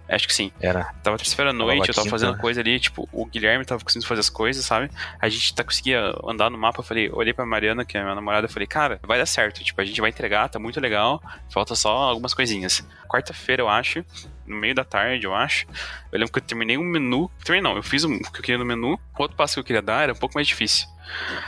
Acho 0.09 0.27
que 0.27 0.35
sim. 0.35 0.53
Era. 0.61 0.93
Tava 1.03 1.17
terça-feira 1.17 1.51
à 1.51 1.53
noite, 1.53 1.89
eu 1.89 1.95
tava 1.95 2.09
fazendo 2.09 2.37
coisa 2.37 2.61
ali, 2.61 2.79
tipo, 2.79 3.09
o 3.13 3.27
Guilherme 3.27 3.65
tava 3.65 3.83
conseguindo 3.83 4.07
fazer 4.07 4.21
as 4.21 4.29
coisas, 4.29 4.65
sabe? 4.65 4.91
A 5.21 5.29
gente 5.29 5.55
tá 5.55 5.65
conseguia 5.65 6.13
andar 6.25 6.51
no 6.51 6.59
mapa, 6.59 6.81
eu 6.81 6.85
falei, 6.85 7.11
olhei 7.13 7.33
pra 7.33 7.47
Mariana, 7.47 7.85
que 7.85 7.97
é 7.97 8.03
minha 8.03 8.15
namorada, 8.15 8.47
eu 8.47 8.51
falei, 8.51 8.67
cara, 8.67 9.01
vai 9.05 9.19
dar 9.19 9.27
certo, 9.27 9.63
tipo, 9.63 9.81
a 9.81 9.85
gente 9.85 10.01
vai 10.01 10.11
entregar, 10.11 10.49
tá 10.49 10.59
muito 10.59 10.81
legal, 10.81 11.23
falta 11.49 11.77
só 11.77 11.91
algumas 11.91 12.35
coisinhas. 12.35 12.85
Quarta-feira, 13.09 13.63
eu 13.63 13.69
acho, 13.69 14.05
no 14.47 14.57
meio 14.57 14.75
da 14.75 14.85
tarde, 14.85 15.27
eu 15.27 15.35
acho, 15.35 15.67
eu 16.13 16.19
lembro 16.19 16.33
que 16.33 16.39
eu 16.39 16.43
terminei 16.43 16.77
um 16.77 16.85
menu, 16.85 17.31
terminei 17.45 17.63
não, 17.63 17.77
eu 17.77 17.83
fiz 17.83 18.03
o 18.03 18.09
que 18.09 18.39
eu 18.39 18.43
queria 18.43 18.59
no 18.59 18.65
menu, 18.65 18.95
o 18.95 19.23
outro 19.23 19.37
passo 19.37 19.55
que 19.55 19.61
eu 19.61 19.65
queria 19.65 19.83
dar 19.83 20.03
era 20.03 20.13
um 20.13 20.17
pouco 20.17 20.35
mais 20.35 20.47
difícil. 20.47 20.89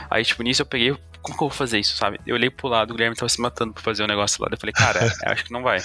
Aí, 0.09 0.23
tipo, 0.23 0.41
nisso 0.41 0.61
eu 0.61 0.65
peguei, 0.65 0.95
como 1.23 1.37
que 1.37 1.43
eu 1.43 1.47
vou 1.47 1.57
fazer 1.57 1.79
isso, 1.79 1.95
sabe? 1.95 2.19
Eu 2.27 2.35
olhei 2.35 2.49
pro 2.49 2.67
lado, 2.67 2.91
o 2.91 2.93
Guilherme 2.93 3.15
tava 3.15 3.29
se 3.29 3.41
matando 3.41 3.73
pra 3.73 3.81
fazer 3.81 4.03
o 4.03 4.05
um 4.05 4.09
negócio 4.09 4.43
lá. 4.43 4.49
Eu 4.51 4.57
falei, 4.57 4.73
cara, 4.73 4.99
eu 5.25 5.31
acho 5.31 5.45
que 5.45 5.53
não 5.53 5.63
vai. 5.63 5.79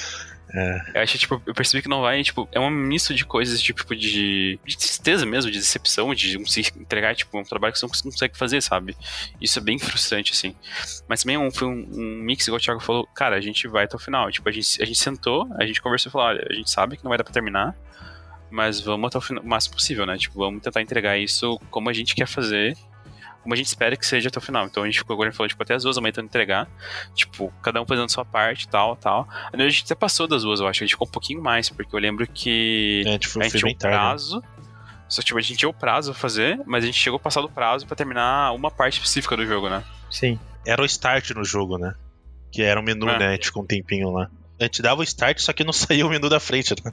É. 0.53 0.81
Eu 0.95 1.03
acho, 1.03 1.17
tipo, 1.17 1.41
eu 1.47 1.55
percebi 1.55 1.81
que 1.81 1.89
não 1.89 2.01
vai, 2.01 2.23
tipo, 2.23 2.49
é 2.51 2.59
um 2.59 2.71
misto 2.71 3.15
de 3.15 3.25
coisas, 3.25 3.61
tipo, 3.63 3.95
de, 3.95 4.59
de 4.67 4.77
tristeza 4.77 5.25
mesmo, 5.25 5.51
de 5.51 5.59
decepção, 5.59 6.13
de 6.13 6.51
se 6.51 6.61
entregar, 6.77 7.15
tipo, 7.15 7.39
um 7.39 7.45
trabalho 7.45 7.73
que 7.73 7.79
você 7.79 7.87
não 7.87 8.11
consegue 8.11 8.37
fazer, 8.37 8.61
sabe? 8.61 8.97
Isso 9.41 9.59
é 9.59 9.63
bem 9.63 9.79
frustrante, 9.79 10.33
assim. 10.33 10.57
Mas 11.07 11.23
também 11.23 11.37
é 11.37 11.51
foi 11.53 11.69
um, 11.69 11.89
um, 11.93 12.23
mix, 12.23 12.47
igual 12.47 12.59
o 12.59 12.63
Thiago 12.63 12.81
falou, 12.81 13.07
cara, 13.15 13.37
a 13.37 13.41
gente 13.41 13.69
vai 13.69 13.85
até 13.85 13.95
o 13.95 14.01
final. 14.01 14.31
Tipo, 14.33 14.49
a 14.49 14.53
gente, 14.53 14.83
a 14.83 14.85
gente 14.85 14.99
sentou, 14.99 15.49
a 15.57 15.65
gente 15.65 15.81
conversou 15.81 16.11
e 16.11 16.13
falou, 16.13 16.27
olha, 16.29 16.47
a 16.51 16.55
gente 16.55 16.71
sabe 16.71 16.97
que 16.97 17.05
não 17.05 17.11
vai 17.11 17.19
dar 17.19 17.25
pra 17.25 17.33
terminar, 17.33 17.77
mas 18.51 18.81
vamos 18.81 19.07
até 19.07 19.19
o, 19.19 19.21
final, 19.21 19.45
o 19.45 19.47
máximo 19.47 19.77
possível, 19.77 20.05
né? 20.05 20.17
Tipo, 20.17 20.39
vamos 20.39 20.63
tentar 20.63 20.81
entregar 20.83 21.17
isso 21.17 21.61
como 21.71 21.91
a 21.91 21.93
gente 21.93 22.15
quer 22.15 22.27
fazer 22.27 22.77
como 23.49 23.55
a 23.55 23.57
gente 23.57 23.67
espera 23.67 23.97
que 23.97 24.05
seja 24.05 24.29
até 24.29 24.39
o 24.39 24.43
final. 24.43 24.67
Então 24.67 24.83
a 24.83 24.87
gente 24.87 24.99
ficou 24.99 25.15
agora 25.15 25.33
falou, 25.33 25.49
tipo, 25.49 25.63
até 25.63 25.73
as 25.73 25.83
duas 25.83 25.97
da 25.97 26.03
manhã 26.03 26.13
tentando 26.13 26.27
entregar. 26.27 26.69
Tipo, 27.15 27.51
cada 27.63 27.81
um 27.81 27.87
fazendo 27.87 28.07
sua 28.11 28.23
parte 28.23 28.69
tal, 28.69 28.95
tal. 28.95 29.27
A 29.51 29.57
gente 29.71 29.85
até 29.85 29.95
passou 29.95 30.29
das 30.29 30.43
duas, 30.43 30.61
eu 30.61 30.67
acho. 30.67 30.83
A 30.83 30.87
gente 30.87 30.95
ficou 30.95 31.09
um 31.09 31.11
pouquinho 31.11 31.43
mais, 31.43 31.71
porque 31.71 31.97
eu 31.97 31.99
lembro 31.99 32.27
que 32.27 33.05
é, 33.07 33.17
tipo, 33.17 33.41
a 33.41 33.45
gente 33.45 33.59
tinha 33.59 33.73
um 33.73 33.75
prazo. 33.75 34.43
Só 35.09 35.23
tipo, 35.23 35.39
a 35.39 35.41
gente 35.41 35.57
tinha 35.57 35.69
o 35.71 35.73
prazo 35.73 36.13
pra 36.13 36.21
fazer, 36.21 36.61
mas 36.67 36.85
a 36.85 36.87
gente 36.89 36.99
chegou 36.99 37.17
a 37.17 37.21
passar 37.21 37.41
do 37.41 37.49
prazo 37.49 37.87
para 37.87 37.97
terminar 37.97 38.53
uma 38.53 38.71
parte 38.71 38.99
específica 38.99 39.35
do 39.35 39.47
jogo, 39.47 39.71
né? 39.71 39.83
Sim. 40.11 40.39
Era 40.67 40.83
o 40.83 40.85
start 40.85 41.31
no 41.31 41.43
jogo, 41.43 41.79
né? 41.79 41.95
Que 42.53 42.61
era 42.61 42.79
um 42.79 42.83
menu, 42.83 43.09
é. 43.09 43.19
né? 43.19 43.39
Ficou 43.43 43.63
um 43.63 43.67
tempinho 43.67 44.11
lá. 44.11 44.31
A 44.61 44.65
gente 44.65 44.83
dava 44.83 45.01
o 45.01 45.05
start, 45.05 45.39
só 45.39 45.55
que 45.55 45.65
não 45.65 45.73
saía 45.73 46.07
o 46.07 46.11
menu 46.11 46.29
da 46.29 46.39
frente, 46.39 46.75
né? 46.85 46.93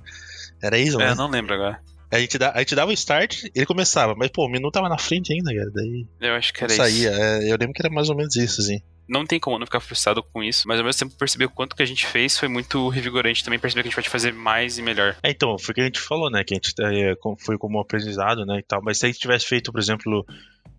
Era 0.64 0.78
isso, 0.78 0.98
né? 0.98 1.10
É, 1.12 1.16
não 1.16 1.30
lembro 1.30 1.54
agora. 1.54 1.82
A 2.12 2.20
gente, 2.20 2.38
dá, 2.38 2.52
a 2.54 2.60
gente 2.60 2.76
dava 2.76 2.92
o 2.92 2.94
start, 2.94 3.46
ele 3.54 3.66
começava, 3.66 4.16
mas 4.16 4.30
pô, 4.30 4.46
o 4.46 4.50
menu 4.50 4.72
tava 4.72 4.90
na 4.90 4.98
frente 4.98 5.34
ainda, 5.34 5.54
cara. 5.54 5.72
Daí. 5.74 6.06
Eu 6.22 6.34
acho 6.36 6.54
que 6.54 6.64
era 6.64 6.74
saía. 6.74 7.12
isso. 7.12 7.22
É, 7.22 7.52
eu 7.52 7.58
lembro 7.60 7.74
que 7.74 7.82
era 7.82 7.94
mais 7.94 8.10
ou 8.10 8.16
menos 8.16 8.36
isso, 8.36 8.62
assim. 8.62 8.80
Não 9.08 9.26
tem 9.26 9.40
como 9.40 9.60
não 9.60 9.68
ficar 9.68 9.80
frustrado 9.80 10.24
com 10.24 10.44
isso, 10.44 10.68
mas 10.68 10.80
ao 10.80 10.86
mesmo 10.86 11.00
tempo 11.00 11.18
perceber 11.18 11.46
o 11.46 11.50
quanto 11.50 11.76
que 11.76 11.84
a 11.84 11.86
gente 11.86 12.08
fez 12.08 12.38
foi 12.40 12.48
muito 12.48 12.90
revigorante 12.90 13.44
também, 13.44 13.60
perceber 13.60 13.84
que 13.84 13.88
a 13.88 13.92
gente 13.92 13.96
pode 13.96 14.10
fazer 14.10 14.34
mais 14.34 14.80
e 14.80 14.82
melhor. 14.82 15.16
É, 15.22 15.30
então, 15.30 15.58
foi 15.60 15.74
o 15.74 15.76
que 15.76 15.82
a 15.82 15.86
gente 15.86 16.00
falou, 16.00 16.32
né? 16.32 16.44
Que 16.44 16.56
a 16.56 16.58
gente 16.58 16.74
é, 16.82 17.14
foi 17.40 17.58
como 17.58 17.80
aprendizado, 17.80 18.46
né? 18.46 18.60
E 18.60 18.64
tal. 18.64 18.82
Mas 18.84 18.98
se 18.98 19.06
a 19.06 19.10
gente 19.10 19.20
tivesse 19.20 19.46
feito, 19.46 19.72
por 19.72 19.80
exemplo, 19.80 20.26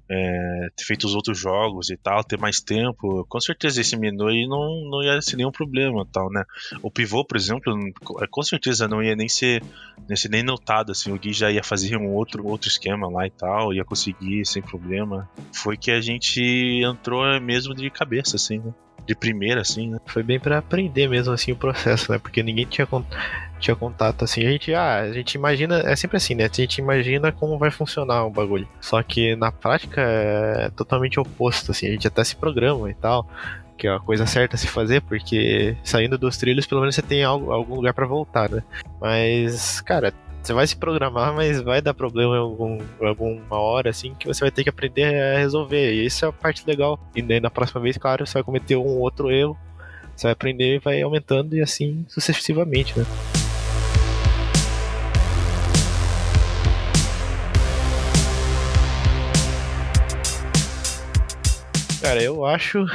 é, 0.09 0.69
ter 0.77 0.85
feito 0.85 1.05
os 1.05 1.15
outros 1.15 1.39
jogos 1.39 1.91
e 1.91 1.97
tal, 1.97 2.23
ter 2.23 2.39
mais 2.39 2.61
tempo, 2.61 3.25
com 3.29 3.41
certeza 3.41 3.81
esse 3.81 3.97
menu 3.97 4.29
aí 4.29 4.47
não, 4.47 4.89
não 4.89 5.03
ia 5.03 5.21
ser 5.21 5.37
nenhum 5.37 5.51
problema 5.51 6.07
tal, 6.13 6.31
né? 6.31 6.45
O 6.83 6.91
pivô, 6.91 7.25
por 7.25 7.37
exemplo, 7.37 7.75
com 8.31 8.43
certeza 8.43 8.87
não 8.87 9.03
ia 9.03 9.17
nem 9.17 9.29
ser, 9.29 9.63
nem 10.09 10.17
ser 10.17 10.29
nem 10.29 10.43
notado, 10.43 10.93
assim, 10.93 11.13
o 11.13 11.19
Gui 11.19 11.33
já 11.33 11.51
ia 11.51 11.63
fazer 11.63 11.97
um 11.97 12.13
outro, 12.15 12.47
outro 12.47 12.69
esquema 12.69 13.09
lá 13.11 13.27
e 13.27 13.31
tal, 13.31 13.73
ia 13.73 13.85
conseguir 13.85 14.47
sem 14.47 14.63
problema. 14.63 15.29
Foi 15.53 15.77
que 15.77 15.91
a 15.91 16.01
gente 16.01 16.41
entrou 16.85 17.25
mesmo 17.41 17.75
de 17.75 17.91
cabeça, 17.91 18.37
assim, 18.37 18.59
né? 18.59 18.73
De 19.05 19.15
primeira, 19.15 19.61
assim, 19.61 19.91
né? 19.91 19.99
Foi 20.07 20.23
bem 20.23 20.39
para 20.39 20.59
aprender 20.59 21.09
mesmo, 21.09 21.33
assim, 21.33 21.53
o 21.53 21.57
processo, 21.57 22.11
né? 22.11 22.19
Porque 22.19 22.43
ninguém 22.43 22.67
tinha, 22.67 22.87
tinha 23.59 23.77
contato, 23.77 24.25
assim. 24.25 24.47
A 24.47 24.51
gente, 24.51 24.75
ah, 24.75 25.01
a 25.01 25.13
gente 25.13 25.35
imagina, 25.35 25.81
é 25.81 25.97
sempre 25.97 26.17
assim, 26.17 26.35
né? 26.35 26.45
A 26.45 26.55
gente 26.55 26.79
imagina 26.79 27.33
como 27.33 27.59
vai 27.59 27.71
funcionar 27.71 28.25
o 28.25 28.31
bagulho. 28.31 28.69
Só 28.81 29.03
que 29.03 29.37
na 29.37 29.53
prática 29.53 30.01
é 30.01 30.71
totalmente 30.71 31.21
oposto, 31.21 31.71
assim. 31.71 31.87
A 31.87 31.91
gente 31.91 32.07
até 32.07 32.25
se 32.25 32.37
programa 32.37 32.91
e 32.91 32.95
tal 32.95 33.27
que 33.77 33.87
é 33.87 33.95
a 33.95 34.01
coisa 34.01 34.27
certa 34.27 34.57
a 34.57 34.59
se 34.59 34.67
fazer, 34.67 35.03
porque 35.03 35.77
saindo 35.85 36.17
dos 36.17 36.37
trilhos, 36.39 36.67
pelo 36.67 36.81
menos 36.81 36.95
você 36.95 37.03
tem 37.03 37.23
algo, 37.23 37.53
algum 37.53 37.75
lugar 37.75 37.93
para 37.93 38.07
voltar, 38.07 38.51
né? 38.51 38.63
Mas, 39.01 39.81
cara, 39.83 40.13
você 40.47 40.53
vai 40.53 40.65
se 40.65 40.77
programar, 40.77 41.35
mas 41.35 41.61
vai 41.61 41.83
dar 41.83 41.93
problema 41.93 42.37
em 42.37 42.39
algum, 42.39 42.79
alguma 43.01 43.59
hora, 43.59 43.91
assim, 43.91 44.15
que 44.15 44.29
você 44.29 44.43
vai 44.43 44.51
ter 44.53 44.63
que 44.63 44.69
aprender 44.69 45.03
a 45.03 45.39
resolver. 45.39 45.93
E 45.93 46.07
isso 46.07 46.25
é 46.25 46.29
a 46.29 46.33
parte 46.33 46.63
legal. 46.65 47.01
E 47.17 47.21
daí 47.21 47.41
na 47.41 47.51
próxima 47.51 47.81
vez, 47.81 47.99
claro, 47.99 48.25
você 48.25 48.35
vai 48.35 48.45
cometer 48.45 48.77
um 48.77 49.01
outro 49.01 49.29
erro, 49.29 49.59
você 50.15 50.29
vai 50.29 50.33
aprender 50.33 50.77
e 50.77 50.79
vai 50.79 51.03
aumentando 51.03 51.57
e 51.57 51.61
assim 51.61 52.07
sucessivamente, 52.09 52.97
né? 52.97 53.05
Cara, 62.01 62.23
eu 62.23 62.47
acho 62.47 62.87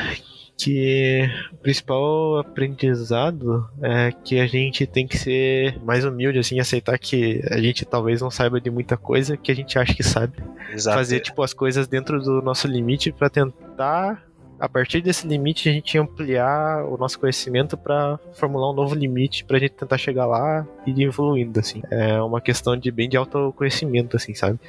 que 0.63 1.29
o 1.51 1.57
principal 1.57 2.39
aprendizado 2.39 3.67
é 3.81 4.11
que 4.11 4.39
a 4.39 4.45
gente 4.45 4.85
tem 4.85 5.07
que 5.07 5.17
ser 5.17 5.79
mais 5.83 6.05
humilde, 6.05 6.37
assim, 6.37 6.59
aceitar 6.59 6.97
que 6.99 7.41
a 7.49 7.59
gente 7.59 7.83
talvez 7.83 8.21
não 8.21 8.29
saiba 8.29 8.61
de 8.61 8.69
muita 8.69 8.95
coisa 8.95 9.35
que 9.35 9.51
a 9.51 9.55
gente 9.55 9.77
acha 9.79 9.93
que 9.93 10.03
sabe. 10.03 10.33
Exato. 10.71 10.97
Fazer, 10.97 11.19
tipo, 11.19 11.41
as 11.41 11.53
coisas 11.53 11.87
dentro 11.87 12.21
do 12.21 12.41
nosso 12.41 12.67
limite 12.67 13.11
para 13.11 13.29
tentar 13.29 14.23
a 14.59 14.69
partir 14.69 15.01
desse 15.01 15.27
limite 15.27 15.67
a 15.67 15.71
gente 15.71 15.97
ampliar 15.97 16.85
o 16.85 16.95
nosso 16.95 17.19
conhecimento 17.19 17.75
para 17.75 18.19
formular 18.33 18.69
um 18.69 18.75
novo 18.75 18.93
limite 18.93 19.43
para 19.43 19.57
a 19.57 19.59
gente 19.59 19.71
tentar 19.71 19.97
chegar 19.97 20.27
lá 20.27 20.67
e 20.85 20.91
ir 20.91 21.01
evoluindo 21.01 21.59
assim. 21.59 21.81
É 21.89 22.21
uma 22.21 22.39
questão 22.39 22.77
de 22.77 22.91
bem 22.91 23.09
de 23.09 23.17
autoconhecimento 23.17 24.15
assim, 24.15 24.35
sabe? 24.35 24.59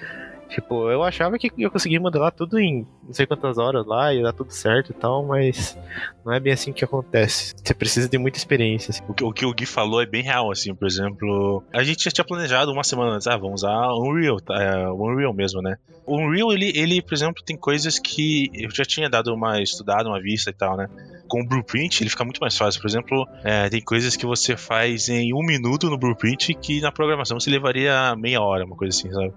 Tipo, 0.53 0.91
eu 0.91 1.03
achava 1.03 1.39
que 1.39 1.51
eu 1.59 1.71
conseguia 1.71 1.99
modelar 1.99 2.31
tudo 2.31 2.59
em 2.59 2.87
não 3.03 3.13
sei 3.13 3.27
quantas 3.27 3.57
horas 3.57 3.87
lá 3.87 4.13
e 4.13 4.23
dar 4.23 4.35
tudo 4.35 4.51
certo 4.51 4.91
e 4.91 4.95
tal, 4.95 5.25
mas 5.25 5.79
não 6.25 6.33
é 6.33 6.39
bem 6.39 6.53
assim 6.53 6.75
que 6.75 6.85
acontece. 6.85 7.55
Você 7.57 7.73
precisa 7.73 8.07
de 8.07 8.19
muita 8.19 8.37
experiência. 8.37 8.91
Assim. 8.91 9.03
O, 9.09 9.15
que, 9.15 9.25
o 9.25 9.33
que 9.33 9.47
o 9.47 9.55
Gui 9.55 9.65
falou 9.65 10.03
é 10.03 10.07
bem 10.07 10.23
real, 10.23 10.51
assim, 10.51 10.75
por 10.75 10.87
exemplo, 10.87 11.65
a 11.73 11.83
gente 11.83 12.05
já 12.05 12.11
tinha 12.11 12.25
planejado 12.25 12.71
uma 12.71 12.85
semana 12.85 13.13
antes, 13.13 13.27
ah, 13.27 13.37
vamos 13.37 13.63
usar 13.63 13.95
Unreal, 13.95 14.41
tá? 14.41 14.63
É, 14.63 14.91
Unreal 14.91 15.33
mesmo, 15.33 15.63
né? 15.63 15.77
O 16.05 16.19
Unreal, 16.19 16.53
ele, 16.53 16.71
ele, 16.75 17.01
por 17.01 17.15
exemplo, 17.15 17.43
tem 17.43 17.57
coisas 17.57 17.99
que 17.99 18.51
eu 18.53 18.71
já 18.71 18.85
tinha 18.85 19.09
dado 19.09 19.33
uma 19.33 19.61
estudada, 19.63 20.07
uma 20.07 20.21
vista 20.21 20.51
e 20.51 20.53
tal, 20.53 20.77
né? 20.77 20.87
Com 21.29 21.41
o 21.41 21.47
Blueprint, 21.47 22.03
ele 22.03 22.11
fica 22.11 22.25
muito 22.25 22.41
mais 22.41 22.57
fácil. 22.59 22.79
Por 22.81 22.89
exemplo, 22.89 23.27
é, 23.43 23.71
tem 23.71 23.81
coisas 23.81 24.17
que 24.17 24.27
você 24.27 24.55
faz 24.55 25.09
em 25.09 25.33
um 25.33 25.43
minuto 25.43 25.89
no 25.89 25.97
Blueprint 25.97 26.53
que 26.55 26.81
na 26.83 26.93
programação 26.93 27.41
você 27.41 27.49
levaria 27.49 28.15
meia 28.17 28.43
hora, 28.43 28.67
uma 28.67 28.77
coisa 28.77 28.95
assim, 28.95 29.11
sabe? 29.11 29.33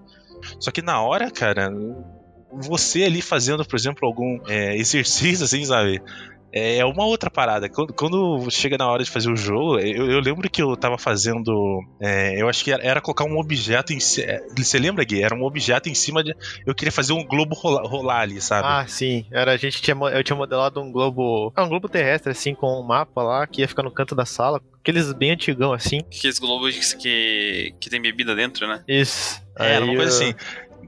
Só 0.60 0.70
que 0.70 0.82
na 0.82 1.00
hora, 1.02 1.30
cara, 1.30 1.70
você 2.52 3.04
ali 3.04 3.20
fazendo, 3.20 3.64
por 3.64 3.76
exemplo, 3.76 4.06
algum 4.06 4.40
é, 4.48 4.76
exercício, 4.78 5.44
assim, 5.44 5.64
sabe? 5.64 6.02
É 6.58 6.82
uma 6.86 7.04
outra 7.04 7.30
parada. 7.30 7.68
Quando, 7.68 7.92
quando, 7.92 8.50
chega 8.50 8.78
na 8.78 8.88
hora 8.88 9.04
de 9.04 9.10
fazer 9.10 9.30
o 9.30 9.36
jogo, 9.36 9.78
eu, 9.78 10.10
eu 10.10 10.20
lembro 10.20 10.48
que 10.48 10.62
eu 10.62 10.74
tava 10.74 10.96
fazendo. 10.96 11.82
É, 12.00 12.40
eu 12.40 12.48
acho 12.48 12.64
que 12.64 12.72
era, 12.72 12.82
era, 12.82 13.00
colocar 13.00 13.24
um 13.24 13.38
objeto 13.38 13.92
em 13.92 14.00
cima. 14.00 14.26
É, 14.26 14.42
você 14.56 14.78
lembra, 14.78 15.04
Gui? 15.04 15.22
Era 15.22 15.34
um 15.34 15.44
objeto 15.44 15.90
em 15.90 15.94
cima 15.94 16.24
de. 16.24 16.34
Eu 16.66 16.74
queria 16.74 16.92
fazer 16.92 17.12
um 17.12 17.22
globo 17.22 17.54
rolar, 17.54 17.82
rolar 17.82 18.20
ali, 18.20 18.40
sabe? 18.40 18.66
Ah, 18.66 18.86
sim. 18.86 19.26
Era, 19.30 19.52
a 19.52 19.56
gente 19.58 19.82
tinha, 19.82 19.94
eu 19.94 20.24
tinha 20.24 20.36
modelado 20.36 20.80
um 20.80 20.90
globo. 20.90 21.52
Ah, 21.54 21.64
um 21.64 21.68
globo 21.68 21.90
terrestre, 21.90 22.32
assim, 22.32 22.54
com 22.54 22.80
um 22.80 22.86
mapa 22.86 23.22
lá, 23.22 23.46
que 23.46 23.60
ia 23.60 23.68
ficar 23.68 23.82
no 23.82 23.90
canto 23.90 24.14
da 24.14 24.24
sala. 24.24 24.58
Aqueles 24.80 25.12
bem 25.12 25.32
antigão, 25.32 25.74
assim. 25.74 25.98
Aqueles 26.06 26.38
globos 26.38 26.94
que, 26.94 27.74
que 27.78 27.90
tem 27.90 28.00
bebida 28.00 28.34
dentro, 28.34 28.66
né? 28.66 28.82
Isso. 28.88 29.45
É, 29.58 29.74
era 29.74 29.84
uma 29.84 29.94
coisa 29.96 30.10
assim. 30.10 30.34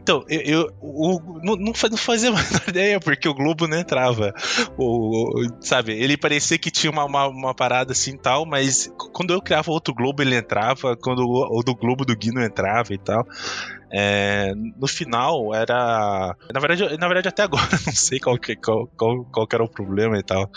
Então, 0.09 0.25
eu, 0.27 0.41
eu 0.41 0.73
o, 0.81 1.41
não, 1.43 1.57
não 1.57 1.75
fazia 1.75 2.31
menor 2.33 2.63
ideia, 2.67 2.99
porque 2.99 3.29
o 3.29 3.35
Globo 3.35 3.69
não 3.69 3.79
entrava. 3.79 4.33
O, 4.79 5.39
o, 5.39 5.49
sabe, 5.61 5.93
ele 5.93 6.17
parecia 6.17 6.57
que 6.57 6.71
tinha 6.71 6.91
uma, 6.91 7.05
uma, 7.05 7.27
uma, 7.27 7.55
parada 7.55 7.93
assim 7.93 8.17
tal, 8.17 8.47
mas 8.47 8.91
quando 9.13 9.35
eu 9.35 9.43
criava 9.43 9.71
outro 9.71 9.93
Globo 9.93 10.23
ele 10.23 10.35
entrava, 10.35 10.97
quando 10.97 11.27
o, 11.27 11.63
do 11.63 11.75
Globo 11.75 12.07
do 12.07 12.17
Gui 12.17 12.33
não 12.33 12.43
entrava 12.43 12.95
e 12.95 12.99
tal. 12.99 13.27
É, 13.93 14.55
no 14.55 14.87
final 14.87 15.55
era. 15.55 16.35
Na 16.55 16.61
verdade, 16.61 16.97
na 16.97 17.07
verdade, 17.07 17.29
até 17.29 17.43
agora 17.43 17.69
não 17.87 17.93
sei 17.95 18.19
qual, 18.19 18.39
que, 18.39 18.57
qual, 18.57 18.87
qual, 18.97 19.25
qual 19.27 19.47
que 19.47 19.55
era 19.55 19.65
o 19.65 19.69
problema 19.69 20.19
e 20.19 20.23
tal. 20.23 20.51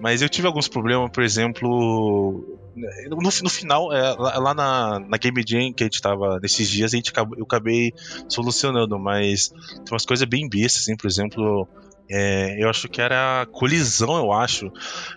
Mas 0.00 0.22
eu 0.22 0.28
tive 0.30 0.46
alguns 0.46 0.68
problemas, 0.68 1.10
por 1.10 1.22
exemplo, 1.22 2.58
no, 2.74 3.16
no 3.16 3.50
final, 3.50 3.92
é, 3.92 4.12
lá, 4.12 4.38
lá, 4.38 4.54
na, 4.54 5.00
na 5.00 5.16
Game 5.16 5.42
Jam 5.46 5.72
que 5.72 5.82
a 5.82 5.86
gente 5.86 6.00
tava 6.00 6.38
nesses 6.40 6.68
dias, 6.68 6.92
a 6.92 6.96
gente, 6.96 7.12
eu 7.36 7.44
acabei 7.44 7.92
solucionando, 8.28 8.98
mas 8.98 9.48
tem 9.48 9.92
umas 9.92 10.04
coisas 10.04 10.26
bem 10.28 10.48
bestas, 10.48 10.82
assim, 10.82 10.96
por 10.96 11.06
exemplo. 11.06 11.68
É, 12.12 12.56
eu 12.60 12.68
acho 12.68 12.88
que 12.88 13.00
era 13.00 13.46
colisão, 13.52 14.16
eu 14.16 14.32
acho. 14.32 14.72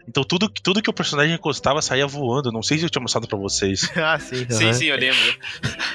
Então 0.07 0.23
tudo, 0.23 0.47
tudo 0.47 0.79
que 0.79 0.89
o 0.91 0.93
personagem 0.93 1.33
encostava 1.33 1.81
saía 1.81 2.05
voando. 2.05 2.51
Não 2.51 2.61
sei 2.61 2.77
se 2.77 2.85
eu 2.85 2.89
tinha 2.89 3.01
mostrado 3.01 3.27
pra 3.27 3.37
vocês. 3.37 3.89
ah, 3.97 4.19
sim. 4.19 4.45
Sim, 4.47 4.73
sim, 4.73 4.85
eu 4.85 4.97
lembro. 4.97 5.37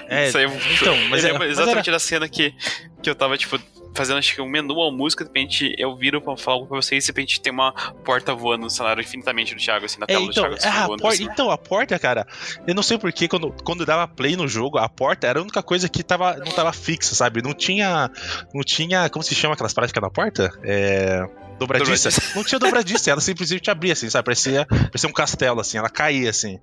É, 0.08 0.28
Saiu, 0.32 0.50
então, 0.50 0.96
mas, 1.08 1.22
eu 1.22 1.28
é, 1.28 1.32
lembro 1.32 1.46
mas 1.46 1.50
exatamente 1.52 1.88
era... 1.88 1.96
da 1.96 2.00
cena 2.00 2.28
que, 2.28 2.52
que 3.00 3.08
eu 3.08 3.14
tava, 3.14 3.38
tipo, 3.38 3.60
fazendo 3.94 4.18
acho 4.18 4.35
que 4.35 4.40
um 4.40 4.48
menu 4.48 4.74
ou 4.74 4.92
música, 4.92 5.24
de 5.24 5.29
repente 5.29 5.74
eu 5.79 5.96
viro 5.96 6.20
pra 6.20 6.37
falar 6.37 6.66
pra 6.66 6.77
vocês 6.77 7.05
e 7.05 7.07
de 7.07 7.12
repente 7.12 7.40
tem 7.40 7.53
uma 7.53 7.72
porta 8.05 8.35
voando 8.35 8.62
no 8.62 8.70
cenário 8.70 9.01
infinitamente 9.01 9.55
do 9.55 9.61
Thiago, 9.61 9.85
assim, 9.85 10.01
na 10.01 10.07
tela 10.07 10.20
é, 10.20 10.24
então, 10.24 10.51
do 10.51 10.57
Thiago. 10.57 10.57
Assim, 10.57 10.68
a 10.68 10.87
voando, 10.87 11.07
assim. 11.07 11.24
Então, 11.24 11.51
a 11.51 11.59
porta, 11.59 11.98
cara, 11.98 12.27
eu 12.66 12.74
não 12.74 12.83
sei 12.83 12.98
porquê, 12.98 13.29
quando, 13.29 13.55
quando 13.64 13.85
dava 13.85 14.07
play 14.07 14.37
no 14.37 14.46
jogo, 14.48 14.79
a 14.79 14.88
porta 14.88 15.27
era 15.27 15.38
a 15.38 15.42
única 15.42 15.62
coisa 15.62 15.88
que 15.88 16.03
tava, 16.03 16.37
não 16.37 16.53
tava 16.53 16.72
fixa, 16.72 17.14
sabe? 17.14 17.42
Não 17.42 17.55
tinha. 17.55 18.11
Não 18.55 18.62
tinha. 18.62 19.09
Como 19.11 19.22
se 19.22 19.35
chama 19.35 19.55
aquelas 19.55 19.72
práticas 19.72 20.03
na 20.03 20.11
porta? 20.11 20.51
É. 20.62 21.47
Dobradiça. 21.58 22.10
Não 22.34 22.44
tinha 22.44 22.58
dobradiça, 22.58 23.10
ela 23.10 23.20
simplesmente 23.20 23.70
abria, 23.70 23.92
assim, 23.92 24.08
sabe? 24.08 24.24
Parecia, 24.24 24.66
parecia 24.66 25.08
um 25.08 25.12
castelo, 25.12 25.60
assim, 25.60 25.78
ela 25.78 25.90
caía, 25.90 26.30
assim. 26.30 26.58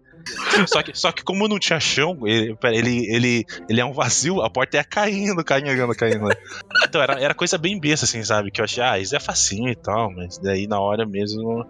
Só 0.67 0.81
que, 0.81 0.97
só 0.97 1.11
que 1.11 1.23
como 1.23 1.47
não 1.47 1.59
tinha 1.59 1.79
chão, 1.79 2.19
ele, 2.25 2.57
ele, 2.63 3.15
ele, 3.15 3.45
ele 3.69 3.81
é 3.81 3.85
um 3.85 3.93
vazio, 3.93 4.41
a 4.41 4.49
porta 4.49 4.77
ia 4.77 4.83
caindo, 4.83 5.43
caindo, 5.43 5.95
caindo. 5.95 6.29
Então 6.83 7.01
era, 7.01 7.19
era 7.19 7.33
coisa 7.33 7.57
bem 7.57 7.79
besta, 7.79 8.05
assim, 8.05 8.23
sabe? 8.23 8.49
Que 8.49 8.61
eu 8.61 8.65
achei, 8.65 8.81
ah, 8.81 8.97
isso 8.97 9.15
é 9.15 9.19
facinho 9.19 9.69
e 9.69 9.75
tal, 9.75 10.11
mas 10.11 10.37
daí 10.37 10.65
na 10.65 10.79
hora 10.79 11.05
mesmo 11.05 11.65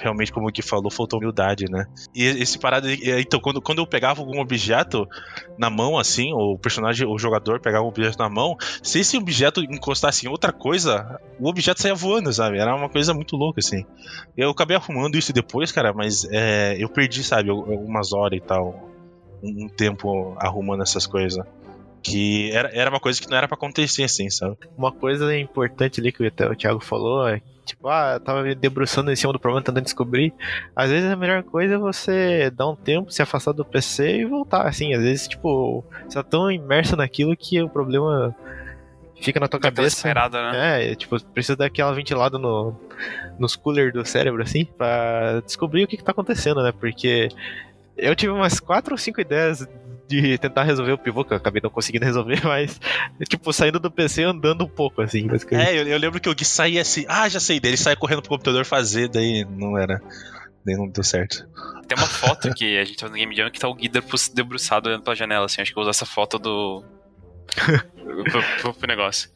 realmente, 0.00 0.32
como 0.32 0.48
o 0.48 0.52
que 0.52 0.62
falou, 0.62 0.90
faltou 0.90 1.18
humildade, 1.18 1.66
né? 1.70 1.86
E 2.14 2.24
esse 2.24 2.58
parado. 2.58 2.88
Então, 2.90 3.40
quando, 3.40 3.60
quando 3.60 3.78
eu 3.78 3.86
pegava 3.86 4.20
algum 4.20 4.40
objeto 4.40 5.08
na 5.58 5.70
mão, 5.70 5.98
assim, 5.98 6.32
o 6.32 6.58
personagem, 6.58 7.06
o 7.06 7.18
jogador 7.18 7.60
pegava 7.60 7.84
um 7.84 7.88
objeto 7.88 8.18
na 8.18 8.28
mão, 8.28 8.56
se 8.82 9.00
esse 9.00 9.16
objeto 9.16 9.60
encostasse 9.60 10.26
em 10.26 10.28
outra 10.28 10.52
coisa, 10.52 11.20
o 11.38 11.48
objeto 11.48 11.80
saía 11.80 11.94
voando, 11.94 12.32
sabe? 12.32 12.58
Era 12.58 12.74
uma 12.74 12.88
coisa 12.88 13.14
muito 13.14 13.36
louca, 13.36 13.60
assim. 13.60 13.84
Eu 14.36 14.50
acabei 14.50 14.76
arrumando 14.76 15.16
isso 15.16 15.32
depois, 15.32 15.72
cara, 15.72 15.92
mas 15.92 16.26
é, 16.30 16.76
eu 16.78 16.88
perdi, 16.88 17.22
sabe, 17.22 17.50
algumas 17.50 18.12
horas 18.12 18.38
e 18.38 18.42
tal. 18.42 18.90
Um 19.42 19.68
tempo 19.68 20.34
arrumando 20.38 20.82
essas 20.82 21.06
coisas 21.06 21.44
que 22.02 22.52
era, 22.52 22.70
era 22.72 22.88
uma 22.88 23.00
coisa 23.00 23.20
que 23.20 23.28
não 23.28 23.36
era 23.36 23.48
para 23.48 23.56
acontecer 23.56 24.04
assim, 24.04 24.30
sabe? 24.30 24.56
Uma 24.78 24.92
coisa 24.92 25.36
importante 25.36 26.00
ali 26.00 26.12
que 26.12 26.24
o 26.24 26.56
Thiago 26.56 26.80
falou 26.80 27.26
é 27.28 27.42
tipo, 27.66 27.88
ah, 27.88 28.12
eu 28.14 28.20
tava 28.20 28.42
me 28.42 28.54
debruçando 28.54 29.10
em 29.10 29.16
cima 29.16 29.32
do 29.32 29.38
problema, 29.38 29.62
tentando 29.62 29.84
descobrir. 29.84 30.32
Às 30.74 30.90
vezes 30.90 31.10
a 31.10 31.16
melhor 31.16 31.42
coisa 31.42 31.74
é 31.74 31.78
você 31.78 32.50
dar 32.50 32.68
um 32.68 32.76
tempo, 32.76 33.10
se 33.10 33.20
afastar 33.20 33.52
do 33.52 33.64
PC 33.64 34.20
e 34.20 34.24
voltar, 34.24 34.66
assim. 34.66 34.94
Às 34.94 35.02
vezes, 35.02 35.28
tipo, 35.28 35.84
você 36.08 36.14
tá 36.14 36.22
tão 36.22 36.50
imerso 36.50 36.96
naquilo 36.96 37.36
que 37.36 37.60
o 37.60 37.68
problema 37.68 38.34
fica 39.20 39.40
na 39.40 39.48
tua 39.48 39.60
cabeça. 39.60 40.02
né? 40.52 40.92
É, 40.92 40.94
tipo, 40.94 41.22
precisa 41.26 41.56
daquela 41.56 41.92
ventilada 41.92 42.38
no, 42.38 42.74
nos 43.38 43.56
cooler 43.56 43.92
do 43.92 44.04
cérebro, 44.04 44.42
assim, 44.42 44.64
pra 44.64 45.40
descobrir 45.40 45.84
o 45.84 45.88
que, 45.88 45.96
que 45.96 46.04
tá 46.04 46.12
acontecendo, 46.12 46.62
né? 46.62 46.72
Porque 46.72 47.28
eu 47.96 48.14
tive 48.14 48.32
umas 48.32 48.60
quatro 48.60 48.94
ou 48.94 48.98
cinco 48.98 49.20
ideias 49.20 49.66
de 50.08 50.38
tentar 50.38 50.62
resolver 50.62 50.92
o 50.92 50.98
pivô, 50.98 51.24
que 51.24 51.32
eu 51.32 51.36
acabei 51.36 51.60
não 51.62 51.70
conseguindo 51.70 52.04
resolver, 52.04 52.40
mas, 52.44 52.80
tipo, 53.28 53.52
saindo 53.52 53.78
do 53.78 53.90
PC 53.90 54.22
andando 54.22 54.64
um 54.64 54.68
pouco, 54.68 55.02
assim. 55.02 55.28
É, 55.50 55.78
eu, 55.78 55.86
eu, 55.86 55.98
lembro 55.98 56.20
que 56.20 56.28
o 56.28 56.34
Gui 56.34 56.44
saía 56.44 56.82
assim, 56.82 57.04
ah, 57.08 57.28
já 57.28 57.40
sei, 57.40 57.60
dele 57.60 57.76
saia 57.76 57.96
correndo 57.96 58.22
pro 58.22 58.30
computador 58.30 58.64
fazer, 58.64 59.08
daí 59.08 59.44
não 59.44 59.76
era. 59.76 60.00
Daí 60.64 60.76
não 60.76 60.88
deu 60.88 61.04
certo. 61.04 61.46
Tem 61.86 61.96
uma 61.96 62.08
foto 62.08 62.52
que 62.54 62.76
a 62.78 62.84
gente 62.84 62.98
tá 62.98 63.08
no 63.08 63.14
Game 63.14 63.34
Jam 63.36 63.50
que 63.50 63.60
tá 63.60 63.68
o 63.68 63.74
Gui 63.74 63.88
debruçado 63.88 64.88
olhando 64.88 65.02
pela 65.02 65.14
janela, 65.14 65.46
assim, 65.46 65.60
acho 65.60 65.72
que 65.72 65.78
eu 65.78 65.82
vou 65.82 65.90
usar 65.90 65.96
essa 65.96 66.06
foto 66.06 66.38
do. 66.38 66.84
pro, 68.24 68.42
pro, 68.60 68.74
pro 68.74 68.88
negócio. 68.88 69.30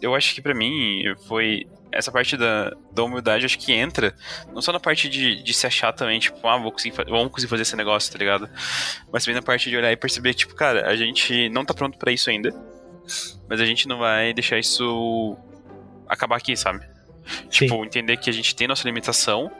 Eu 0.00 0.14
acho 0.14 0.34
que 0.34 0.42
para 0.42 0.54
mim 0.54 1.02
foi 1.26 1.66
essa 1.90 2.12
parte 2.12 2.36
da, 2.36 2.76
da 2.92 3.04
humildade 3.04 3.46
acho 3.46 3.58
que 3.58 3.72
entra 3.72 4.14
não 4.52 4.60
só 4.60 4.72
na 4.72 4.80
parte 4.80 5.08
de, 5.08 5.42
de 5.42 5.54
se 5.54 5.66
achar 5.66 5.92
também, 5.92 6.18
tipo, 6.18 6.46
ah, 6.46 6.58
vou 6.58 6.70
conseguir, 6.70 6.94
vamos 7.08 7.30
conseguir 7.30 7.48
fazer 7.48 7.62
esse 7.62 7.76
negócio, 7.76 8.12
tá 8.12 8.18
ligado? 8.18 8.48
Mas 9.10 9.24
também 9.24 9.36
na 9.36 9.42
parte 9.42 9.70
de 9.70 9.76
olhar 9.76 9.90
e 9.90 9.96
perceber 9.96 10.34
tipo, 10.34 10.54
cara, 10.54 10.86
a 10.88 10.96
gente 10.96 11.48
não 11.48 11.64
tá 11.64 11.72
pronto 11.72 11.98
para 11.98 12.12
isso 12.12 12.28
ainda, 12.28 12.54
mas 13.48 13.60
a 13.60 13.64
gente 13.64 13.88
não 13.88 13.98
vai 13.98 14.32
deixar 14.34 14.58
isso 14.58 15.36
acabar 16.08 16.36
aqui, 16.36 16.56
sabe? 16.56 16.80
Sim. 17.26 17.48
Tipo, 17.50 17.84
entender 17.84 18.16
que 18.18 18.30
a 18.30 18.32
gente 18.32 18.54
tem 18.54 18.68
nossa 18.68 18.86
limitação 18.86 19.50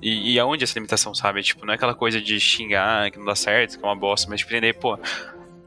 e, 0.00 0.34
e 0.34 0.38
aonde 0.38 0.64
essa 0.64 0.74
limitação, 0.74 1.14
sabe? 1.14 1.42
Tipo, 1.42 1.64
não 1.64 1.72
é 1.72 1.76
aquela 1.76 1.94
coisa 1.94 2.20
de 2.20 2.38
xingar 2.38 3.10
que 3.10 3.18
não 3.18 3.24
dá 3.24 3.34
certo, 3.34 3.78
que 3.78 3.84
é 3.84 3.88
uma 3.88 3.96
bosta, 3.96 4.28
mas 4.28 4.40
tipo, 4.40 4.52
entender, 4.52 4.74
pô, 4.74 4.98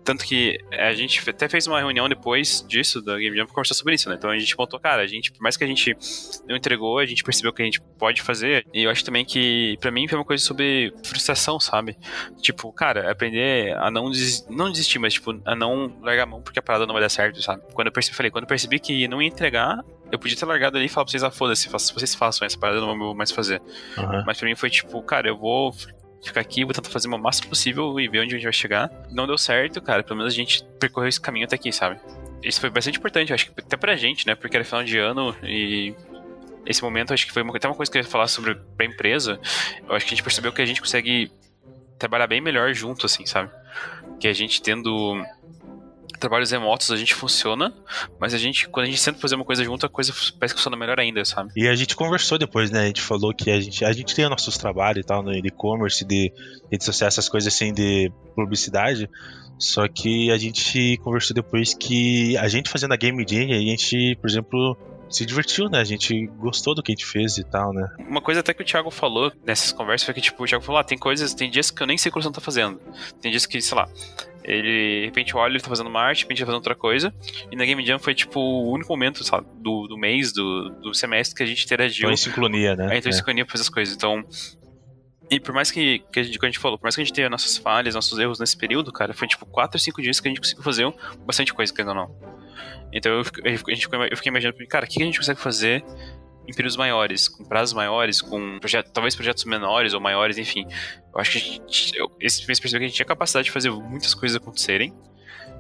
tanto 0.08 0.24
que 0.24 0.58
a 0.72 0.94
gente 0.94 1.30
até 1.30 1.50
fez 1.50 1.68
uma 1.68 1.80
reunião 1.80 2.08
depois 2.08 2.66
disso, 2.66 3.02
da 3.02 3.18
Game 3.18 3.36
Jam, 3.36 3.46
pra 3.46 3.54
conversar 3.54 3.74
sobre 3.74 3.94
isso, 3.94 4.08
né? 4.08 4.16
Então 4.16 4.30
a 4.30 4.40
gente 4.40 4.56
pontou, 4.56 4.80
cara, 4.80 5.02
a 5.02 5.06
gente, 5.06 5.34
por 5.34 5.42
mais 5.42 5.58
que 5.58 5.66
a 5.66 5.68
gente 5.68 5.94
não 6.48 6.56
entregou, 6.56 6.98
a 6.98 7.06
gente 7.06 7.26
percebeu 7.26 7.52
que 7.52 7.62
a 7.62 7.66
gente 7.66 7.82
pode 8.00 8.22
fazer. 8.22 8.66
E 8.74 8.84
eu 8.84 8.90
acho 8.90 9.04
também 9.04 9.26
que, 9.26 9.76
para 9.82 9.92
mim, 9.92 10.08
foi 10.08 10.18
uma 10.18 10.24
coisa 10.24 10.42
sobre 10.42 10.94
frustração, 11.04 11.60
sabe? 11.60 11.98
Tipo, 12.42 12.72
cara, 12.72 13.12
aprender 13.12 13.76
a 13.76 13.92
não, 13.92 14.10
des 14.10 14.48
não 14.50 14.72
desistir, 14.72 14.98
mas, 14.98 15.12
tipo, 15.12 15.38
a 15.44 15.54
não 15.54 16.00
largar 16.02 16.24
a 16.24 16.26
mão 16.26 16.42
porque 16.42 16.60
a 16.60 16.62
parada 16.62 16.86
não 16.86 16.94
vai 16.94 17.02
dar 17.02 17.10
certo, 17.10 17.42
sabe? 17.42 17.62
Quando 17.74 17.88
eu 17.88 17.92
percebi, 17.92 18.16
falei, 18.16 18.32
quando 18.32 18.46
eu 18.46 18.48
percebi 18.48 18.80
que 18.80 19.10
não 19.10 19.22
ia 19.22 19.28
entregar, 19.28 19.84
eu 20.10 20.18
podia 20.18 20.38
ter 20.38 20.46
largado 20.46 20.78
ali 20.78 20.86
e 20.86 20.90
falar 20.90 21.04
pra 21.04 21.12
vocês, 21.12 21.24
ah, 21.24 21.32
foda-se, 21.32 21.68
vocês 21.68 22.16
façam 22.16 22.46
essa 22.46 22.58
parada, 22.58 22.80
eu 22.80 22.88
não 22.88 22.98
vou 22.98 23.14
mais 23.14 23.30
fazer. 23.30 23.62
Uhum. 23.98 24.24
Mas 24.26 24.38
pra 24.38 24.48
mim 24.48 24.56
foi 24.56 24.70
tipo, 24.70 25.02
cara, 25.02 25.28
eu 25.28 25.38
vou 25.38 25.76
ficar 26.24 26.42
aqui, 26.42 26.64
vou 26.64 26.74
tentar 26.74 26.90
fazer 26.90 27.08
o 27.08 27.18
máximo 27.18 27.50
possível 27.50 28.00
e 28.00 28.08
ver 28.08 28.20
onde 28.20 28.36
a 28.36 28.38
gente 28.38 28.44
vai 28.44 28.54
chegar. 28.54 28.92
Não 29.12 29.28
deu 29.28 29.38
certo, 29.38 29.82
cara, 29.82 30.04
pelo 30.04 30.18
menos 30.18 30.34
a 30.34 30.36
gente 30.36 30.64
percorreu 30.80 31.10
esse 31.10 31.22
caminho 31.22 31.46
até 31.46 31.56
aqui, 31.56 31.72
sabe? 31.72 32.00
Isso 32.44 32.60
foi 32.60 32.70
bastante 32.70 32.98
importante, 32.98 33.34
acho 33.34 33.52
que 33.52 33.62
até 33.62 33.76
pra 33.76 33.96
gente, 33.96 34.28
né? 34.28 34.36
Porque 34.36 34.56
era 34.56 34.64
final 34.64 34.84
de 34.84 34.98
ano 34.98 35.36
e 35.44 35.96
esse 36.66 36.84
momento, 36.84 37.14
acho 37.14 37.26
que 37.26 37.32
foi 37.32 37.42
uma, 37.42 37.56
até 37.56 37.68
uma 37.68 37.76
coisa 37.76 37.92
que 37.92 37.98
eu 37.98 38.02
ia 38.02 38.08
falar 38.08 38.28
sobre 38.28 38.56
pra 38.76 38.86
empresa. 38.86 39.40
Eu 39.88 39.96
acho 39.96 40.06
que 40.06 40.14
a 40.14 40.16
gente 40.16 40.24
percebeu 40.24 40.52
que 40.52 40.62
a 40.62 40.66
gente 40.66 40.82
consegue 40.82 41.32
trabalhar 41.98 42.28
bem 42.28 42.42
melhor 42.42 42.74
junto, 42.74 43.06
assim, 43.06 43.26
sabe? 43.26 43.50
Que 44.20 44.28
a 44.28 44.34
gente 44.34 44.62
tendo 44.62 45.24
trabalhos 46.18 46.52
remotos 46.52 46.92
a 46.92 46.98
gente 46.98 47.14
funciona, 47.14 47.74
mas 48.20 48.34
a 48.34 48.38
gente, 48.38 48.68
quando 48.70 48.86
a 48.86 48.90
gente 48.90 49.00
senta 49.00 49.20
fazer 49.20 49.36
uma 49.36 49.46
coisa 49.46 49.64
junto, 49.64 49.86
a 49.86 49.90
coisa 49.90 50.14
parece 50.40 50.54
que 50.54 50.60
funciona 50.60 50.78
melhor 50.78 51.00
ainda, 51.00 51.24
sabe? 51.26 51.52
E 51.56 51.68
a 51.68 51.76
gente 51.76 51.96
conversou 51.96 52.38
depois, 52.38 52.72
né? 52.72 52.82
A 52.82 52.88
gente 52.88 53.02
falou 53.02 53.34
que 53.34 53.50
a 53.52 53.60
gente, 53.60 53.86
a 53.86 53.92
gente 53.92 54.14
tem 54.16 54.28
nossos 54.30 54.58
trabalhos 54.58 55.04
e 55.04 55.08
tal 55.08 55.24
no 55.24 55.34
e-commerce, 55.34 56.04
de 56.04 56.32
redes 56.72 56.86
sociais, 56.86 57.14
essas 57.14 57.30
coisas 57.30 57.54
assim 57.54 57.74
de 57.74 58.12
publicidade. 58.36 59.10
Só 59.58 59.88
que 59.88 60.32
a 60.32 60.38
gente 60.38 60.98
conversou 61.04 61.34
depois 61.34 61.74
que 61.74 62.38
a 62.38 62.48
gente 62.48 62.70
fazendo 62.70 62.94
a 62.94 62.98
Game 62.98 63.26
Jam, 63.28 63.52
a 63.52 63.60
gente, 63.60 64.16
por 64.22 64.30
exemplo, 64.30 64.78
se 65.10 65.26
divertiu, 65.26 65.70
né? 65.70 65.80
A 65.80 65.84
gente 65.84 66.28
gostou 66.38 66.76
do 66.76 66.84
que 66.84 66.92
a 66.92 66.96
gente 66.96 67.06
fez 67.06 67.38
e 67.38 67.44
tal, 67.44 67.74
né? 67.74 67.88
Uma 68.08 68.22
coisa 68.22 68.42
até 68.42 68.54
que 68.54 68.62
o 68.62 68.66
Thiago 68.66 68.92
falou 68.92 69.32
nessas 69.46 69.72
conversas 69.72 70.06
foi 70.06 70.14
que, 70.14 70.22
tipo, 70.22 70.44
o 70.44 70.46
Thiago 70.46 70.64
falou, 70.64 70.80
ah, 70.80 70.84
tem 70.84 70.98
coisas, 70.98 71.34
tem 71.34 71.50
dias 71.50 71.72
que 71.72 71.82
eu 71.82 71.88
nem 71.88 71.98
sei 71.98 72.10
o 72.10 72.14
que 72.14 72.18
o 72.18 72.20
Luciano 72.20 72.36
tá 72.36 72.42
fazendo. 72.42 72.80
Tem 73.22 73.32
dias 73.32 73.46
que, 73.46 73.60
sei 73.62 73.78
lá, 73.78 73.90
ele, 74.48 75.02
de 75.02 75.06
repente, 75.06 75.36
olha, 75.36 75.52
ele 75.52 75.60
tá 75.60 75.68
fazendo 75.68 75.88
uma 75.88 76.02
arte, 76.02 76.20
de 76.20 76.24
repente, 76.24 76.40
tá 76.40 76.46
fazendo 76.46 76.60
outra 76.60 76.76
coisa. 76.76 77.14
E 77.52 77.56
na 77.56 77.66
Game 77.66 77.86
Jam 77.86 78.00
foi, 78.00 78.16
tipo, 78.16 78.40
o 78.40 78.72
único 78.72 78.90
momento, 78.90 79.24
sabe, 79.24 79.46
do, 79.62 79.88
do 79.88 79.98
mês, 79.98 80.32
do, 80.32 80.70
do 80.82 80.94
semestre 80.94 81.36
que 81.36 81.44
a 81.44 81.46
gente 81.46 81.66
interagiu. 81.66 82.06
Então, 82.06 82.14
em 82.14 82.18
sincronia, 82.18 82.76
né? 82.76 82.96
É, 82.96 82.98
então, 82.98 83.10
em 83.10 83.14
sincronia 83.14 83.46
pra 83.46 83.52
fazer 83.52 83.64
as 83.64 83.70
coisas. 83.70 83.94
Então, 83.94 84.24
e 85.30 85.40
por 85.40 85.54
mais 85.54 85.70
que, 85.70 86.00
que 86.12 86.20
a, 86.20 86.24
gente, 86.24 86.40
a 86.42 86.46
gente 86.46 86.60
falou, 86.60 86.78
por 86.78 86.86
mais 86.86 86.96
que 86.96 87.02
a 87.02 87.04
gente 87.04 87.14
tenha 87.14 87.30
nossas 87.30 87.58
falhas, 87.58 87.94
nossos 87.94 88.18
erros 88.18 88.40
nesse 88.40 88.58
período, 88.58 88.92
cara, 88.94 89.14
foi 89.14 89.28
tipo 89.28 89.46
4 89.46 89.76
ou 89.76 89.80
5 89.80 90.02
dias 90.02 90.20
que 90.22 90.28
a 90.30 90.32
gente 90.32 90.40
conseguiu 90.40 90.64
fazer 90.64 90.94
bastante 91.26 91.54
coisa, 91.54 91.74
querendo 91.74 91.90
ou 91.90 91.96
não. 91.96 92.16
Então 92.94 93.12
eu, 93.12 93.24
eu, 93.44 93.52
eu 94.10 94.18
fiquei 94.18 94.30
imaginando, 94.30 94.58
cara, 94.70 94.86
o 94.86 94.88
que 94.88 95.02
a 95.02 95.06
gente 95.06 95.20
consegue 95.20 95.42
fazer 95.42 95.84
em 96.48 96.54
períodos 96.54 96.78
maiores, 96.78 97.28
com 97.28 97.44
prazos 97.44 97.74
maiores, 97.74 98.22
com 98.22 98.60
projetos, 98.60 98.92
talvez 98.94 99.16
projetos 99.16 99.44
menores 99.46 99.94
ou 99.94 100.00
maiores, 100.00 100.38
enfim. 100.38 100.66
Eu 101.14 101.20
acho 101.20 101.32
que 101.32 101.38
a 101.38 101.42
gente, 101.42 101.98
eu, 101.98 102.12
esse 102.20 102.48
mês 102.48 102.60
percebeu 102.60 102.80
que 102.80 102.86
a 102.86 102.88
gente 102.88 102.96
tinha 102.96 103.06
capacidade 103.06 103.46
de 103.46 103.52
fazer 103.52 103.70
muitas 103.70 104.14
coisas 104.14 104.38
acontecerem, 104.38 104.94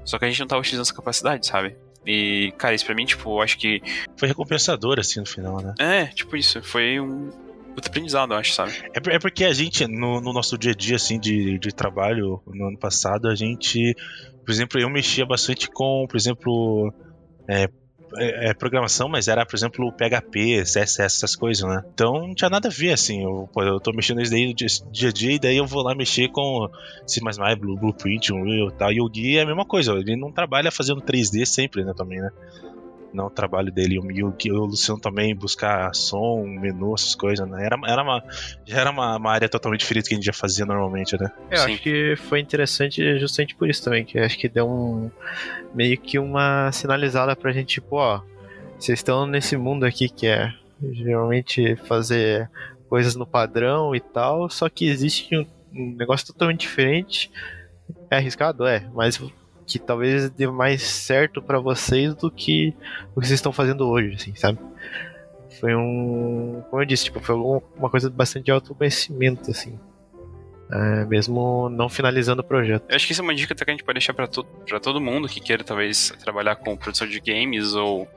só 0.06 0.18
que 0.18 0.26
a 0.26 0.30
gente 0.30 0.40
não 0.40 0.48
tava 0.48 0.62
utilizando 0.62 0.86
essa 0.86 0.94
capacidade, 0.94 1.46
sabe? 1.46 1.76
E, 2.06 2.54
cara, 2.58 2.74
isso 2.74 2.86
pra 2.86 2.96
mim, 2.96 3.06
tipo, 3.06 3.30
eu 3.30 3.42
acho 3.42 3.58
que. 3.58 3.82
Foi 4.16 4.30
recompensador, 4.30 4.98
assim, 4.98 5.20
no 5.20 5.26
final, 5.26 5.62
né? 5.62 5.76
É, 5.78 6.06
tipo 6.06 6.38
isso. 6.38 6.64
Foi 6.64 7.02
um, 7.02 7.30
puta 7.76 7.90
aprendizado, 7.90 8.34
eu 8.34 8.38
acho, 8.38 8.54
sabe? 8.54 8.72
É, 8.96 9.16
é 9.16 9.20
porque 9.20 9.44
a 9.44 9.54
gente, 9.54 9.86
no, 9.86 10.20
no, 10.20 10.34
nosso 10.34 10.58
dia 10.58 10.72
a 10.72 10.74
dia, 10.74 10.96
assim, 10.96 11.20
de, 11.20 11.60
de 11.60 11.72
trabalho, 11.72 12.42
no 12.48 12.70
ano 12.70 12.78
passado, 12.80 13.28
a 13.28 13.36
gente, 13.36 13.94
por 14.44 14.52
exemplo, 14.52 14.80
eu 14.80 14.90
mexia 14.90 15.26
bastante 15.28 15.70
com, 15.70 16.08
por 16.10 16.18
exemplo, 16.18 16.92
é, 17.48 17.70
é, 18.16 18.49
é, 18.49 18.53
programação, 18.53 19.10
mas 19.10 19.28
era, 19.28 19.45
por 19.45 19.55
exemplo, 19.55 19.91
PHP, 19.91 20.64
CSS, 20.64 21.01
essas 21.01 21.36
coisas, 21.36 21.68
né? 21.68 21.84
Então 21.93 22.14
não 22.28 22.34
tinha 22.34 22.49
nada 22.49 22.68
a 22.68 22.72
ver, 22.72 22.93
assim. 22.93 23.24
Eu, 23.24 23.49
pô, 23.51 23.64
eu 23.64 23.80
tô 23.80 23.91
mexendo 23.91 24.18
nisso 24.18 24.32
daí 24.32 24.47
no 24.47 24.53
dia, 24.53 24.68
dia 24.91 25.10
a 25.10 25.12
dia, 25.12 25.32
e 25.34 25.39
daí 25.39 25.58
eu 25.58 25.66
vou 25.66 25.84
lá 25.84 25.93
mexer 25.93 26.30
com 26.30 26.70
C, 27.05 27.20
Blueprint, 27.80 28.32
Unreal 28.32 28.70
e 28.70 28.74
tal. 28.74 28.91
E 28.91 29.01
o 29.01 29.10
Gui 29.10 29.38
é 29.38 29.41
a 29.41 29.45
mesma 29.45 29.66
coisa, 29.66 29.93
ele 29.93 30.16
não 30.16 30.32
trabalha 30.32 30.72
fazendo 30.72 31.01
3D 31.01 31.45
sempre, 31.45 31.84
né? 31.84 31.93
Também, 31.95 32.20
né? 32.20 32.30
Não 33.14 33.28
o 33.28 33.30
trabalho 33.30 33.72
dele. 33.72 33.99
E 34.12 34.24
o, 34.24 34.34
o 34.51 34.66
Luciano 34.66 34.99
também 34.99 35.36
buscar 35.36 35.93
som, 35.93 36.43
menu, 36.45 36.93
essas 36.93 37.16
coisas, 37.16 37.47
né? 37.47 37.66
Era, 37.66 37.78
era 37.88 38.03
uma, 38.03 38.24
já 38.66 38.82
era 38.82 38.91
uma, 38.91 39.18
uma, 39.18 39.32
área 39.32 39.49
totalmente 39.49 39.82
diferente 39.82 40.08
que 40.08 40.14
a 40.14 40.18
gente 40.18 40.26
já 40.26 40.34
fazia 40.34 40.66
normalmente, 40.66 41.20
né? 41.20 41.32
Eu 41.49 41.58
Sim. 41.58 41.74
acho 41.74 41.82
que 41.82 42.16
foi 42.18 42.39
interessante 42.39 43.20
justamente 43.20 43.55
por 43.55 43.70
isso 43.70 43.84
também, 43.84 44.05
que 44.05 44.20
acho 44.20 44.38
que 44.38 44.49
deu 44.49 44.68
um 44.70 45.10
meio 45.74 45.97
que 45.97 46.20
uma 46.20 46.72
sinalizada 46.72 47.36
pra 47.36 47.51
gente, 47.51 47.76
tipo, 47.76 47.95
ó, 47.95 48.22
vocês 48.78 48.99
estão 48.99 49.26
nesse 49.26 49.58
mundo 49.58 49.86
aqui 49.86 50.10
que 50.10 50.28
é 50.28 50.53
geralmente 50.91 51.76
fazer 51.76 52.49
coisas 52.88 53.16
no 53.16 53.26
padrão 53.26 53.95
e 53.95 53.99
tal, 53.99 54.49
só 54.49 54.70
que 54.70 54.88
existe 54.88 55.36
um, 55.36 55.45
um 55.74 55.95
negócio 55.95 56.28
totalmente 56.28 56.62
diferente. 56.62 57.32
É 58.10 58.18
arriscado? 58.18 58.66
É, 58.66 58.86
mas 58.93 59.22
que 59.68 59.78
talvez 59.78 60.30
dê 60.30 60.47
mais 60.47 60.82
certo 60.82 61.41
para 61.41 61.59
vocês 61.59 62.15
do 62.15 62.32
que 62.32 62.74
o 63.13 63.20
que 63.20 63.28
vocês 63.28 63.38
estão 63.38 63.51
fazendo 63.51 63.86
hoje, 63.88 64.15
assim, 64.15 64.34
sabe? 64.34 64.57
Foi 65.59 65.76
um, 65.76 66.63
como 66.70 66.82
eu 66.82 66.86
disse, 66.86 67.05
tipo, 67.05 67.20
foi 67.20 67.36
uma 67.36 67.89
coisa 67.89 68.09
bastante 68.09 68.45
de 68.45 68.51
autoconhecimento, 68.51 69.51
assim. 69.51 69.78
É, 70.72 71.05
mesmo 71.05 71.70
não 71.70 71.88
finalizando 71.89 72.41
o 72.41 72.45
projeto. 72.45 72.86
Eu 72.89 72.95
acho 72.95 73.05
que 73.05 73.13
isso 73.13 73.22
é 73.22 73.24
uma 73.24 73.36
dica 73.36 73.55
que 73.55 73.63
a 73.63 73.72
gente 73.72 73.84
pode 73.84 73.99
deixar 73.99 74.13
para 74.13 74.28
to 74.28 74.45
todo 74.82 74.99
mundo 74.99 75.28
que 75.28 75.39
queira 75.39 75.63
talvez 75.63 76.13
trabalhar 76.20 76.57
com 76.57 76.76
produção 76.76 77.07
de 77.07 77.22
games 77.22 77.74
ou 77.74 78.07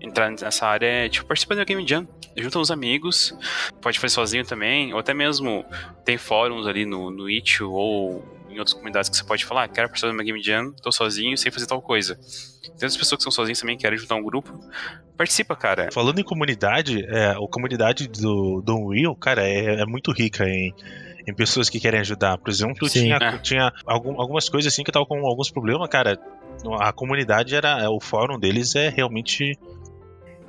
entrar 0.00 0.30
nessa 0.30 0.66
área 0.66 0.86
é 0.86 1.08
tipo 1.08 1.26
participa 1.26 1.54
da 1.54 1.64
Game 1.64 1.86
Jam, 1.86 2.06
junta 2.36 2.58
uns 2.58 2.70
amigos, 2.70 3.36
pode 3.80 3.98
fazer 3.98 4.14
sozinho 4.14 4.44
também, 4.44 4.92
ou 4.92 4.98
até 4.98 5.14
mesmo 5.14 5.64
tem 6.04 6.16
fóruns 6.16 6.66
ali 6.66 6.84
no, 6.84 7.10
no 7.10 7.26
ou 7.68 8.24
em 8.48 8.58
outras 8.58 8.74
comunidades 8.74 9.08
que 9.08 9.16
você 9.16 9.24
pode 9.24 9.44
falar, 9.44 9.64
ah, 9.64 9.68
quero 9.68 9.88
participar 9.88 10.10
de 10.10 10.16
uma 10.16 10.24
Game 10.24 10.42
Jam, 10.42 10.72
tô 10.82 10.90
sozinho 10.90 11.36
sem 11.36 11.50
fazer 11.52 11.66
tal 11.66 11.82
coisa. 11.82 12.14
Tem 12.62 12.72
outras 12.72 12.96
pessoas 12.96 13.18
que 13.18 13.22
são 13.22 13.32
sozinhas 13.32 13.60
também 13.60 13.76
querem 13.76 13.98
juntar 13.98 14.14
um 14.16 14.22
grupo. 14.22 14.58
Participa, 15.16 15.56
cara. 15.56 15.88
Falando 15.92 16.18
em 16.18 16.24
comunidade, 16.24 17.04
é, 17.06 17.30
a 17.30 17.48
comunidade 17.50 18.08
do, 18.08 18.60
do 18.60 18.76
Unreal, 18.76 19.14
cara, 19.16 19.46
é, 19.46 19.80
é 19.80 19.86
muito 19.86 20.12
rica 20.12 20.44
em 20.48 20.74
em 21.28 21.34
pessoas 21.34 21.68
que 21.68 21.78
querem 21.78 22.00
ajudar. 22.00 22.38
Por 22.38 22.48
exemplo, 22.48 22.88
Sim, 22.88 23.02
tinha, 23.02 23.16
é. 23.16 23.38
tinha 23.38 23.72
algum, 23.84 24.18
algumas 24.18 24.48
coisas 24.48 24.72
assim 24.72 24.82
que 24.82 24.88
eu 24.88 24.94
tava 24.94 25.04
com 25.04 25.26
alguns 25.26 25.50
problemas, 25.50 25.86
cara. 25.88 26.18
A 26.80 26.92
comunidade 26.92 27.54
era. 27.54 27.88
O 27.90 28.00
fórum 28.00 28.38
deles 28.38 28.74
é 28.74 28.88
realmente. 28.88 29.56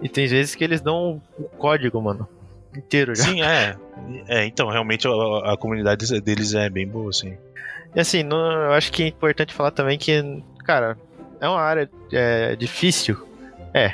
E 0.01 0.07
tem 0.07 0.25
vezes 0.25 0.55
que 0.55 0.63
eles 0.63 0.79
dão 0.79 1.21
o 1.37 1.43
código, 1.43 2.01
mano. 2.01 2.27
Inteiro 2.75 3.13
já. 3.13 3.23
Sim, 3.23 3.41
é. 3.41 3.75
É, 4.27 4.45
então, 4.45 4.69
realmente 4.69 5.07
a, 5.07 5.53
a 5.53 5.57
comunidade 5.57 6.21
deles 6.21 6.53
é 6.53 6.69
bem 6.69 6.87
boa, 6.87 7.09
assim. 7.09 7.37
E 7.95 7.99
assim, 7.99 8.23
eu 8.29 8.73
acho 8.73 8.91
que 8.91 9.03
é 9.03 9.07
importante 9.07 9.53
falar 9.53 9.71
também 9.71 9.97
que, 9.97 10.43
cara, 10.65 10.97
é 11.39 11.47
uma 11.47 11.61
área 11.61 11.89
é, 12.11 12.55
difícil. 12.55 13.17
É. 13.73 13.93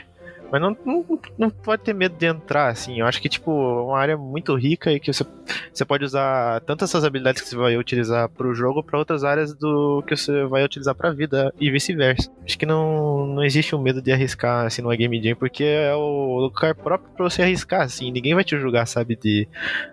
Mas 0.51 0.61
não, 0.61 0.77
não, 0.85 1.19
não, 1.37 1.49
pode 1.49 1.83
ter 1.83 1.93
medo 1.93 2.15
de 2.17 2.25
entrar, 2.25 2.69
assim. 2.69 2.99
Eu 2.99 3.05
acho 3.05 3.21
que, 3.21 3.29
tipo, 3.29 3.51
é 3.51 3.81
uma 3.81 3.99
área 3.99 4.17
muito 4.17 4.55
rica 4.55 4.91
e 4.91 4.99
que 4.99 5.11
você, 5.11 5.25
você 5.73 5.85
pode 5.85 6.05
usar 6.05 6.61
tanto 6.61 6.83
essas 6.83 7.03
habilidades 7.03 7.41
que 7.41 7.49
você 7.49 7.55
vai 7.55 7.77
utilizar 7.77 8.29
pro 8.29 8.53
jogo 8.53 8.83
para 8.83 8.99
outras 8.99 9.23
áreas 9.23 9.53
do 9.53 10.03
que 10.07 10.15
você 10.15 10.45
vai 10.45 10.63
utilizar 10.63 10.95
pra 10.95 11.11
vida 11.11 11.53
e 11.59 11.69
vice-versa. 11.71 12.31
Acho 12.45 12.57
que 12.57 12.65
não, 12.65 13.25
não 13.27 13.43
existe 13.43 13.75
um 13.75 13.81
medo 13.81 14.01
de 14.01 14.11
arriscar, 14.11 14.65
assim, 14.65 14.81
numa 14.81 14.95
game 14.95 15.21
jam, 15.21 15.35
porque 15.35 15.63
é 15.63 15.93
o 15.95 16.39
lugar 16.39 16.75
próprio 16.75 17.11
pra 17.15 17.23
você 17.29 17.41
arriscar, 17.41 17.81
assim. 17.81 18.11
Ninguém 18.11 18.35
vai 18.35 18.43
te 18.43 18.57
julgar, 18.57 18.85
sabe, 18.85 19.15
de... 19.15 19.47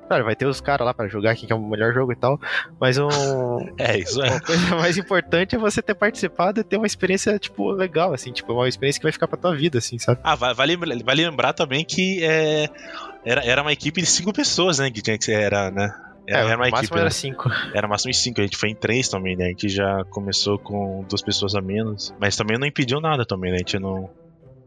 Claro, 0.06 0.24
vai 0.24 0.36
ter 0.36 0.46
os 0.46 0.60
caras 0.60 0.84
lá 0.84 0.92
para 0.92 1.08
jogar 1.08 1.34
quem 1.34 1.46
que 1.46 1.52
é 1.52 1.56
o 1.56 1.62
melhor 1.62 1.92
jogo 1.94 2.12
e 2.12 2.16
tal, 2.16 2.40
mas 2.78 2.98
um... 2.98 3.08
é, 3.78 3.98
isso 3.98 4.22
é. 4.22 4.30
Uma 4.30 4.40
coisa 4.40 4.76
mais 4.76 4.98
importante 4.98 5.56
é 5.56 5.58
você 5.58 5.80
ter 5.80 5.94
participado 5.94 6.60
e 6.60 6.64
ter 6.64 6.76
uma 6.76 6.86
experiência, 6.86 7.38
tipo, 7.38 7.70
legal, 7.70 8.12
assim. 8.12 8.32
Tipo, 8.32 8.52
uma 8.52 8.68
experiência 8.68 9.00
que 9.00 9.06
vai 9.06 9.12
ficar 9.12 9.26
pra 9.26 9.38
tua 9.38 9.54
vida, 9.54 9.78
assim, 9.78 9.98
sabe? 9.98 10.20
Ah, 10.22 10.36
vale, 10.54 10.76
vale 10.76 11.24
lembrar 11.24 11.52
também 11.52 11.84
que 11.84 12.24
é, 12.24 12.68
era, 13.24 13.44
era 13.44 13.62
uma 13.62 13.72
equipe 13.72 14.00
de 14.00 14.06
cinco 14.06 14.32
pessoas, 14.32 14.78
né? 14.78 14.90
Que 14.90 15.00
tinha 15.00 15.16
que 15.16 15.24
ser, 15.24 15.40
era, 15.40 15.70
né? 15.70 15.94
Era, 16.26 16.40
é, 16.40 16.50
era 16.50 16.56
uma 16.56 16.68
o 16.68 16.70
máximo 16.70 16.78
equipe, 16.78 16.94
era 16.94 17.04
né? 17.04 17.10
cinco. 17.10 17.50
Era 17.74 17.88
máximo 17.88 18.10
em 18.10 18.14
cinco, 18.14 18.40
a 18.40 18.44
gente 18.44 18.56
foi 18.56 18.70
em 18.70 18.74
três 18.74 19.08
também, 19.08 19.36
né? 19.36 19.46
A 19.46 19.48
gente 19.48 19.68
já 19.68 20.04
começou 20.10 20.58
com 20.58 21.04
duas 21.08 21.22
pessoas 21.22 21.54
a 21.54 21.60
menos. 21.60 22.14
Mas 22.20 22.36
também 22.36 22.58
não 22.58 22.66
impediu 22.66 23.00
nada 23.00 23.24
também, 23.24 23.50
né? 23.50 23.56
A 23.56 23.58
gente 23.58 23.78
não, 23.78 24.10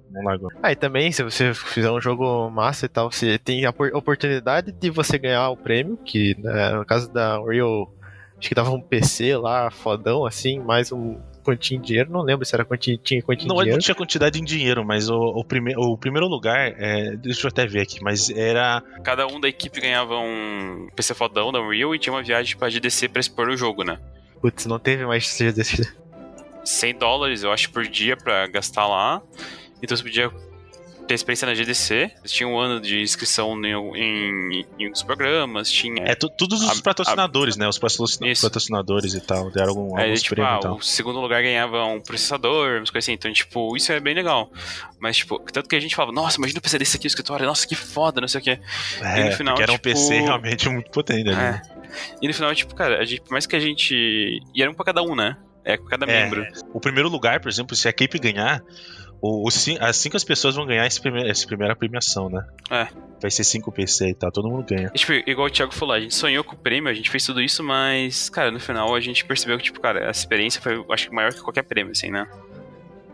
não 0.09 0.23
largou. 0.23 0.49
Ah, 0.61 0.71
e 0.71 0.75
também, 0.75 1.11
se 1.11 1.23
você 1.23 1.53
fizer 1.53 1.91
um 1.91 2.01
jogo 2.01 2.49
massa 2.49 2.85
e 2.85 2.89
tal, 2.89 3.11
você 3.11 3.37
tem 3.37 3.65
a 3.65 3.69
oportunidade 3.69 4.71
de 4.71 4.89
você 4.89 5.17
ganhar 5.17 5.49
o 5.49 5.57
prêmio, 5.57 5.97
que 5.97 6.35
né, 6.39 6.71
no 6.71 6.85
caso 6.85 7.11
da 7.11 7.41
Unreal, 7.41 7.91
acho 8.37 8.49
que 8.49 8.55
dava 8.55 8.71
um 8.71 8.81
PC 8.81 9.37
lá, 9.37 9.71
fodão, 9.71 10.25
assim, 10.25 10.59
mais 10.59 10.91
um 10.91 11.17
quantia 11.45 11.77
em 11.77 11.81
dinheiro, 11.81 12.11
não 12.11 12.21
lembro 12.21 12.43
se 12.45 12.55
era 12.55 12.65
quantia, 12.65 12.97
tinha 12.97 13.21
quantia 13.21 13.47
não, 13.47 13.55
em 13.55 13.59
dinheiro. 13.59 13.77
Não 13.77 13.81
tinha 13.81 13.95
quantidade 13.95 14.41
em 14.41 14.43
dinheiro, 14.43 14.83
mas 14.83 15.09
o, 15.09 15.15
o, 15.15 15.43
prime, 15.43 15.75
o 15.77 15.95
primeiro 15.95 16.27
lugar, 16.27 16.73
é, 16.77 17.15
deixa 17.15 17.45
eu 17.45 17.49
até 17.49 17.65
ver 17.67 17.81
aqui, 17.81 18.03
mas 18.03 18.29
era... 18.29 18.81
Cada 19.03 19.27
um 19.27 19.39
da 19.39 19.47
equipe 19.47 19.79
ganhava 19.79 20.17
um 20.17 20.87
PC 20.95 21.13
fodão 21.13 21.51
da 21.51 21.61
Unreal 21.61 21.93
e 21.93 21.99
tinha 21.99 22.11
uma 22.11 22.23
viagem 22.23 22.57
pra 22.57 22.69
GDC 22.69 23.09
pra 23.09 23.19
expor 23.19 23.47
o 23.49 23.55
jogo, 23.55 23.83
né? 23.83 23.99
Putz, 24.41 24.65
não 24.65 24.79
teve 24.79 25.05
mais 25.05 25.37
GDC. 25.37 25.93
100 26.63 26.95
dólares, 26.97 27.43
eu 27.43 27.51
acho, 27.51 27.69
por 27.69 27.85
dia 27.85 28.17
pra 28.17 28.47
gastar 28.47 28.87
lá. 28.87 29.21
Então 29.81 29.95
você 29.95 30.03
podia 30.03 30.31
ter 31.07 31.13
experiência 31.13 31.45
na 31.45 31.53
GDC. 31.53 32.11
Tinha 32.25 32.47
um 32.47 32.57
ano 32.57 32.79
de 32.81 33.01
inscrição 33.01 33.53
em, 33.63 33.73
em, 33.95 34.65
em 34.79 34.91
uns 34.91 35.03
programas, 35.03 35.69
tinha... 35.69 36.03
É, 36.03 36.15
tu, 36.15 36.29
todos 36.29 36.61
os 36.61 36.79
a, 36.79 36.81
patrocinadores, 36.81 37.55
a, 37.55 37.59
né? 37.59 37.67
Os 37.67 37.77
patrocinadores 37.77 39.13
e 39.13 39.21
tal, 39.21 39.51
deram 39.51 39.69
algum, 39.69 39.99
é, 39.99 40.13
tipo, 40.13 40.41
ah, 40.41 40.59
O 40.73 40.81
segundo 40.81 41.19
lugar 41.19 41.41
ganhava 41.41 41.85
um 41.85 42.01
processador, 42.01 42.77
umas 42.77 42.89
coisas 42.89 43.05
assim. 43.05 43.13
Então, 43.13 43.31
tipo, 43.31 43.75
isso 43.77 43.91
é 43.91 43.99
bem 43.99 44.13
legal. 44.13 44.51
Mas, 44.99 45.17
tipo, 45.17 45.39
tanto 45.51 45.69
que 45.69 45.75
a 45.75 45.79
gente 45.79 45.95
falava, 45.95 46.11
nossa, 46.11 46.37
imagina 46.37 46.59
o 46.59 46.61
PC 46.61 46.77
desse 46.79 46.97
aqui 46.97 47.05
no 47.05 47.09
escritório, 47.09 47.45
nossa, 47.45 47.67
que 47.67 47.75
foda, 47.75 48.19
não 48.19 48.27
sei 48.27 48.41
o 48.41 48.43
quê. 48.43 48.59
É, 49.01 49.21
e 49.21 49.23
no 49.25 49.31
final, 49.31 49.55
era 49.59 49.71
um 49.71 49.75
tipo, 49.75 49.83
PC 49.83 50.19
realmente 50.21 50.69
muito 50.69 50.91
potente, 50.91 51.25
né? 51.25 51.61
É. 51.61 51.75
E 52.21 52.27
no 52.27 52.33
final, 52.33 52.53
tipo, 52.55 52.73
cara, 52.75 52.99
a 52.99 53.05
gente, 53.05 53.21
por 53.21 53.31
mais 53.31 53.45
que 53.45 53.55
a 53.55 53.59
gente... 53.59 54.39
E 54.53 54.61
era 54.61 54.69
um 54.69 54.73
pra 54.73 54.85
cada 54.85 55.01
um, 55.01 55.15
né? 55.15 55.37
É 55.63 55.77
cada 55.77 56.05
É. 56.05 56.23
membro. 56.23 56.45
O 56.73 56.79
primeiro 56.79 57.09
lugar, 57.09 57.39
por 57.39 57.49
exemplo, 57.49 57.75
se 57.75 57.87
a 57.87 57.89
equipe 57.89 58.19
ganhar, 58.19 58.61
o, 59.21 59.45
o 59.45 59.47
as 59.47 59.97
cinco 59.97 60.25
pessoas 60.25 60.55
vão 60.55 60.65
ganhar 60.65 60.85
esse 60.85 60.99
primeiro, 61.01 61.29
essa 61.29 61.45
primeira 61.47 61.75
premiação, 61.75 62.29
né? 62.29 62.45
É. 62.69 62.87
Vai 63.21 63.31
ser 63.31 63.43
5 63.43 63.71
PC 63.71 64.09
e 64.09 64.13
tal, 64.13 64.31
todo 64.31 64.49
mundo 64.49 64.65
ganha. 64.67 64.91
E, 64.93 64.97
tipo, 64.97 65.11
igual 65.13 65.47
o 65.47 65.49
Thiago 65.49 65.73
falou, 65.73 65.95
a 65.95 65.99
gente 65.99 66.13
sonhou 66.13 66.43
com 66.43 66.53
o 66.53 66.57
prêmio, 66.57 66.89
a 66.91 66.93
gente 66.93 67.09
fez 67.09 67.25
tudo 67.25 67.41
isso, 67.41 67.63
mas, 67.63 68.29
cara, 68.29 68.51
no 68.51 68.59
final 68.59 68.93
a 68.93 68.99
gente 68.99 69.25
percebeu 69.25 69.57
que, 69.57 69.63
tipo, 69.63 69.79
cara, 69.79 70.07
a 70.07 70.11
experiência 70.11 70.61
foi, 70.61 70.83
acho 70.91 71.09
que 71.09 71.15
maior 71.15 71.33
que 71.33 71.41
qualquer 71.41 71.63
prêmio, 71.63 71.91
assim, 71.91 72.11
né? 72.11 72.27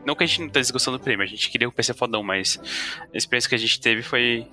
Não 0.06 0.16
que 0.16 0.24
a 0.24 0.28
gente 0.28 0.42
não 0.42 0.50
tá 0.50 0.60
desgostando 0.60 0.98
do 0.98 1.04
prêmio, 1.04 1.24
a 1.24 1.28
gente 1.28 1.50
queria 1.50 1.70
o 1.70 1.72
PC 1.72 1.94
fodão, 1.94 2.24
mas 2.24 2.60
a 3.14 3.18
experiência 3.18 3.48
que 3.48 3.56
a 3.56 3.60
gente 3.60 3.80
teve 3.80 4.02
foi 4.02 4.48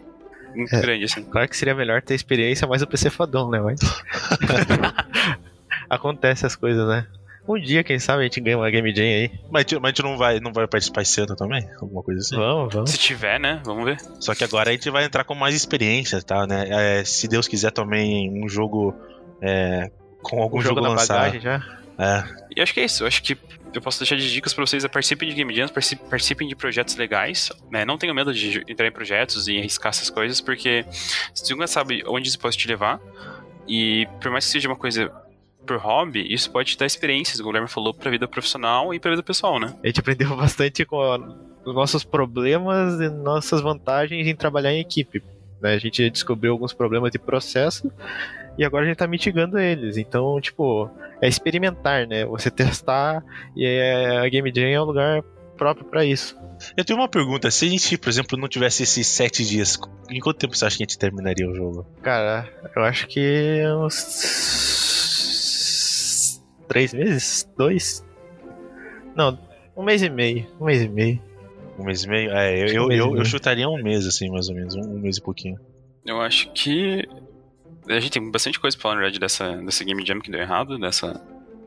muito 0.55 0.74
É. 0.74 0.80
grande, 0.80 1.05
assim. 1.05 1.24
Claro 1.24 1.49
que 1.49 1.57
seria 1.57 1.74
melhor 1.74 2.03
ter 2.03 2.14
experiência, 2.14 2.66
mas 2.68 2.82
o 2.82 2.86
PC 2.86 3.11
fodão, 3.11 3.51
né? 3.51 3.61
Mas. 3.61 3.80
Acontece 5.90 6.46
as 6.46 6.55
coisas, 6.55 6.86
né? 6.86 7.07
Um 7.49 7.59
dia, 7.59 7.82
quem 7.82 7.99
sabe, 7.99 8.20
a 8.20 8.24
gente 8.24 8.40
ganha 8.40 8.59
uma 8.59 8.70
Game 8.70 8.94
Jam 8.94 9.05
aí. 9.05 9.30
Mas, 9.51 9.64
a 9.64 9.68
gente- 9.68 9.74
mas 9.80 9.84
a 9.84 9.88
gente 9.88 10.03
não 10.03 10.16
vai, 10.18 10.38
não 10.40 10.53
vai 10.53 10.66
participar 10.68 11.03
esse 11.03 11.20
ano 11.20 11.34
também? 11.34 11.66
Alguma 11.80 12.03
coisa 12.03 12.20
assim? 12.20 12.36
Vamos, 12.36 12.74
vamos. 12.74 12.90
Se 12.90 12.99
tiver, 12.99 13.40
né? 13.40 13.61
Vamos 13.64 13.84
ver. 13.84 13.96
Só 14.20 14.34
que 14.34 14.44
agora 14.44 14.68
a 14.70 14.72
gente 14.72 14.90
vai 14.90 15.05
entrar 15.05 15.24
com 15.24 15.34
mais 15.34 15.55
experiência, 15.55 16.20
tá? 16.22 16.46
Né? 16.46 16.66
É, 17.01 17.05
se 17.05 17.26
Deus 17.26 17.49
quiser 17.49 17.70
também 17.70 18.30
um 18.44 18.49
jogo 18.49 18.94
é, 19.40 19.90
com 20.22 20.42
algum 20.42 20.59
Um 20.59 20.61
jogo, 20.61 20.76
jogo, 20.76 20.88
na 20.88 20.94
lançado. 20.94 21.16
bagagem 21.18 21.40
já. 21.40 21.62
É, 21.99 22.24
E 22.57 22.61
acho 22.61 22.72
que 22.74 22.80
é 22.80 22.84
isso. 22.84 23.03
Eu 23.03 23.07
acho 23.09 23.22
que 23.22 23.36
eu 23.74 23.80
posso 23.82 23.99
deixar 23.99 24.16
de 24.16 24.30
dicas 24.32 24.53
pra 24.55 24.64
vocês. 24.66 24.84
é 24.84 24.88
Participem 24.88 25.28
de 25.28 25.34
Game 25.34 25.55
Jams, 25.55 25.70
partici- 25.72 25.96
participem 25.96 26.46
de 26.49 26.55
projetos 26.55 26.96
legais. 26.96 27.51
Né? 27.70 27.84
Não 27.84 27.96
tenham 27.99 28.14
medo 28.14 28.32
de 28.34 28.62
entrar 28.68 28.86
em 28.86 28.92
projetos 28.92 29.49
e 29.49 29.59
arriscar 29.59 29.90
essas 29.90 30.11
coisas, 30.11 30.40
porque 30.40 30.84
você 31.34 31.53
nunca 31.55 31.66
sabe 31.66 32.03
onde 32.07 32.28
isso 32.28 32.38
pode 32.38 32.57
te 32.59 32.68
levar. 32.68 33.01
E 33.66 34.07
por 34.20 34.30
mais 34.30 34.44
que 34.46 34.53
seja 34.53 34.68
uma 34.68 34.76
coisa 34.76 35.11
por 35.68 35.76
hobby, 35.76 36.26
isso 36.32 36.50
pode 36.50 36.70
te 36.72 36.78
dar 36.78 36.86
experiências, 36.86 37.36
como 37.38 37.50
o 37.50 37.52
Guilherme 37.52 37.68
falou, 37.68 37.92
pra 37.94 38.10
vida 38.10 38.26
profissional 38.26 38.92
e 38.94 38.98
pra 38.98 39.10
vida 39.10 39.22
pessoal, 39.22 39.60
né? 39.60 39.74
A 39.82 39.86
gente 39.86 40.00
aprendeu 40.00 40.34
bastante 40.36 40.84
com 40.84 41.00
a- 41.00 41.18
os 41.64 41.74
nossos 41.74 42.02
problemas 42.04 42.98
e 43.00 43.08
nossas 43.10 43.60
vantagens 43.60 44.26
em 44.26 44.34
trabalhar 44.34 44.72
em 44.72 44.80
equipe. 44.80 45.22
né? 45.60 45.74
A 45.74 45.78
gente 45.78 46.08
descobriu 46.10 46.52
alguns 46.52 46.72
problemas 46.72 47.10
de 47.10 47.18
processo 47.18 47.90
e 48.56 48.64
agora 48.64 48.84
a 48.84 48.88
gente 48.88 48.96
tá 48.96 49.06
mitigando 49.06 49.58
eles. 49.58 49.96
Então, 49.96 50.40
tipo, 50.40 50.88
é 51.20 51.28
experimentar, 51.28 52.06
né? 52.06 52.24
Você 52.26 52.48
testar 52.50 53.22
e 53.56 53.64
é- 53.66 54.18
a 54.18 54.28
Game 54.28 54.50
Jam 54.54 54.68
é 54.68 54.80
um 54.80 54.84
lugar 54.84 55.22
próprio 55.56 55.84
pra 55.86 56.04
isso. 56.04 56.36
Eu 56.76 56.84
tenho 56.84 56.98
uma 56.98 57.08
pergunta. 57.08 57.50
Se 57.50 57.66
a 57.66 57.68
gente, 57.68 57.96
por 57.98 58.08
exemplo, 58.08 58.38
não 58.38 58.48
tivesse 58.48 58.82
esses 58.84 59.06
sete 59.06 59.44
dias, 59.44 59.78
em 60.10 60.18
quanto 60.20 60.38
tempo 60.38 60.56
você 60.56 60.64
acha 60.64 60.76
que 60.76 60.82
a 60.82 60.86
gente 60.86 60.98
terminaria 60.98 61.48
o 61.48 61.54
jogo? 61.54 61.86
Cara, 62.02 62.48
eu 62.74 62.82
acho 62.84 63.06
que 63.08 63.60
uns. 63.76 64.67
Três 66.68 66.92
meses? 66.92 67.48
Dois? 67.56 68.04
Não, 69.14 69.38
um 69.76 69.82
mês 69.82 70.02
e 70.02 70.10
meio. 70.10 70.46
Um 70.60 70.66
mês 70.66 70.82
e 70.82 70.88
meio. 70.88 71.22
Um 71.78 71.84
mês 71.84 72.04
e 72.04 72.08
meio? 72.08 72.30
É, 72.30 72.70
eu, 72.70 72.86
um 72.86 72.92
eu, 72.92 73.10
eu, 73.10 73.16
eu 73.16 73.24
chutaria 73.24 73.68
um 73.68 73.82
mês, 73.82 74.06
assim, 74.06 74.30
mais 74.30 74.48
ou 74.48 74.54
menos. 74.54 74.74
Um, 74.74 74.82
um 74.82 74.98
mês 74.98 75.16
e 75.16 75.22
pouquinho. 75.22 75.58
Eu 76.04 76.20
acho 76.20 76.52
que. 76.52 77.08
A 77.88 78.00
gente 78.00 78.12
tem 78.12 78.30
bastante 78.30 78.60
coisa 78.60 78.76
pra 78.76 78.82
falar, 78.82 78.94
na 78.96 79.00
verdade, 79.00 79.18
dessa, 79.18 79.56
dessa 79.56 79.82
Game 79.82 80.04
Jam 80.04 80.20
que 80.20 80.30
deu 80.30 80.40
errado, 80.40 80.78
dessa 80.78 81.20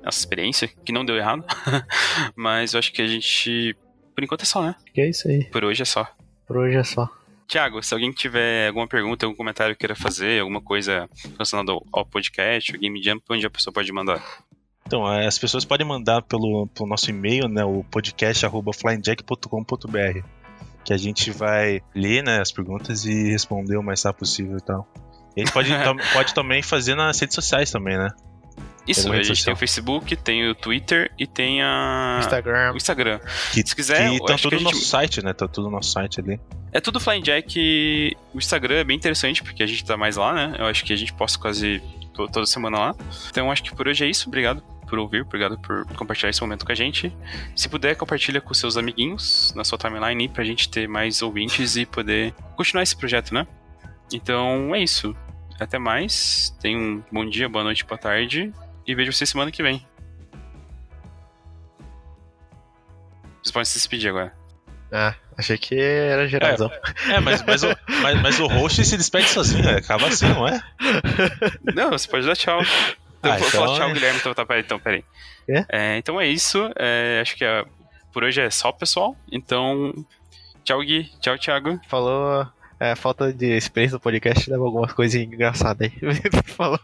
essa 0.04 0.20
experiência 0.20 0.68
que 0.68 0.92
não 0.92 1.06
deu 1.06 1.16
errado. 1.16 1.44
Mas 2.36 2.74
eu 2.74 2.80
acho 2.80 2.92
que 2.92 3.02
a 3.02 3.08
gente. 3.08 3.76
Por 4.16 4.24
enquanto 4.24 4.42
é 4.42 4.46
só, 4.46 4.62
né? 4.62 4.76
Que 4.94 5.02
é 5.02 5.10
isso 5.10 5.28
aí. 5.28 5.46
Por 5.46 5.64
hoje 5.64 5.82
é 5.82 5.86
só. 5.86 6.08
Por 6.46 6.58
hoje 6.58 6.78
é 6.78 6.84
só. 6.84 7.10
Tiago, 7.48 7.84
se 7.84 7.94
alguém 7.94 8.12
tiver 8.12 8.68
alguma 8.68 8.88
pergunta, 8.88 9.26
algum 9.26 9.36
comentário 9.36 9.76
que 9.76 9.80
queira 9.80 9.96
fazer, 9.96 10.42
alguma 10.42 10.62
coisa 10.62 11.10
relacionada 11.34 11.72
ao, 11.72 11.86
ao 11.92 12.06
podcast, 12.06 12.74
ao 12.74 12.80
Game 12.80 13.02
Jam, 13.04 13.20
onde 13.30 13.46
a 13.46 13.50
pessoa 13.50 13.74
pode 13.74 13.92
mandar? 13.92 14.24
Então, 14.92 15.10
é, 15.10 15.26
as 15.26 15.40
pessoas 15.40 15.64
podem 15.64 15.88
mandar 15.88 16.22
pelo, 16.22 16.68
pelo 16.68 16.90
nosso 16.90 17.10
e-mail, 17.10 17.48
né? 17.48 17.64
O 17.64 17.82
podcast.flyingjack.com.br 17.86 20.20
Que 20.84 20.94
a 20.94 20.98
gente 20.98 21.32
vai 21.32 21.80
ler 21.96 22.22
né, 22.22 22.42
as 22.42 22.52
perguntas 22.52 23.06
e 23.06 23.32
responder 23.32 23.78
o 23.78 23.84
mais 23.84 24.04
rápido 24.04 24.20
possível 24.20 24.58
e 24.58 24.62
tal. 24.62 24.86
E 25.38 25.40
a 25.40 25.46
gente 25.46 25.54
pode, 25.54 25.70
pode 26.12 26.34
também 26.34 26.62
fazer 26.62 26.96
nas 26.96 27.18
redes 27.18 27.36
sociais 27.36 27.72
também, 27.72 27.98
né? 27.98 28.10
Isso, 28.86 29.10
a 29.10 29.16
gente 29.16 29.28
tem 29.28 29.36
social. 29.36 29.56
o 29.56 29.58
Facebook, 29.58 30.14
tem 30.18 30.50
o 30.50 30.56
Twitter 30.56 31.10
e 31.18 31.26
tem 31.26 31.62
a... 31.62 32.18
Instagram. 32.20 32.74
o 32.74 32.76
Instagram. 32.76 33.22
Que, 33.54 33.66
Se 33.66 33.74
quiser, 33.74 34.10
que 34.10 34.20
tá 34.26 34.36
tudo 34.36 34.56
no 34.56 34.60
gente- 34.60 34.74
nosso 34.74 34.84
site, 34.84 35.24
né? 35.24 35.32
Tá 35.32 35.48
tudo 35.48 35.68
no 35.68 35.72
nosso 35.72 35.92
site 35.92 36.20
ali. 36.20 36.38
É 36.74 36.82
tudo 36.82 37.00
Flying 37.00 37.22
Jack. 37.22 38.18
O 38.34 38.40
Instagram 38.40 38.80
é 38.80 38.84
bem 38.84 38.98
interessante, 38.98 39.42
porque 39.42 39.64
a 39.64 39.68
gente 39.68 39.86
tá 39.86 39.96
mais 39.96 40.18
lá, 40.18 40.34
né? 40.34 40.54
Eu 40.60 40.66
acho 40.66 40.84
que 40.84 40.92
a 40.92 40.98
gente 40.98 41.14
posta 41.14 41.40
quase 41.40 41.82
to- 42.14 42.28
toda 42.28 42.46
semana 42.46 42.78
lá. 42.78 42.94
Então 43.30 43.50
acho 43.50 43.64
que 43.64 43.74
por 43.74 43.88
hoje 43.88 44.04
é 44.04 44.10
isso. 44.10 44.28
Obrigado 44.28 44.62
por 44.92 45.00
ouvir, 45.00 45.22
obrigado 45.22 45.58
por 45.58 45.86
compartilhar 45.96 46.32
esse 46.32 46.42
momento 46.42 46.66
com 46.66 46.72
a 46.74 46.76
gente. 46.76 47.16
Se 47.56 47.70
puder, 47.70 47.96
compartilha 47.96 48.42
com 48.42 48.54
seus 48.54 48.76
amiguinhos 48.76 49.54
na 49.56 49.64
sua 49.64 49.78
timeline 49.78 50.24
aí 50.24 50.28
pra 50.28 50.44
gente 50.44 50.70
ter 50.70 50.86
mais 50.86 51.22
ouvintes 51.22 51.78
e 51.78 51.86
poder 51.86 52.34
continuar 52.58 52.84
esse 52.84 52.98
projeto, 52.98 53.34
né? 53.34 53.48
Então 54.12 54.76
é 54.76 54.84
isso. 54.84 55.16
Até 55.58 55.80
mais. 55.80 56.54
Tenha 56.60 56.78
um 56.78 57.02
bom 57.10 57.26
dia, 57.26 57.48
boa 57.48 57.64
noite, 57.64 57.86
boa 57.86 57.98
tarde. 57.98 58.52
E 58.86 58.94
vejo 58.94 59.14
vocês 59.14 59.30
semana 59.30 59.50
que 59.50 59.64
vem. 59.64 59.88
Vocês 63.42 63.54
podem 63.54 63.66
se 63.66 63.76
despedir 63.76 64.10
agora. 64.10 64.34
Ah, 64.92 65.16
achei 65.38 65.58
que 65.58 65.74
era 65.74 66.28
geralzão. 66.28 66.70
É, 67.08 67.22
mas, 67.22 67.42
mas, 67.44 67.64
o, 67.64 67.68
mas, 68.02 68.22
mas 68.22 68.40
o 68.42 68.48
host 68.48 68.84
se 68.84 68.98
despede 68.98 69.30
sozinho, 69.30 69.64
né? 69.64 69.78
Acaba 69.78 70.08
assim, 70.08 70.28
não 70.28 70.46
é? 70.46 70.62
Não, 71.74 71.92
você 71.92 72.10
pode 72.10 72.26
dar 72.26 72.36
tchau. 72.36 72.60
Eu 73.24 73.32
Ah, 73.32 73.38
vou 73.38 73.48
então 73.48 73.62
falar 73.66 73.78
tchau, 73.78 73.90
é- 73.90 73.94
Guilherme, 73.94 74.20
então 74.20 74.34
tá, 74.34 74.46
peraí, 74.46 74.64
então, 74.64 74.80
peraí. 74.80 75.04
Quê? 75.46 75.66
É, 75.70 75.98
então 75.98 76.20
é 76.20 76.28
isso. 76.28 76.70
é, 76.78 77.20
acho 77.22 77.36
que 77.36 77.44
é- 77.46 77.64
por 78.14 78.24
hoje 78.24 78.42
é 78.42 78.50
só, 78.50 78.72
pessoal. 78.72 79.16
Então, 79.32 79.94
tchau, 80.64 80.80
Gui. 80.82 81.10
Tchau, 81.22 81.38
Thiago. 81.38 81.80
Falou. 81.88 82.48
É, 82.80 82.96
falta 82.96 83.32
de 83.32 83.46
experiência 83.56 83.96
no 83.96 84.00
podcast 84.00 84.50
leva 84.50 84.64
algumas 84.64 84.92
coisas 84.92 85.22
engraçadas 85.22 85.88
aí. 85.92 86.22
Falou. 86.46 86.80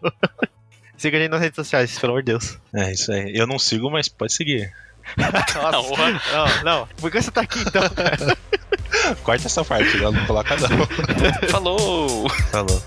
Siga 0.96 1.18
a 1.18 1.22
gente 1.22 1.32
nas 1.32 1.42
redes 1.42 1.56
sociais, 1.56 1.98
pelo 2.00 2.14
amor 2.14 2.22
de 2.24 2.32
Deus. 2.32 2.60
É, 2.74 2.92
isso 2.92 3.12
aí. 3.12 3.32
Eu 3.36 3.46
não 3.48 3.58
sigo, 3.60 3.90
mas 3.90 4.08
pode 4.08 4.34
seguir. 4.34 4.72
Nossa. 5.18 6.22
Não, 6.34 6.64
não. 6.64 6.88
Por 7.00 7.10
que 7.12 7.22
você 7.22 7.32
tá 7.32 7.42
aqui 7.42 7.60
então? 7.60 7.82
Corta 9.24 9.46
essa 9.48 9.64
parte, 9.64 9.98
não 9.98 10.26
coloca 10.26 10.56
não. 10.58 11.50
Falou! 11.50 12.30
Falou. 12.52 12.84